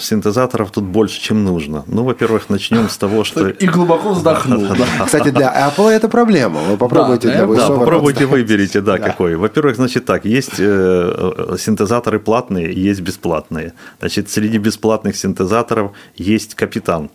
синтезаторов 0.00 0.70
тут 0.70 0.84
больше, 0.84 1.20
чем 1.20 1.44
нужно. 1.44 1.84
Ну, 1.86 2.04
во-первых, 2.04 2.48
начнем 2.48 2.88
с 2.88 2.96
того, 2.96 3.24
что... 3.24 3.48
И 3.64 3.66
глубоко 3.66 4.12
вздохнул. 4.12 4.66
Кстати, 5.04 5.30
для 5.30 5.70
Apple 5.70 5.90
это 5.90 6.08
проблема. 6.08 6.60
Вы 6.60 6.76
попробуйте 6.76 7.28
для 7.28 7.46
да, 7.46 7.68
попробуйте 7.68 8.26
выберите, 8.26 8.80
да, 8.80 8.98
какой. 8.98 9.36
Во-первых, 9.36 9.76
значит 9.76 10.04
так, 10.04 10.24
есть 10.24 10.58
э, 10.58 10.64
э, 11.48 11.56
синтезаторы 11.58 12.18
платные, 12.18 12.72
есть 12.72 13.00
бесплатные. 13.00 13.72
Значит, 14.00 14.28
среди 14.30 14.58
бесплатных 14.58 15.16
синтезаторов 15.16 15.92
есть 16.16 16.54
Капитан, 16.54 17.08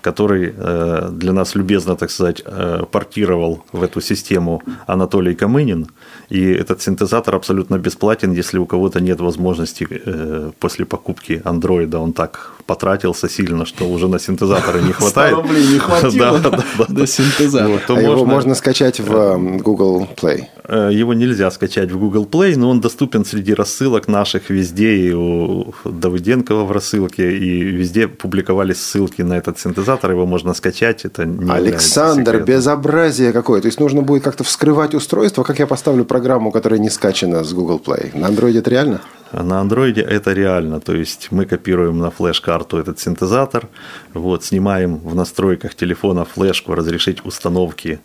который 0.00 0.54
э, 0.56 1.08
для 1.12 1.32
нас 1.32 1.54
любезно, 1.56 1.96
так 1.96 2.10
сказать, 2.10 2.42
э, 2.44 2.82
портировал 2.90 3.64
в 3.72 3.82
эту 3.82 4.00
систему 4.00 4.62
Анатолий 4.86 5.34
Камынин. 5.34 5.88
И 6.30 6.40
этот 6.52 6.80
синтезатор 6.82 7.34
абсолютно 7.34 7.78
бесплатен, 7.78 8.32
если 8.32 8.58
у 8.58 8.66
кого-то 8.66 9.00
нет 9.00 9.20
возможности 9.20 9.86
э, 9.90 10.50
после 10.60 10.84
покупки 10.84 11.42
андроида, 11.44 11.98
он 11.98 12.12
так 12.12 12.52
потратился 12.66 13.28
сильно, 13.28 13.64
что 13.66 13.84
уже 13.90 14.06
на 14.08 14.18
синтезаторы 14.18 14.82
не 14.82 14.92
100 14.92 14.92
хватает. 15.00 15.34
рублей 15.36 15.66
не 15.66 15.78
хватило 15.84 16.38
Да, 16.38 16.50
да, 16.50 16.64
да. 16.78 16.84
до 16.88 17.06
синтезатора. 17.06 17.68
Вот, 17.88 17.98
А 17.98 18.00
его 18.00 18.12
можно- 18.16 18.34
можно 18.34 18.54
скачать 18.54 19.00
в 19.00 19.38
Google 19.62 20.06
Play. 20.16 20.44
Э, 20.68 20.90
Его 20.92 21.14
нельзя 21.14 21.50
скачать 21.50 21.90
в 21.90 21.98
Google 21.98 22.26
Play, 22.26 22.56
но 22.56 22.68
он 22.68 22.80
доступен 22.80 23.24
среди 23.24 23.54
рассылок 23.54 24.06
наших 24.06 24.50
везде, 24.50 24.96
и 24.96 25.12
у 25.12 25.72
Давыденкова 25.84 26.64
в 26.64 26.72
рассылке, 26.72 27.38
и 27.38 27.60
везде 27.60 28.06
публиковались 28.06 28.80
ссылки 28.80 29.22
на 29.22 29.38
этот 29.38 29.58
синтезатор, 29.58 30.10
его 30.10 30.26
можно 30.26 30.52
скачать, 30.52 31.06
это 31.06 31.24
не 31.24 31.50
Александр, 31.50 32.42
безобразие 32.44 33.32
какое. 33.32 33.62
То 33.62 33.66
есть 33.66 33.80
нужно 33.80 34.02
будет 34.02 34.22
как-то 34.22 34.44
вскрывать 34.44 34.94
устройство. 34.94 35.42
Как 35.42 35.58
я 35.58 35.66
поставлю 35.66 36.04
программу, 36.04 36.52
которая 36.52 36.78
не 36.78 36.90
скачана 36.90 37.44
с 37.44 37.52
Google 37.54 37.80
Play? 37.84 38.16
На 38.18 38.26
Android 38.26 38.58
это 38.58 38.68
реально? 38.70 39.00
На 39.32 39.60
андроиде 39.60 40.00
это 40.00 40.32
реально, 40.32 40.80
то 40.80 40.94
есть 40.94 41.28
мы 41.30 41.44
копируем 41.44 41.98
на 41.98 42.10
флеш-карту 42.10 42.78
этот 42.78 42.98
синтезатор, 42.98 43.68
вот, 44.14 44.44
снимаем 44.44 44.96
в 44.96 45.14
настройках 45.14 45.74
телефона 45.74 46.24
флешку, 46.24 46.74
разрешить 46.74 47.24
установки 47.26 48.00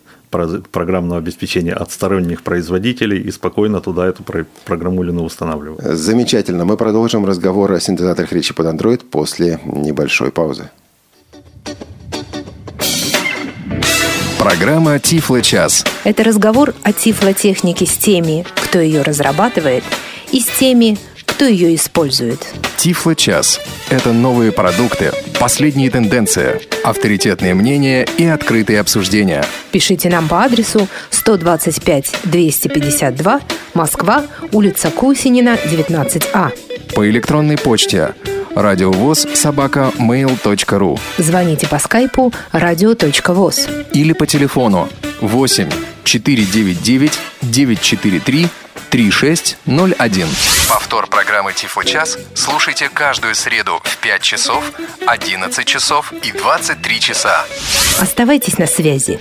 программного 0.70 1.18
обеспечения 1.18 1.72
от 1.72 1.90
сторонних 1.90 2.42
производителей 2.42 3.20
и 3.20 3.30
спокойно 3.30 3.80
туда 3.80 4.06
эту 4.06 4.22
про- 4.22 4.46
программулину 4.64 5.22
устанавливаем. 5.24 5.96
Замечательно. 5.96 6.64
Мы 6.64 6.76
продолжим 6.76 7.24
разговор 7.24 7.72
о 7.72 7.80
синтезаторах 7.80 8.32
речи 8.32 8.54
под 8.54 8.66
Android 8.66 9.04
после 9.04 9.60
небольшой 9.64 10.30
паузы. 10.30 10.70
Программа 14.38 14.98
«Тифло 14.98 15.40
час». 15.40 15.84
Это 16.04 16.22
разговор 16.22 16.74
о 16.82 16.92
тифлотехнике 16.92 17.86
с 17.86 17.96
теми, 17.96 18.44
кто 18.56 18.78
ее 18.78 19.00
разрабатывает, 19.02 19.84
и 20.32 20.40
с 20.40 20.46
теми, 20.58 20.98
кто 21.34 21.44
ее 21.46 21.74
использует. 21.74 22.46
Тифло 22.76 23.16
час. 23.16 23.60
Это 23.90 24.12
новые 24.12 24.52
продукты, 24.52 25.10
последние 25.40 25.90
тенденции, 25.90 26.60
авторитетные 26.84 27.54
мнения 27.54 28.06
и 28.18 28.24
открытые 28.24 28.78
обсуждения. 28.78 29.44
Пишите 29.72 30.08
нам 30.08 30.28
по 30.28 30.44
адресу 30.44 30.86
125-252, 31.10 33.42
Москва, 33.74 34.22
улица 34.52 34.92
Кусинина, 34.92 35.58
19А. 35.64 36.52
По 36.94 37.10
электронной 37.10 37.58
почте 37.58 38.14
радиовоз 38.54 39.26
собака 39.34 39.90
mail.ru 39.98 41.00
Звоните 41.18 41.66
по 41.66 41.80
скайпу 41.80 42.32
радио.воз. 42.52 43.66
или 43.92 44.12
по 44.12 44.24
телефону 44.26 44.88
8 45.20 45.68
499 46.04 47.12
943 47.42 48.48
3601. 48.90 50.28
Повтор 50.68 51.08
программы 51.08 51.52
«Тифо 51.52 51.82
час» 51.82 52.16
слушайте 52.34 52.88
каждую 52.88 53.34
среду 53.34 53.80
в 53.82 53.96
5 53.98 54.22
часов, 54.22 54.64
11 55.06 55.66
часов 55.66 56.12
и 56.12 56.30
23 56.30 57.00
часа. 57.00 57.44
Оставайтесь 57.98 58.58
на 58.58 58.66
связи. 58.66 59.20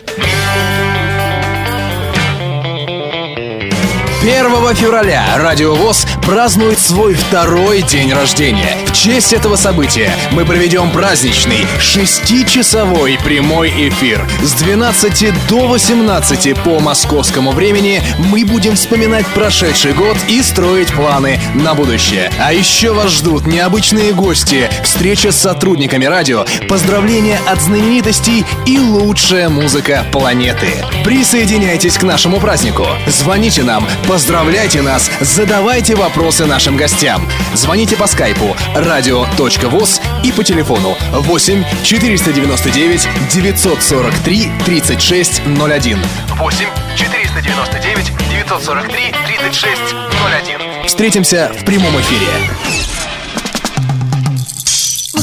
1 4.23 4.75
февраля 4.75 5.25
Радио 5.35 5.75
ВОЗ 5.75 6.07
празднует 6.25 6.79
свой 6.79 7.13
второй 7.13 7.81
день 7.81 8.13
рождения. 8.13 8.77
В 8.85 8.93
честь 8.93 9.33
этого 9.33 9.57
события 9.57 10.15
мы 10.31 10.45
проведем 10.45 10.91
праздничный 10.91 11.67
шестичасовой 11.77 13.19
прямой 13.21 13.89
эфир. 13.89 14.25
С 14.41 14.53
12 14.53 15.33
до 15.49 15.67
18 15.67 16.57
по 16.63 16.79
московскому 16.79 17.51
времени 17.51 18.01
мы 18.17 18.45
будем 18.45 18.77
вспоминать 18.77 19.27
прошедший 19.27 19.91
год 19.91 20.15
и 20.29 20.41
строить 20.41 20.93
планы 20.93 21.41
на 21.53 21.73
будущее. 21.73 22.31
А 22.39 22.53
еще 22.53 22.93
вас 22.93 23.11
ждут 23.11 23.45
необычные 23.45 24.13
гости, 24.13 24.69
встреча 24.93 25.31
с 25.31 25.41
сотрудниками 25.41 26.05
радио, 26.05 26.45
поздравления 26.69 27.39
от 27.47 27.59
знаменитостей 27.59 28.45
и 28.67 28.77
лучшая 28.77 29.49
музыка 29.49 30.05
планеты. 30.11 30.85
Присоединяйтесь 31.03 31.97
к 31.97 32.03
нашему 32.03 32.39
празднику. 32.39 32.85
Звоните 33.07 33.63
нам, 33.63 33.87
поздравляйте 34.07 34.83
нас, 34.83 35.09
задавайте 35.19 35.95
вопросы 35.95 36.45
нашим 36.45 36.77
гостям. 36.77 37.27
Звоните 37.55 37.95
по 37.95 38.05
скайпу 38.05 38.55
radio.voz 38.75 39.99
и 40.23 40.31
по 40.31 40.43
телефону 40.43 40.95
8 41.11 41.63
499 41.83 43.07
943 43.33 44.51
3601. 44.63 45.99
8 46.37 46.65
499 46.95 48.11
943 48.29 49.15
3601. 49.25 50.85
Встретимся 50.85 51.51
в 51.59 51.65
прямом 51.65 51.99
эфире. 51.99 52.92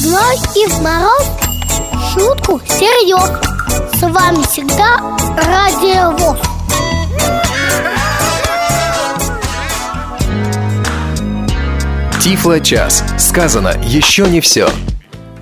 В 0.01 0.03
зной 0.03 0.37
и 0.57 0.67
в 0.67 0.81
мороз 0.81 1.27
шутку 2.15 2.59
серьез. 2.67 3.39
С 3.99 4.01
вами 4.01 4.43
всегда 4.51 4.97
Радио 5.37 6.13
ВОЗ. 6.17 6.39
Тифло 12.19 12.61
час. 12.61 13.05
Сказано 13.19 13.75
еще 13.85 14.27
не 14.27 14.41
все. 14.41 14.71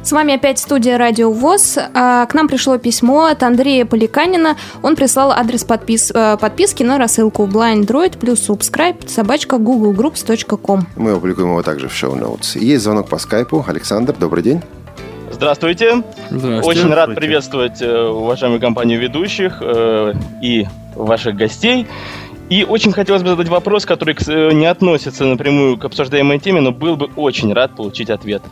С 0.08 0.12
вами 0.12 0.36
опять 0.36 0.58
студия 0.58 0.96
Радио 0.96 1.30
ВОЗ. 1.30 1.76
А, 1.92 2.24
К 2.24 2.32
нам 2.32 2.48
пришло 2.48 2.78
письмо 2.78 3.26
от 3.26 3.42
Андрея 3.42 3.84
Поликанина. 3.84 4.56
Он 4.82 4.96
прислал 4.96 5.32
адрес 5.32 5.66
подпис- 5.66 6.12
э, 6.14 6.38
подписки 6.38 6.82
на 6.82 6.96
рассылку 6.96 7.44
Blind 7.44 7.84
Droid 7.84 8.16
плюс 8.16 8.48
subscribe 8.48 9.06
собачка 9.06 9.56
googlegroups.com. 9.56 10.86
Мы 10.96 11.10
опубликуем 11.10 11.50
его 11.50 11.62
также 11.62 11.88
в 11.88 11.94
шоу-ноутс. 11.94 12.56
Есть 12.56 12.84
звонок 12.84 13.10
по 13.10 13.18
скайпу. 13.18 13.62
Александр, 13.68 14.14
добрый 14.18 14.42
день. 14.42 14.62
Здравствуйте. 15.30 16.02
Здравствуйте. 16.30 16.80
Очень 16.80 16.94
рад 16.94 17.14
приветствовать 17.14 17.82
э, 17.82 18.08
уважаемую 18.08 18.62
компанию 18.62 18.98
ведущих 18.98 19.58
э, 19.60 20.14
и 20.42 20.66
ваших 20.94 21.36
гостей. 21.36 21.86
И 22.48 22.64
очень 22.64 22.92
хотелось 22.92 23.22
бы 23.22 23.28
задать 23.28 23.48
вопрос, 23.48 23.84
который 23.84 24.16
не 24.54 24.64
относится 24.64 25.26
напрямую 25.26 25.76
к 25.76 25.84
обсуждаемой 25.84 26.38
теме, 26.38 26.62
но 26.62 26.72
был 26.72 26.96
бы 26.96 27.10
очень 27.14 27.52
рад 27.52 27.76
получить 27.76 28.08
ответ. 28.08 28.42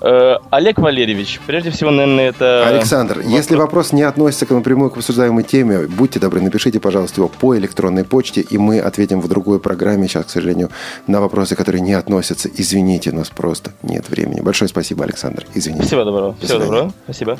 Э, 0.00 0.36
Олег 0.50 0.78
Валерьевич, 0.78 1.40
прежде 1.46 1.70
всего, 1.70 1.90
наверное, 1.90 2.30
это... 2.30 2.66
Александр, 2.66 3.20
если 3.20 3.56
вопрос 3.56 3.92
не 3.92 4.02
относится 4.02 4.46
к 4.46 4.50
напрямую 4.50 4.90
к 4.90 4.96
обсуждаемой 4.96 5.44
теме, 5.44 5.86
будьте 5.86 6.18
добры, 6.18 6.40
напишите, 6.40 6.80
пожалуйста, 6.80 7.20
его 7.20 7.28
по 7.28 7.56
электронной 7.56 8.04
почте, 8.04 8.40
и 8.40 8.56
мы 8.56 8.80
ответим 8.80 9.20
в 9.20 9.28
другой 9.28 9.60
программе 9.60 10.08
сейчас, 10.08 10.26
к 10.26 10.30
сожалению, 10.30 10.70
на 11.06 11.20
вопросы, 11.20 11.54
которые 11.54 11.82
не 11.82 11.92
относятся. 11.92 12.48
Извините, 12.54 13.10
у 13.10 13.14
нас 13.14 13.28
просто 13.28 13.72
нет 13.82 14.08
времени. 14.08 14.40
Большое 14.40 14.68
спасибо, 14.68 15.04
Александр. 15.04 15.44
Извините. 15.54 15.86
Всего 15.86 16.04
доброго. 16.04 16.36
До 16.40 16.46
Всего 16.46 16.58
доброго. 16.60 16.92
Спасибо. 17.04 17.36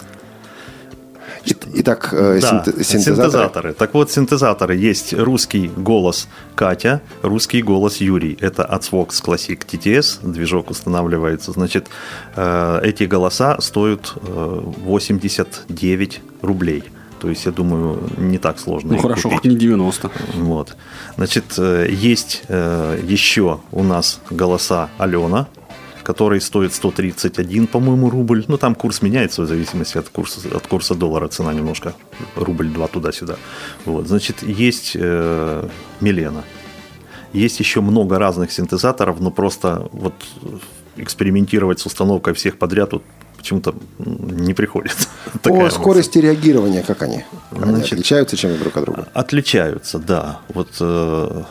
Итак, 1.74 2.10
э, 2.12 2.38
Да, 2.40 2.62
синте- 2.64 2.84
синтезаторы. 2.84 3.72
Так 3.72 3.94
вот, 3.94 4.10
синтезаторы. 4.10 4.76
Есть 4.76 5.14
русский 5.14 5.68
голос 5.76 6.28
Катя, 6.54 7.00
русский 7.22 7.62
голос 7.62 7.96
Юрий. 7.98 8.36
Это 8.40 8.64
от 8.64 8.82
Svox 8.82 9.08
Classic 9.24 9.58
TTS. 9.64 10.18
Движок 10.22 10.70
устанавливается. 10.70 11.52
Значит, 11.52 11.88
э, 12.36 12.80
эти 12.82 13.04
голоса 13.04 13.60
стоят 13.60 14.12
э, 14.22 14.60
89 14.84 16.20
рублей. 16.42 16.84
То 17.20 17.28
есть, 17.28 17.44
я 17.44 17.52
думаю, 17.52 17.98
не 18.16 18.38
так 18.38 18.58
сложно 18.58 18.90
Ну 18.92 18.96
их 18.96 19.02
хорошо, 19.02 19.28
купить. 19.28 19.42
хоть 19.42 19.50
не 19.50 19.56
90. 19.56 20.10
Вот. 20.36 20.76
Значит, 21.16 21.44
э, 21.58 21.86
есть 21.90 22.42
э, 22.48 22.98
еще 23.06 23.60
у 23.72 23.82
нас 23.82 24.20
голоса 24.30 24.88
Алена, 24.98 25.46
который 26.02 26.40
стоит 26.40 26.72
131, 26.72 27.66
по-моему, 27.66 28.10
рубль. 28.10 28.44
Ну, 28.48 28.58
там 28.58 28.74
курс 28.74 29.02
меняется 29.02 29.42
в 29.42 29.46
зависимости 29.46 29.98
от 29.98 30.08
курса, 30.08 30.40
от 30.54 30.66
курса 30.66 30.94
доллара. 30.94 31.28
Цена 31.28 31.52
немножко 31.52 31.94
рубль-два 32.36 32.88
туда-сюда. 32.88 33.36
Вот. 33.84 34.06
Значит, 34.08 34.42
есть 34.42 34.92
э, 34.94 35.68
Милена. 36.00 36.42
Есть 37.32 37.60
еще 37.60 37.80
много 37.80 38.18
разных 38.18 38.50
синтезаторов, 38.50 39.20
но 39.20 39.30
просто 39.30 39.88
вот 39.92 40.14
экспериментировать 40.96 41.80
с 41.80 41.86
установкой 41.86 42.34
всех 42.34 42.58
подряд 42.58 42.92
вот 42.92 43.02
почему-то 43.36 43.74
не 43.98 44.52
приходится. 44.52 45.08
Такая 45.42 45.64
По 45.64 45.70
скорости 45.70 46.18
реагирования, 46.18 46.82
как 46.82 47.02
они? 47.02 47.24
Они 47.52 47.72
Значит, 47.72 47.92
отличаются 47.94 48.36
чем 48.36 48.58
друг 48.58 48.76
от 48.76 48.84
друга? 48.84 49.08
Отличаются, 49.14 49.98
да. 49.98 50.40
Вот 50.48 50.68
э, 50.80 51.42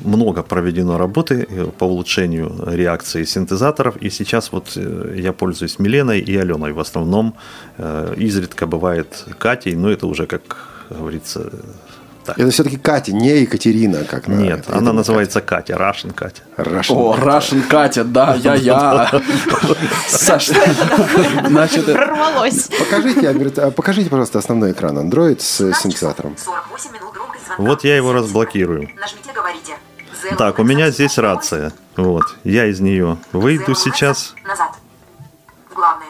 много 0.00 0.42
проведено 0.42 0.98
работы 0.98 1.46
э, 1.48 1.66
по 1.78 1.84
улучшению 1.84 2.52
реакции 2.66 3.24
синтезаторов, 3.24 3.96
и 3.96 4.10
сейчас 4.10 4.52
вот 4.52 4.72
э, 4.76 5.14
я 5.18 5.32
пользуюсь 5.32 5.78
Миленой 5.78 6.20
и 6.20 6.36
Аленой 6.36 6.72
в 6.72 6.80
основном. 6.80 7.34
Э, 7.78 8.14
изредка 8.16 8.66
бывает 8.66 9.24
Катей, 9.38 9.74
но 9.74 9.90
это 9.90 10.06
уже, 10.06 10.26
как 10.26 10.68
говорится, 10.90 11.50
так. 12.26 12.40
Это 12.40 12.50
все-таки 12.50 12.76
Катя, 12.76 13.12
не 13.12 13.40
Екатерина. 13.42 14.02
Как 14.02 14.26
на- 14.26 14.34
Нет, 14.34 14.64
это 14.66 14.78
она 14.78 14.92
называется 14.92 15.40
Катя, 15.40 15.74
Russian 15.74 16.12
Катя. 16.12 16.42
Russian 16.56 16.94
О, 16.96 17.16
Russian 17.16 17.62
Катя, 17.68 18.02
да, 18.02 18.34
я-я. 18.34 19.22
Саш, 20.08 20.50
значит, 21.46 21.88
э, 21.88 21.94
Прорвалось. 21.94 22.68
Покажите, 22.78 23.28
а 23.62 23.70
покажите, 23.70 24.10
пожалуйста, 24.10 24.40
основной 24.40 24.72
экран 24.72 24.98
Android 24.98 25.40
с 25.40 25.72
синтезатором. 25.80 26.34
Вот 27.58 27.84
я 27.84 27.96
его 27.96 28.12
разблокирую. 28.12 28.90
Нажмите 29.00 29.32
«Говорите». 29.32 29.74
Так, 30.36 30.58
у 30.58 30.64
меня 30.64 30.90
здесь 30.90 31.18
рация. 31.18 31.72
Вот, 31.96 32.24
я 32.44 32.66
из 32.66 32.80
нее 32.80 33.18
выйду 33.32 33.74
сейчас. 33.74 34.34
Назад. 34.44 34.72
В 35.70 35.74
главное. 35.74 36.08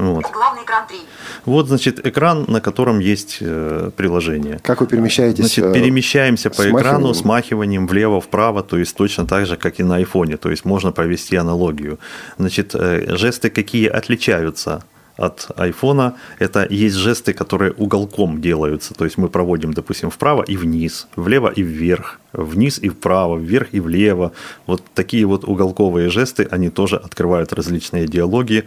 Вот. 0.00 0.24
Главный 0.32 0.62
экран 0.62 0.86
3. 0.88 0.98
Вот, 1.44 1.68
значит, 1.68 2.06
экран, 2.06 2.46
на 2.48 2.60
котором 2.60 3.00
есть 3.00 3.38
э, 3.40 3.90
приложение. 3.96 4.58
Как 4.62 4.80
вы 4.80 4.86
перемещаетесь? 4.86 5.40
Значит, 5.40 5.64
э, 5.64 5.74
перемещаемся 5.74 6.48
по 6.48 6.62
экрану 6.62 7.12
смахиванием? 7.12 7.14
смахиванием 7.14 7.86
влево-вправо, 7.86 8.62
то 8.62 8.78
есть 8.78 8.96
точно 8.96 9.26
так 9.26 9.46
же, 9.46 9.56
как 9.56 9.78
и 9.78 9.82
на 9.82 9.96
айфоне. 9.96 10.38
То 10.38 10.50
есть 10.50 10.64
можно 10.64 10.90
провести 10.90 11.36
аналогию. 11.36 11.98
Значит, 12.38 12.74
э, 12.74 13.14
жесты 13.16 13.50
какие 13.50 13.88
отличаются 13.88 14.82
от 15.20 15.50
айфона, 15.56 16.14
это 16.38 16.66
есть 16.70 16.96
жесты, 16.96 17.32
которые 17.32 17.72
уголком 17.72 18.40
делаются. 18.40 18.94
То 18.94 19.04
есть 19.04 19.18
мы 19.18 19.28
проводим, 19.28 19.72
допустим, 19.72 20.10
вправо 20.10 20.42
и 20.42 20.56
вниз, 20.56 21.06
влево 21.16 21.52
и 21.58 21.62
вверх, 21.62 22.18
вниз 22.32 22.78
и 22.78 22.88
вправо, 22.88 23.36
вверх 23.36 23.68
и 23.72 23.80
влево. 23.80 24.32
Вот 24.66 24.82
такие 24.94 25.26
вот 25.26 25.44
уголковые 25.44 26.10
жесты, 26.10 26.48
они 26.50 26.70
тоже 26.70 26.96
открывают 26.96 27.52
различные 27.52 28.06
диалоги 28.06 28.64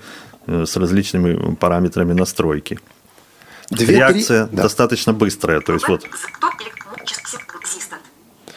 э, 0.48 0.66
с 0.66 0.78
различными 0.78 1.56
параметрами 1.56 2.14
настройки. 2.14 2.80
Две-три- 3.70 3.96
Реакция 3.96 4.48
да. 4.52 4.64
достаточно 4.64 5.14
быстрая. 5.14 5.60
То 5.62 5.74
есть 5.74 5.88
вот 5.88 6.06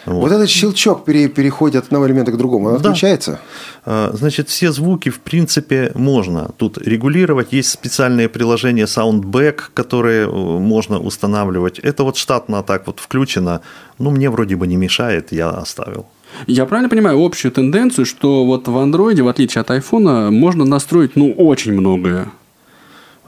Вот. 0.07 0.31
этот 0.33 0.49
щелчок 0.49 1.05
пере- 1.05 1.29
переходит 1.29 1.77
от 1.77 1.85
одного 1.87 2.07
элемента 2.07 2.33
к 2.33 2.37
другому, 2.37 2.69
он 2.69 2.73
Да. 2.75 2.79
отключается? 2.81 3.39
А, 3.85 4.11
Значит, 4.15 4.49
все 4.49 4.73
звуки, 4.73 5.09
в 5.11 5.19
принципе, 5.21 5.91
можно 5.95 6.51
тут 6.57 6.79
регулировать. 6.79 7.53
Есть 7.53 7.71
специальные 7.71 8.29
приложения 8.29 8.85
Soundback, 8.87 9.61
которые 9.75 10.27
э, 10.27 10.31
можно 10.31 10.99
устанавливать. 11.01 11.79
Это 11.81 12.05
вот 12.05 12.17
штатно 12.17 12.63
так 12.63 12.87
вот 12.87 13.01
включено. 13.01 13.61
Ну, 13.99 14.11
мне 14.11 14.31
вроде 14.31 14.55
бы 14.57 14.67
не 14.67 14.77
мешает, 14.77 15.33
я 15.33 15.51
оставил. 15.51 16.07
Я 16.47 16.67
правильно 16.67 16.89
понимаю 16.89 17.25
общую 17.25 17.51
тенденцию, 17.53 18.05
что 18.07 18.45
вот 18.45 18.69
в 18.69 18.77
андроиде, 18.79 19.23
в 19.23 19.29
отличие 19.29 19.61
от 19.63 19.71
айфона, 19.71 20.31
можно 20.31 20.65
настроить, 20.65 21.17
ну, 21.17 21.33
очень 21.33 21.73
многое. 21.73 22.27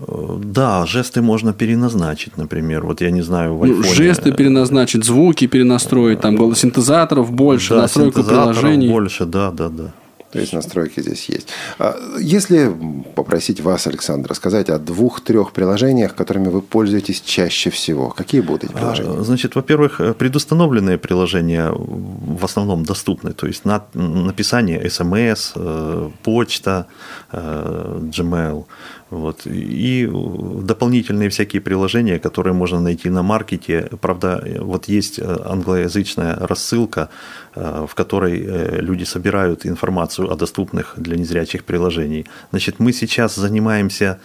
Э, 0.00 0.38
Да, 0.42 0.86
жесты 0.86 1.20
можно 1.22 1.52
переназначить, 1.52 2.36
например. 2.36 2.84
Вот 2.86 3.00
я 3.00 3.10
не 3.10 3.22
знаю, 3.22 3.56
в 3.56 3.66
Ну, 3.66 3.74
айфоне... 3.76 3.94
жесты 3.94 4.32
переназначить, 4.32 5.04
звуки 5.04 5.46
перенастроить, 5.46 6.20
там 6.20 6.36
голос 6.36 6.58
синтезаторов 6.58 7.32
больше, 7.32 7.74
Да, 7.74 7.82
настройку 7.82 8.18
синтезаторов 8.20 8.58
приложений. 8.58 8.88
больше, 8.88 9.24
да, 9.26 9.50
да, 9.50 9.68
да. 9.68 9.92
То 10.30 10.40
есть 10.40 10.52
настройки 10.52 11.00
здесь 11.00 11.26
есть. 11.30 11.48
А 11.78 11.96
Если 12.20 12.70
попросить 13.14 13.62
вас, 13.62 13.86
Александр, 13.86 14.28
рассказать 14.28 14.68
о 14.68 14.78
двух-трех 14.78 15.52
приложениях, 15.52 16.14
которыми 16.14 16.48
вы 16.48 16.60
пользуетесь 16.60 17.22
чаще 17.22 17.70
всего, 17.70 18.10
какие 18.10 18.42
будут 18.42 18.64
эти 18.64 18.72
приложения? 18.72 19.20
А, 19.20 19.24
Значит, 19.24 19.54
во-первых, 19.54 20.02
э, 20.02 20.12
предустановленные 20.12 20.98
приложения 20.98 21.72
в 21.72 22.44
основном 22.44 22.84
доступны, 22.84 23.32
то 23.32 23.46
есть 23.46 23.64
на 23.64 23.82
написание 23.94 24.90
смс, 24.90 25.52
э, 25.56 26.10
почта, 26.22 26.86
э, 27.32 27.98
Gmail. 28.12 28.64
Вот. 29.10 29.46
И 29.46 30.08
дополнительные 30.62 31.28
всякие 31.30 31.62
приложения, 31.62 32.18
которые 32.18 32.52
можно 32.52 32.80
найти 32.80 33.08
на 33.10 33.22
маркете. 33.22 33.88
Правда, 34.00 34.44
вот 34.60 34.88
есть 34.88 35.20
англоязычная 35.20 36.36
рассылка, 36.36 37.08
э, 37.54 37.86
в 37.88 37.94
которой 37.94 38.44
э, 38.44 38.80
люди 38.80 39.04
собирают 39.04 39.64
информацию 39.66 40.30
о 40.30 40.36
доступных 40.36 40.94
для 40.96 41.16
незрячих 41.16 41.64
приложений. 41.64 42.26
Значит, 42.50 42.80
мы 42.80 42.92
сейчас 42.92 43.36
занимаемся 43.36 44.04
э, 44.04 44.18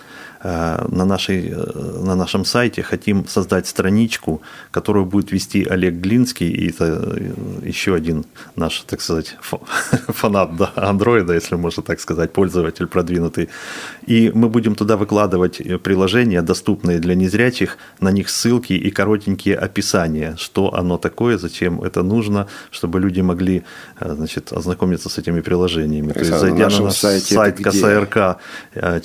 на, 0.43 1.05
нашей, 1.05 1.49
э, 1.49 2.01
на 2.03 2.15
нашем 2.15 2.45
сайте, 2.45 2.83
хотим 2.83 3.25
создать 3.27 3.65
страничку, 3.67 4.41
которую 4.71 5.05
будет 5.05 5.31
вести 5.31 5.63
Олег 5.63 5.93
Глинский, 5.95 6.49
и 6.49 6.69
это 6.69 6.85
э, 6.85 7.31
еще 7.63 7.95
один 7.95 8.25
наш, 8.55 8.81
так 8.81 9.01
сказать, 9.01 9.37
фа- 9.41 9.61
фанат 10.09 10.55
да, 10.57 10.73
андроида, 10.75 11.33
если 11.33 11.55
можно 11.55 11.81
так 11.83 11.99
сказать, 11.99 12.33
пользователь 12.33 12.87
продвинутый. 12.87 13.49
И 14.05 14.31
мы 14.33 14.49
будем 14.49 14.75
туда 14.75 14.97
выкладывать 14.97 15.61
э, 15.61 15.77
приложения, 15.77 16.41
доступные 16.41 16.99
для 16.99 17.15
незрячих, 17.15 17.77
на 18.01 18.11
них 18.11 18.29
ссылки 18.29 18.73
и 18.73 18.91
коротенькие 18.91 19.55
описания, 19.55 20.35
что 20.37 20.73
оно 20.73 20.97
такое, 20.97 21.37
зачем 21.37 21.81
это 21.81 22.03
нужно, 22.03 22.47
чтобы 22.69 22.99
люди 22.99 23.21
могли 23.21 23.63
э, 23.99 24.13
значит, 24.13 24.51
ознакомиться 24.51 25.07
с 25.09 25.17
этими 25.17 25.41
приложениями. 25.41 26.11
То 26.11 26.19
есть, 26.19 26.31
Александр, 26.31 26.53
на 26.53 26.69
зайдя 26.69 26.77
на 26.79 26.85
наш 26.85 26.95
сайте 26.95 27.33
сайт 27.33 27.59
это 27.59 27.69
где? 27.69 27.79
КСРК, 27.79 28.17
э, 28.73 28.99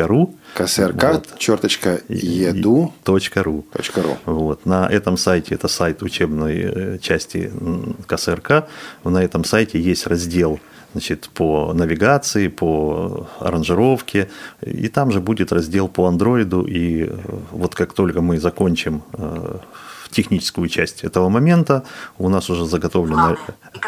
еду.ру, 0.00 0.34
КСРК, 0.54 1.38
черточка, 1.38 2.00
еду. 2.08 2.92
.ру. 3.04 3.64
.ру. 3.96 4.18
Вот. 4.24 4.66
На 4.66 4.88
этом 4.88 5.16
сайте, 5.16 5.54
это 5.54 5.68
сайт 5.68 6.02
учебной 6.02 6.58
э, 6.58 6.98
части 6.98 7.52
КСРК, 8.06 8.66
на 9.04 9.22
этом 9.22 9.44
сайте 9.44 9.80
есть 9.80 10.06
раздел 10.06 10.60
значит, 10.92 11.30
по 11.34 11.72
навигации, 11.72 12.48
по 12.48 13.28
аранжировке, 13.38 14.28
и 14.60 14.88
там 14.88 15.12
же 15.12 15.20
будет 15.20 15.52
раздел 15.52 15.88
по 15.88 16.06
андроиду, 16.06 16.62
и 16.62 17.04
э, 17.04 17.16
вот 17.52 17.74
как 17.74 17.92
только 17.92 18.20
мы 18.20 18.40
закончим 18.40 19.02
э, 19.12 19.58
техническую 20.10 20.68
часть 20.68 21.04
этого 21.04 21.28
момента, 21.28 21.84
у 22.18 22.28
нас 22.28 22.50
уже 22.50 22.64
заготовлен 22.66 23.36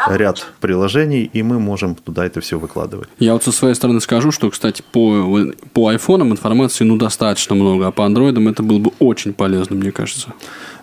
ряд 0.08 0.46
приложений, 0.60 1.30
и 1.32 1.42
мы 1.42 1.58
можем 1.58 1.94
туда 1.94 2.24
это 2.24 2.40
все 2.40 2.58
выкладывать. 2.58 3.08
Я 3.18 3.32
вот 3.32 3.44
со 3.44 3.52
своей 3.52 3.74
стороны 3.74 4.00
скажу, 4.00 4.30
что, 4.30 4.50
кстати, 4.50 4.82
по, 4.92 5.52
по 5.72 5.88
айфонам 5.88 6.32
информации 6.32 6.84
ну, 6.84 6.96
достаточно 6.96 7.54
много, 7.54 7.88
а 7.88 7.90
по 7.90 8.04
андроидам 8.04 8.48
это 8.48 8.62
было 8.62 8.78
бы 8.78 8.92
очень 8.98 9.32
полезно, 9.32 9.76
мне 9.76 9.92
кажется. 9.92 10.32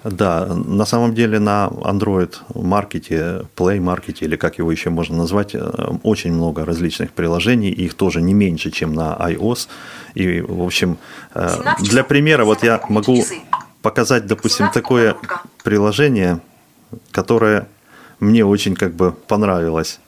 Да, 0.03 0.45
на 0.45 0.85
самом 0.85 1.13
деле 1.13 1.39
на 1.39 1.67
Android 1.67 2.35
маркете, 2.55 3.45
Play 3.55 3.81
маркете, 3.81 4.25
или 4.25 4.37
как 4.37 4.57
его 4.57 4.71
еще 4.71 4.89
можно 4.89 5.17
назвать, 5.17 5.55
э, 5.55 5.59
очень 6.03 6.31
много 6.33 6.63
различных 6.63 7.11
приложений, 7.11 7.71
их 7.71 7.95
тоже 7.95 8.21
не 8.21 8.33
меньше, 8.33 8.71
чем 8.71 8.93
на 8.93 9.17
iOS. 9.19 9.67
И, 10.15 10.41
в 10.41 10.63
общем, 10.63 10.97
э, 11.35 11.49
для 11.81 12.03
примера, 12.03 12.45
вот 12.45 12.63
я 12.63 12.81
могу 12.87 13.23
показать, 13.82 14.25
допустим, 14.25 14.69
такое 14.71 15.15
приложение, 15.63 16.39
которое 17.11 17.67
мне 18.19 18.45
очень 18.45 18.75
как 18.75 18.93
бы 18.93 19.11
понравилось. 19.11 19.99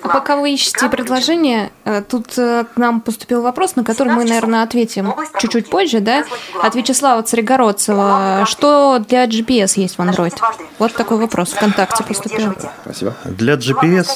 А 0.00 0.08
пока 0.08 0.36
вы 0.36 0.54
ищете 0.54 0.88
предложение, 0.88 1.72
э, 1.84 2.02
тут 2.02 2.38
э, 2.38 2.64
к 2.72 2.76
нам 2.76 3.00
поступил 3.00 3.42
вопрос, 3.42 3.74
на 3.74 3.84
который 3.84 4.12
мы, 4.12 4.24
наверное, 4.24 4.62
ответим 4.62 5.12
чуть-чуть 5.40 5.68
позже, 5.68 6.00
да? 6.00 6.24
От 6.62 6.74
Вячеслава 6.76 7.22
Царегородцева. 7.22 8.44
Что 8.46 9.04
для 9.06 9.26
GPS 9.26 9.72
есть 9.74 9.98
в 9.98 10.00
Android? 10.00 10.34
Вот 10.78 10.94
такой 10.94 11.18
вопрос 11.18 11.52
ВКонтакте 11.52 12.04
поступил. 12.04 12.54
Спасибо. 12.82 13.16
Для 13.24 13.54
GPS 13.54 14.08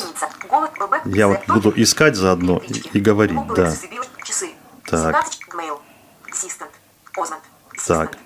я 1.05 1.29
вот 1.29 1.41
буду 1.49 1.73
искать 1.75 2.15
заодно 2.15 2.63
и, 2.69 2.99
и 2.99 3.01
говорить, 3.01 3.41
да. 3.57 3.73
Так, 4.89 5.25
так. 7.87 8.17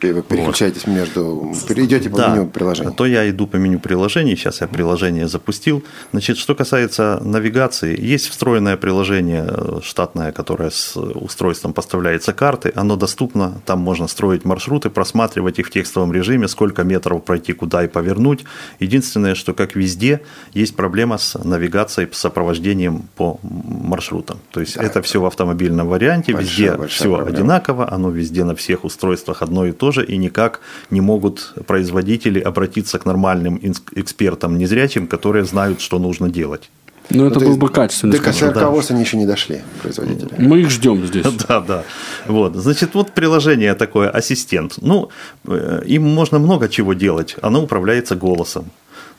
Переключаетесь 0.00 0.86
между... 0.86 1.52
Перейдете 1.68 2.08
по 2.10 2.16
Да, 2.18 2.28
меню 2.34 2.46
приложения. 2.46 2.90
то 2.90 3.04
я 3.06 3.28
иду 3.28 3.46
по 3.46 3.56
меню 3.56 3.78
приложений, 3.78 4.36
сейчас 4.36 4.60
я 4.60 4.66
приложение 4.66 5.28
запустил. 5.28 5.84
Значит, 6.12 6.38
что 6.38 6.54
касается 6.54 7.20
навигации, 7.22 8.00
есть 8.00 8.28
встроенное 8.28 8.76
приложение 8.76 9.44
э, 9.46 9.80
штатное, 9.82 10.32
которое 10.32 10.70
с 10.70 10.96
устройством 10.96 11.72
поставляется 11.72 12.32
карты, 12.32 12.72
оно 12.74 12.96
доступно, 12.96 13.60
там 13.66 13.80
можно 13.80 14.08
строить 14.08 14.44
маршруты, 14.44 14.88
просматривать 14.90 15.58
их 15.58 15.66
в 15.66 15.70
текстовом 15.70 16.12
режиме, 16.12 16.48
сколько 16.48 16.82
метров 16.84 17.22
пройти, 17.24 17.52
куда 17.52 17.84
и 17.84 17.88
повернуть. 17.88 18.44
Единственное, 18.80 19.34
что 19.34 19.52
как 19.54 19.76
везде, 19.76 20.20
есть 20.54 20.74
проблема 20.76 21.18
с 21.18 21.34
навигацией, 21.42 22.08
с 22.12 22.16
сопровождением 22.18 23.04
по 23.16 23.38
маршрутам. 23.42 24.38
То 24.52 24.60
есть 24.60 24.76
это 24.76 25.02
все 25.02 25.20
в 25.20 25.26
автомобильном 25.26 25.88
варианте, 25.88 26.32
Большая, 26.32 26.50
везде 26.50 26.70
большая 26.78 26.88
все 26.88 27.14
проблема. 27.16 27.38
одинаково, 27.38 27.92
оно 27.92 28.10
везде 28.10 28.44
на 28.44 28.54
всех 28.56 28.84
устройствах 28.84 29.42
одно 29.42 29.65
и 29.66 29.72
то 29.72 29.92
же, 29.92 30.04
и 30.04 30.16
никак 30.16 30.60
не 30.90 31.00
могут 31.00 31.54
производители 31.66 32.40
обратиться 32.40 32.98
к 32.98 33.04
нормальным 33.04 33.60
экспертам 33.94 34.58
незрячим, 34.58 35.06
которые 35.06 35.44
знают, 35.44 35.80
что 35.80 35.98
нужно 35.98 36.28
делать. 36.28 36.70
Ну, 37.10 37.26
это 37.26 37.38
то 37.38 37.46
был 37.46 37.56
бы 37.56 37.68
качественно. 37.68 38.12
До. 38.12 38.18
КСРК 38.18 38.62
ВОЗ 38.62 38.90
они 38.90 39.02
еще 39.02 39.16
не 39.16 39.26
дошли, 39.26 39.60
производители. 39.82 40.34
Мы 40.38 40.60
их 40.60 40.70
ждем 40.70 41.06
здесь. 41.06 41.26
Да, 41.48 41.60
да. 41.60 41.84
Вот. 42.26 42.56
Значит, 42.56 42.94
вот 42.94 43.12
приложение 43.12 43.74
такое, 43.74 44.10
ассистент. 44.10 44.74
Ну, 44.78 45.10
э, 45.44 45.82
им 45.86 46.02
можно 46.02 46.38
много 46.40 46.68
чего 46.68 46.94
делать. 46.94 47.36
Оно 47.42 47.62
управляется 47.62 48.16
голосом. 48.16 48.70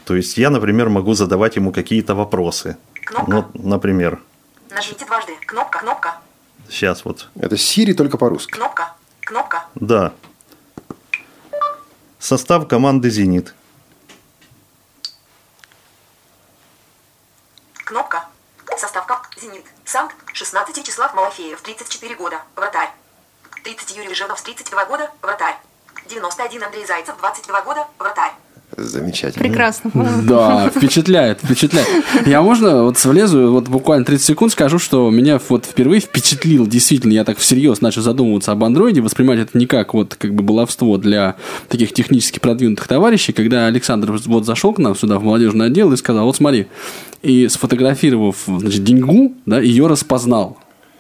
То 0.04 0.16
есть 0.16 0.38
я, 0.38 0.50
например, 0.50 0.90
могу 0.90 1.14
задавать 1.14 1.56
ему 1.56 1.72
какие-то 1.72 2.14
вопросы. 2.16 2.76
Ну, 3.28 3.46
например, 3.54 4.20
Нажмите 4.70 5.06
дважды. 5.06 5.32
Кнопка, 5.46 5.80
кнопка, 5.80 6.18
сейчас 6.70 7.06
вот. 7.06 7.30
Это 7.40 7.56
Siri 7.56 7.94
только 7.94 8.18
по-русски. 8.18 8.52
кнопка, 8.52 8.94
кнопка. 9.22 9.66
Да. 9.76 10.14
Состав 12.28 12.68
команды 12.68 13.10
«Зенит». 13.10 13.54
Кнопка. 17.86 18.26
Составка. 18.78 19.22
Зенит. 19.40 19.64
Санкт. 19.86 20.14
16 20.34 20.78
Вячеслав 20.78 21.14
Малафеев. 21.14 21.62
34 21.62 22.16
года. 22.16 22.42
Вратарь. 22.58 22.92
30 23.64 23.96
Юрий 23.96 24.14
Жирнов. 24.14 24.42
32 24.42 24.86
года. 24.88 25.10
Вратарь. 25.22 25.56
91 26.10 26.64
Андрей 26.66 26.86
Зайцев. 26.86 27.16
22 27.18 27.62
года. 27.62 27.88
Вратарь. 27.98 28.34
Замечательно. 28.78 29.44
Прекрасно. 29.44 29.92
Да, 30.28 30.70
впечатляет, 30.70 31.40
впечатляет. 31.44 31.88
Я 32.28 32.44
можно 32.44 32.84
вот 32.84 33.04
влезу, 33.04 33.52
вот 33.52 33.68
буквально 33.68 34.06
30 34.06 34.26
секунд 34.26 34.52
скажу, 34.52 34.78
что 34.78 35.10
меня 35.10 35.40
вот 35.50 35.66
впервые 35.66 36.00
впечатлил, 36.00 36.68
действительно, 36.68 37.14
я 37.14 37.24
так 37.24 37.40
всерьез 37.40 37.82
начал 37.82 38.04
задумываться 38.04 38.52
об 38.52 38.64
андроиде, 38.64 39.02
воспринимать 39.02 39.40
это 39.40 39.58
не 39.58 39.66
как 39.66 39.96
вот 39.96 40.14
как 40.16 40.36
бы 40.36 40.44
баловство 40.44 40.98
для 40.98 41.36
таких 41.70 41.92
технически 41.94 42.38
продвинутых 42.38 42.88
товарищей, 42.88 43.34
когда 43.34 43.66
Александр 43.66 44.12
вот 44.12 44.46
зашел 44.46 44.74
к 44.74 44.78
нам 44.78 44.96
сюда 44.96 45.18
в 45.18 45.24
молодежный 45.24 45.68
отдел 45.68 45.92
и 45.92 45.98
сказал, 45.98 46.26
вот 46.26 46.36
смотри, 46.36 46.68
и 47.24 47.48
сфотографировав, 47.48 48.44
значит, 48.46 48.84
деньгу, 48.84 49.34
да, 49.48 49.60
ее 49.60 49.88
распознал. 49.88 50.58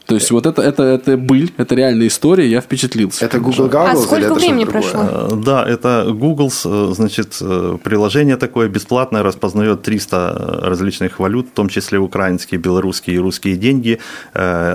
То 0.07 0.15
есть 0.15 0.31
вот 0.31 0.45
это, 0.45 0.61
это, 0.61 0.83
это 0.83 1.17
быль, 1.17 1.51
это 1.57 1.75
реальная 1.75 2.07
история, 2.07 2.47
я 2.47 2.61
впечатлился. 2.61 3.25
Это 3.25 3.39
Google 3.39 3.65
А 3.65 3.67
Goggles 3.67 3.91
или 3.91 4.01
сколько 4.01 4.25
это 4.25 4.33
времени 4.35 4.63
что-то 4.63 4.79
другое? 4.79 5.03
прошло? 5.03 5.37
Э, 5.37 5.43
Да, 5.43 5.67
это 5.67 6.05
Google, 6.13 6.51
э, 6.65 6.93
значит, 6.95 7.37
э, 7.41 7.77
приложение 7.83 8.37
такое 8.37 8.69
бесплатное, 8.69 9.21
распознает 9.21 9.81
300 9.81 10.61
различных 10.63 11.19
валют, 11.19 11.47
в 11.47 11.51
том 11.51 11.67
числе 11.67 11.99
украинские, 11.99 12.57
белорусские 12.57 13.17
и 13.17 13.19
русские 13.19 13.57
деньги. 13.57 13.99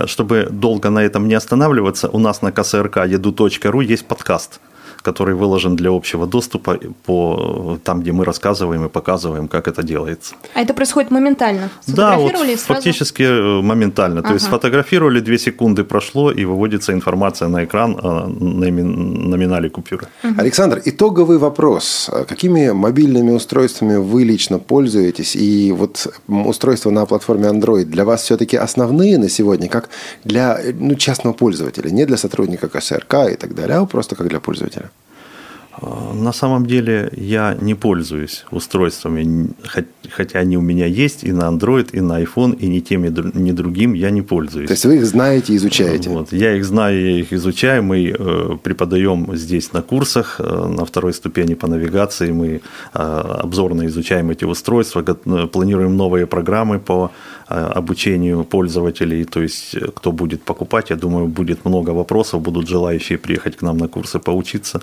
Чтобы 0.05 0.47
долго 0.51 0.89
на 0.89 0.99
этом 1.03 1.27
не 1.27 1.33
останавливаться, 1.33 2.09
у 2.09 2.19
нас 2.19 2.41
на 2.43 2.51
КСРК 2.51 2.97
еду.ру 3.07 3.81
есть 3.81 4.05
подкаст 4.05 4.59
который 5.03 5.35
выложен 5.35 5.75
для 5.75 5.89
общего 5.91 6.25
доступа 6.25 6.79
по 7.05 7.77
там, 7.83 8.01
где 8.01 8.11
мы 8.11 8.25
рассказываем 8.25 8.85
и 8.85 8.89
показываем, 8.89 9.47
как 9.47 9.67
это 9.67 9.83
делается. 9.83 10.35
А 10.55 10.61
это 10.61 10.73
происходит 10.73 11.11
моментально? 11.11 11.69
Да, 11.87 12.17
вот 12.17 12.31
сразу? 12.31 12.57
фактически 12.57 13.23
э, 13.23 13.61
моментально. 13.61 14.21
То 14.23 14.33
есть 14.33 14.45
Ага. 14.47 14.55
сфотографировали, 14.55 15.19
две 15.19 15.37
секунды 15.37 15.83
прошло, 15.83 16.31
и 16.31 16.45
выводится 16.45 16.93
информация 16.93 17.49
на 17.49 17.63
экран 17.65 17.97
о 18.01 18.27
номи- 18.27 18.81
номинале 19.29 19.69
купюры. 19.69 20.07
Александр, 20.37 20.81
итоговый 20.85 21.37
вопрос. 21.37 22.09
Какими 22.27 22.71
мобильными 22.71 23.31
устройствами 23.31 23.97
вы 23.97 24.23
лично 24.23 24.59
пользуетесь? 24.59 25.35
И 25.35 25.71
вот 25.71 26.07
устройства 26.27 26.91
на 26.91 27.05
платформе 27.05 27.47
Android 27.47 27.85
для 27.85 28.05
вас 28.05 28.23
все-таки 28.23 28.57
основные 28.57 29.17
на 29.17 29.29
сегодня, 29.29 29.67
как 29.67 29.89
для 30.23 30.57
э, 30.59 30.73
ну, 30.79 30.95
частного 30.95 31.33
пользователя, 31.33 31.89
не 31.91 32.05
для 32.05 32.17
сотрудника 32.17 32.69
КСРК 32.69 33.13
и 33.31 33.35
так 33.35 33.53
далее, 33.53 33.77
а 33.77 33.85
просто 33.85 34.15
как 34.15 34.27
для 34.27 34.39
пользователя? 34.39 34.89
А, 35.81 36.13
На 36.13 36.33
самом 36.33 36.65
деле 36.65 37.09
я 37.15 37.57
не 37.61 37.75
пользуюсь 37.75 38.45
устройствами, 38.51 39.49
хотя 40.09 40.39
они 40.39 40.57
у 40.57 40.61
меня 40.61 40.85
есть 40.85 41.23
и 41.23 41.31
на 41.31 41.49
Android, 41.49 41.89
и 41.93 42.01
на 42.01 42.21
iPhone, 42.21 42.55
и 42.55 42.67
ни 42.67 42.79
тем, 42.79 43.05
и 43.05 43.09
ни 43.39 43.51
другим 43.51 43.93
я 43.93 44.11
не 44.11 44.21
пользуюсь. 44.21 44.67
То 44.67 44.73
есть 44.73 44.85
вы 44.85 44.95
их 44.95 45.05
знаете, 45.05 45.55
изучаете? 45.55 46.09
Вот. 46.09 46.33
Я 46.33 46.55
их 46.55 46.65
знаю, 46.65 47.01
я 47.01 47.19
их 47.19 47.33
изучаю. 47.33 47.83
Мы 47.83 48.13
э, 48.17 48.57
преподаем 48.61 49.35
здесь 49.35 49.73
на 49.73 49.81
курсах, 49.81 50.35
э, 50.39 50.43
на 50.43 50.85
второй 50.85 51.13
ступени 51.13 51.55
по 51.55 51.67
навигации. 51.67 52.31
Мы 52.31 52.61
э, 52.93 52.99
обзорно 53.43 53.85
изучаем 53.87 54.29
эти 54.29 54.45
устройства, 54.45 55.03
э, 55.05 55.47
планируем 55.47 55.97
новые 55.97 56.25
программы 56.27 56.79
по 56.79 57.05
э, 57.07 57.42
обучению 57.47 58.43
пользователей. 58.43 59.25
То 59.25 59.41
есть, 59.41 59.75
э, 59.75 59.87
кто 59.95 60.11
будет 60.11 60.43
покупать, 60.43 60.89
я 60.89 60.95
думаю, 60.95 61.27
будет 61.27 61.65
много 61.65 61.91
вопросов, 61.91 62.41
будут 62.41 62.67
желающие 62.67 63.17
приехать 63.17 63.57
к 63.57 63.61
нам 63.61 63.77
на 63.77 63.87
курсы 63.87 64.19
поучиться. 64.19 64.81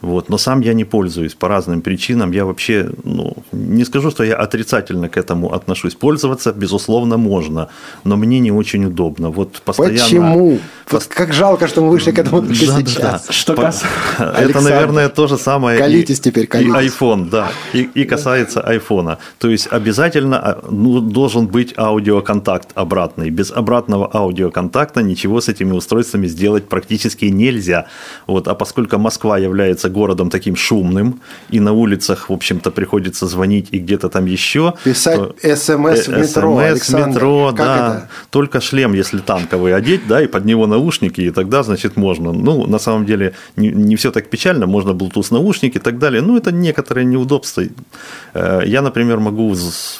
Вот. 0.00 0.28
Но 0.28 0.38
сам 0.38 0.60
я 0.60 0.74
не 0.74 0.84
пользуюсь 0.84 1.34
по 1.34 1.48
разным 1.48 1.80
причинам. 1.80 2.32
Я 2.32 2.44
вообще, 2.44 2.90
ну, 3.04 3.32
не 3.52 3.84
скажу, 3.84 4.10
что 4.10 4.24
я 4.24 4.36
отрицательно 4.36 5.08
к 5.08 5.16
этому 5.16 5.54
отношусь. 5.54 5.94
Пользоваться, 5.94 6.52
безусловно, 6.52 7.16
можно, 7.16 7.68
но 8.04 8.16
мне 8.16 8.38
не 8.40 8.52
очень 8.52 8.84
удобно. 8.84 9.30
Вот 9.30 9.62
постоянно... 9.64 9.98
Почему? 9.98 10.58
Вот 10.90 11.04
как 11.06 11.32
жалко, 11.32 11.68
что 11.68 11.80
мы 11.80 11.88
вышли 11.90 12.10
к 12.12 12.18
этому 12.18 12.42
только 12.46 12.66
Да, 12.66 12.80
сейчас. 12.80 13.26
да. 13.26 13.32
Что 13.32 13.54
По- 13.54 13.62
кас- 13.62 13.82
Это, 14.18 14.60
наверное, 14.60 15.08
то 15.08 15.26
же 15.26 15.38
самое. 15.38 15.78
и- 15.78 15.80
колитесь 15.82 16.20
теперь, 16.20 16.44
и 16.44 16.46
колитесь. 16.46 16.92
iPhone, 16.92 17.30
да. 17.30 17.48
И, 17.72 17.88
и 17.94 18.04
касается 18.04 18.60
айфона. 18.60 19.16
То 19.38 19.48
есть 19.48 19.68
обязательно 19.72 20.36
а, 20.38 20.64
ну, 20.70 21.00
должен 21.00 21.46
быть 21.46 21.72
аудиоконтакт 21.94 22.70
обратный. 22.74 23.30
Без 23.30 23.50
обратного 23.50 24.10
аудиоконтакта 24.12 25.02
ничего 25.02 25.40
с 25.40 25.48
этими 25.48 25.72
устройствами 25.72 26.26
сделать 26.26 26.68
практически 26.68 27.26
нельзя. 27.26 27.86
Вот. 28.26 28.48
А 28.48 28.54
поскольку 28.54 28.98
Москва 28.98 29.38
является 29.38 29.88
городом 29.88 30.30
таким 30.30 30.56
шумным, 30.56 31.20
и 31.50 31.60
на 31.60 31.72
улицах, 31.72 32.28
в 32.30 32.32
общем-то, 32.32 32.70
приходится 32.70 33.26
звонить 33.26 33.68
и 33.72 33.78
где-то 33.78 34.08
там 34.08 34.26
еще. 34.26 34.74
Писать 34.84 35.20
СМС 35.42 36.08
в 36.08 36.12
Э, 36.14 36.20
метро, 36.20 36.60
СМС 36.76 36.88
в 36.88 37.08
метро, 37.08 37.46
Как 37.48 37.56
да. 37.56 37.76
это? 37.76 38.08
Только 38.30 38.60
шлем, 38.60 38.94
если 38.94 39.18
танковый 39.18 39.74
одеть, 39.74 40.06
да, 40.08 40.22
и 40.22 40.26
под 40.26 40.44
него 40.44 40.66
наушники, 40.66 41.20
и 41.20 41.30
тогда, 41.30 41.62
значит, 41.62 41.96
можно. 41.96 42.32
Ну, 42.32 42.66
на 42.66 42.78
самом 42.78 43.06
деле, 43.06 43.32
не, 43.56 43.68
не 43.68 43.94
все 43.96 44.10
так 44.10 44.30
печально, 44.30 44.66
можно 44.66 44.90
Bluetooth 44.90 45.26
наушники 45.30 45.76
и 45.78 45.80
так 45.80 45.98
далее. 45.98 46.22
Ну, 46.22 46.36
это 46.36 46.52
некоторые 46.52 47.04
неудобства. 47.04 47.62
Э, 48.34 48.62
Я, 48.66 48.82
например, 48.82 49.20
могу 49.20 49.54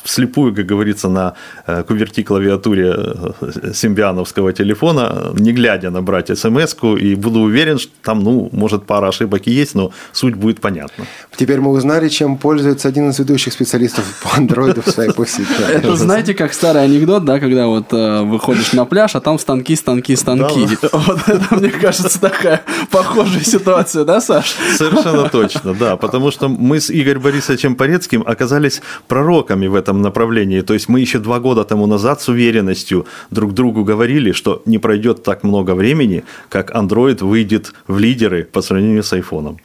вслепую, 0.05 0.55
как 0.55 0.67
говорится, 0.67 1.09
на 1.09 1.35
э, 1.67 1.84
куверти 1.85 2.23
клавиатуре 2.23 2.95
э, 2.97 3.73
симбиановского 3.73 4.53
телефона, 4.53 5.33
не 5.35 5.53
глядя 5.53 5.91
набрать 5.91 6.37
смс 6.39 6.75
и 7.01 7.15
буду 7.15 7.41
уверен, 7.41 7.79
что 7.79 7.93
там, 8.03 8.21
ну, 8.21 8.49
может, 8.53 8.85
пара 8.85 9.09
ошибок 9.09 9.47
и 9.47 9.53
есть, 9.53 9.75
но 9.75 9.93
суть 10.13 10.35
будет 10.35 10.61
понятна. 10.61 11.05
Теперь 11.37 11.61
мы 11.61 11.71
узнали, 11.71 12.09
чем 12.09 12.37
пользуется 12.37 12.89
один 12.89 13.11
из 13.11 13.19
ведущих 13.19 13.53
специалистов 13.53 14.05
по 14.23 14.37
андроиду 14.37 14.83
в 14.83 14.89
своей 14.89 15.13
пусть. 15.17 15.41
Это 15.69 15.97
знаете, 15.97 16.35
как 16.35 16.55
старый 16.55 16.85
анекдот, 16.85 17.25
да, 17.25 17.39
когда 17.41 17.67
вот 17.67 17.93
э, 17.93 18.23
выходишь 18.23 18.73
на 18.73 18.85
пляж, 18.85 19.15
а 19.15 19.21
там 19.21 19.39
станки, 19.39 19.77
станки, 19.77 20.17
станки. 20.17 20.67
Вот 20.93 21.29
это, 21.29 21.55
мне 21.57 21.71
кажется, 21.71 22.21
такая 22.21 22.63
похожая 22.91 23.45
ситуация, 23.45 24.05
да, 24.05 24.21
Саш? 24.21 24.55
Совершенно 24.77 25.29
точно, 25.29 25.75
да, 25.75 25.97
потому 25.97 26.31
что 26.31 26.49
мы 26.49 26.81
с 26.81 26.91
Игорем 26.91 27.21
Борисовичем 27.21 27.75
Порецким 27.75 28.23
оказались 28.27 28.83
пророками 29.09 29.67
в 29.67 29.75
этом 29.75 30.03
направлении. 30.03 30.61
То 30.61 30.75
есть 30.75 30.89
мы 30.89 31.01
еще 31.01 31.19
два 31.19 31.41
года 31.41 31.65
тому 31.75 31.87
назад 31.87 32.21
с 32.21 32.29
уверенностью 32.29 33.05
друг 33.31 33.53
другу 33.53 33.85
говорили, 33.85 34.33
что 34.33 34.63
не 34.65 34.79
пройдет 34.79 35.25
так 35.25 35.43
много 35.43 35.75
времени, 35.75 36.23
как 36.49 36.71
Android 36.71 37.25
выйдет 37.25 37.73
в 37.89 37.99
лидеры 37.99 38.45
по 38.45 38.63
сравнению 38.63 39.03
с 39.03 39.13
айфоном. 39.13 39.59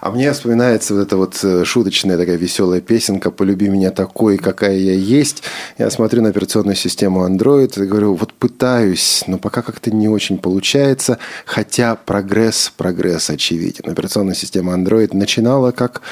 А 0.00 0.10
мне 0.10 0.32
вспоминается 0.32 0.94
вот 0.94 1.02
эта 1.02 1.16
вот 1.16 1.38
э, 1.42 1.64
шуточная 1.64 2.16
такая 2.16 2.36
веселая 2.36 2.80
песенка 2.80 3.30
«Полюби 3.30 3.68
меня 3.68 3.90
такой, 3.90 4.38
какая 4.38 4.76
я 4.76 4.94
есть». 4.94 5.42
Я 5.78 5.90
смотрю 5.90 6.22
на 6.22 6.30
операционную 6.30 6.76
систему 6.76 7.26
Android 7.26 7.82
и 7.82 7.86
говорю, 7.86 8.14
вот 8.14 8.32
пытаюсь, 8.32 9.24
но 9.26 9.38
пока 9.38 9.62
как-то 9.62 9.90
не 9.90 10.08
очень 10.08 10.38
получается, 10.38 11.18
хотя 11.44 11.94
прогресс, 11.96 12.72
прогресс 12.76 13.30
очевиден. 13.30 13.90
Операционная 13.90 14.34
система 14.34 14.74
Android 14.74 15.16
начинала 15.16 15.72
как, 15.72 16.02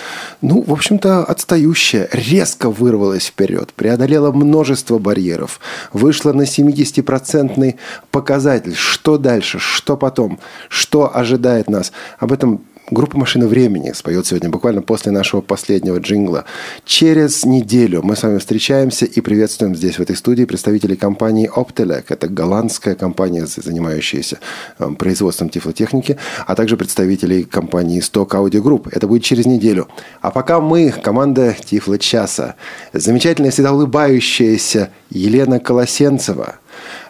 ну, 0.43 0.63
в 0.63 0.73
общем-то, 0.73 1.25
отстающая, 1.25 2.09
резко 2.13 2.71
вырвалась 2.71 3.27
вперед, 3.27 3.73
преодолела 3.73 4.33
множество 4.33 4.99
барьеров, 4.99 5.61
вышла 5.93 6.33
на 6.33 6.43
70-процентный 6.43 7.77
показатель. 8.11 8.75
Что 8.75 9.19
дальше, 9.19 9.59
что 9.59 9.97
потом, 9.97 10.39
что 10.69 11.15
ожидает 11.17 11.69
нас? 11.69 11.93
Об 12.19 12.33
этом 12.33 12.63
Группа 12.91 13.19
«Машина 13.19 13.47
времени» 13.47 13.93
споет 13.93 14.27
сегодня 14.27 14.49
буквально 14.49 14.81
после 14.81 15.13
нашего 15.13 15.43
последнего 15.43 15.99
джингла. 15.99 16.47
Через 16.87 17.45
неделю 17.45 18.01
мы 18.03 18.17
с 18.17 18.23
вами 18.23 18.39
встречаемся 18.39 19.05
и 19.05 19.21
приветствуем 19.21 19.77
здесь, 19.77 19.99
в 19.99 20.01
этой 20.01 20.17
студии, 20.17 20.47
представителей 20.47 20.97
компании 20.97 21.51
Optelec. 21.55 22.05
Это 22.09 22.29
голландская 22.29 22.95
компания, 22.95 23.45
занимающаяся 23.45 24.39
э, 24.79 24.89
производством 24.99 25.51
тифлотехники, 25.51 26.17
а 26.47 26.55
также 26.55 26.79
представителей 26.79 27.45
компании 27.45 28.01
Stock 28.01 28.31
Audio 28.31 28.63
Group. 28.63 28.89
Это 28.91 29.07
будет 29.07 29.23
через 29.23 29.45
неделю. 29.45 29.89
А 30.23 30.31
пока 30.31 30.59
мы, 30.59 30.91
команда 30.91 31.55
Тифло 31.63 31.99
Часа, 31.99 32.55
замечательная, 32.95 33.51
всегда 33.51 33.75
улыбающаяся 33.75 34.89
Елена 35.11 35.61
Колосенцева, 35.61 36.57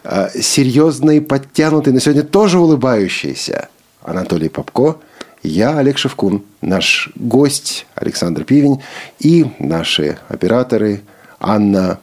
э, 0.03 0.41
серьезный, 0.41 1.21
подтянутый, 1.21 1.93
но 1.93 1.99
сегодня 1.99 2.23
тоже 2.23 2.59
улыбающийся 2.59 3.69
Анатолий 4.01 4.49
Попко– 4.49 4.97
я 5.43 5.77
Олег 5.77 5.97
Шевкун, 5.97 6.43
наш 6.61 7.09
гость 7.15 7.85
Александр 7.95 8.43
Пивень 8.43 8.81
и 9.19 9.45
наши 9.59 10.17
операторы 10.27 11.01
Анна, 11.39 11.99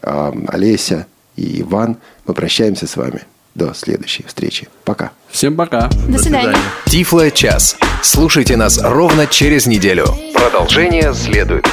э, 0.00 0.32
Олеся 0.48 1.06
и 1.36 1.62
Иван. 1.62 1.96
Мы 2.26 2.34
прощаемся 2.34 2.86
с 2.86 2.96
вами. 2.96 3.22
До 3.54 3.74
следующей 3.74 4.24
встречи. 4.26 4.68
Пока. 4.84 5.12
Всем 5.28 5.56
пока. 5.56 5.90
До 6.08 6.18
свидания. 6.18 6.56
Тифло 6.86 7.30
час. 7.30 7.76
Слушайте 8.02 8.56
нас 8.56 8.80
ровно 8.82 9.26
через 9.26 9.66
неделю. 9.66 10.06
Продолжение 10.32 11.12
следует. 11.12 11.66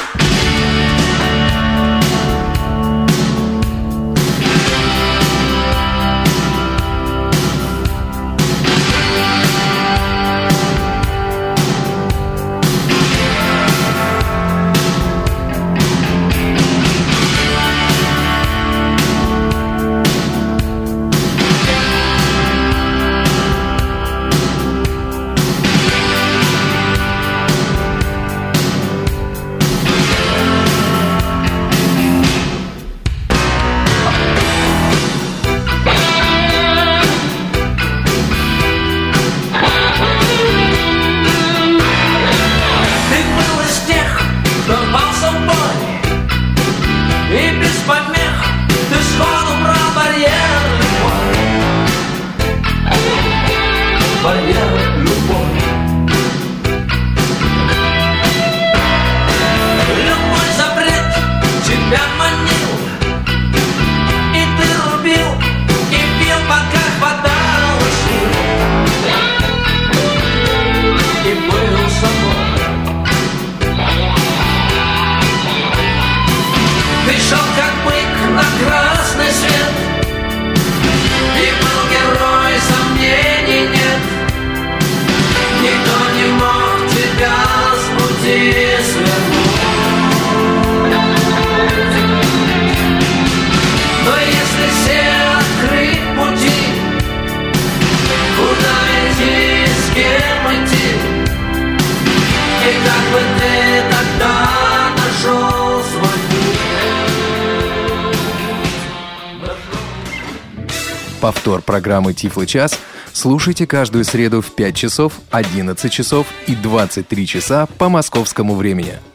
Программы 111.90 112.14
«Тифлы 112.14 112.46
час» 112.46 112.78
слушайте 113.12 113.66
каждую 113.66 114.04
среду 114.04 114.42
в 114.42 114.54
5 114.54 114.76
часов, 114.76 115.14
11 115.32 115.92
часов 115.92 116.28
и 116.46 116.54
23 116.54 117.26
часа 117.26 117.66
по 117.78 117.88
московскому 117.88 118.54
времени– 118.54 119.00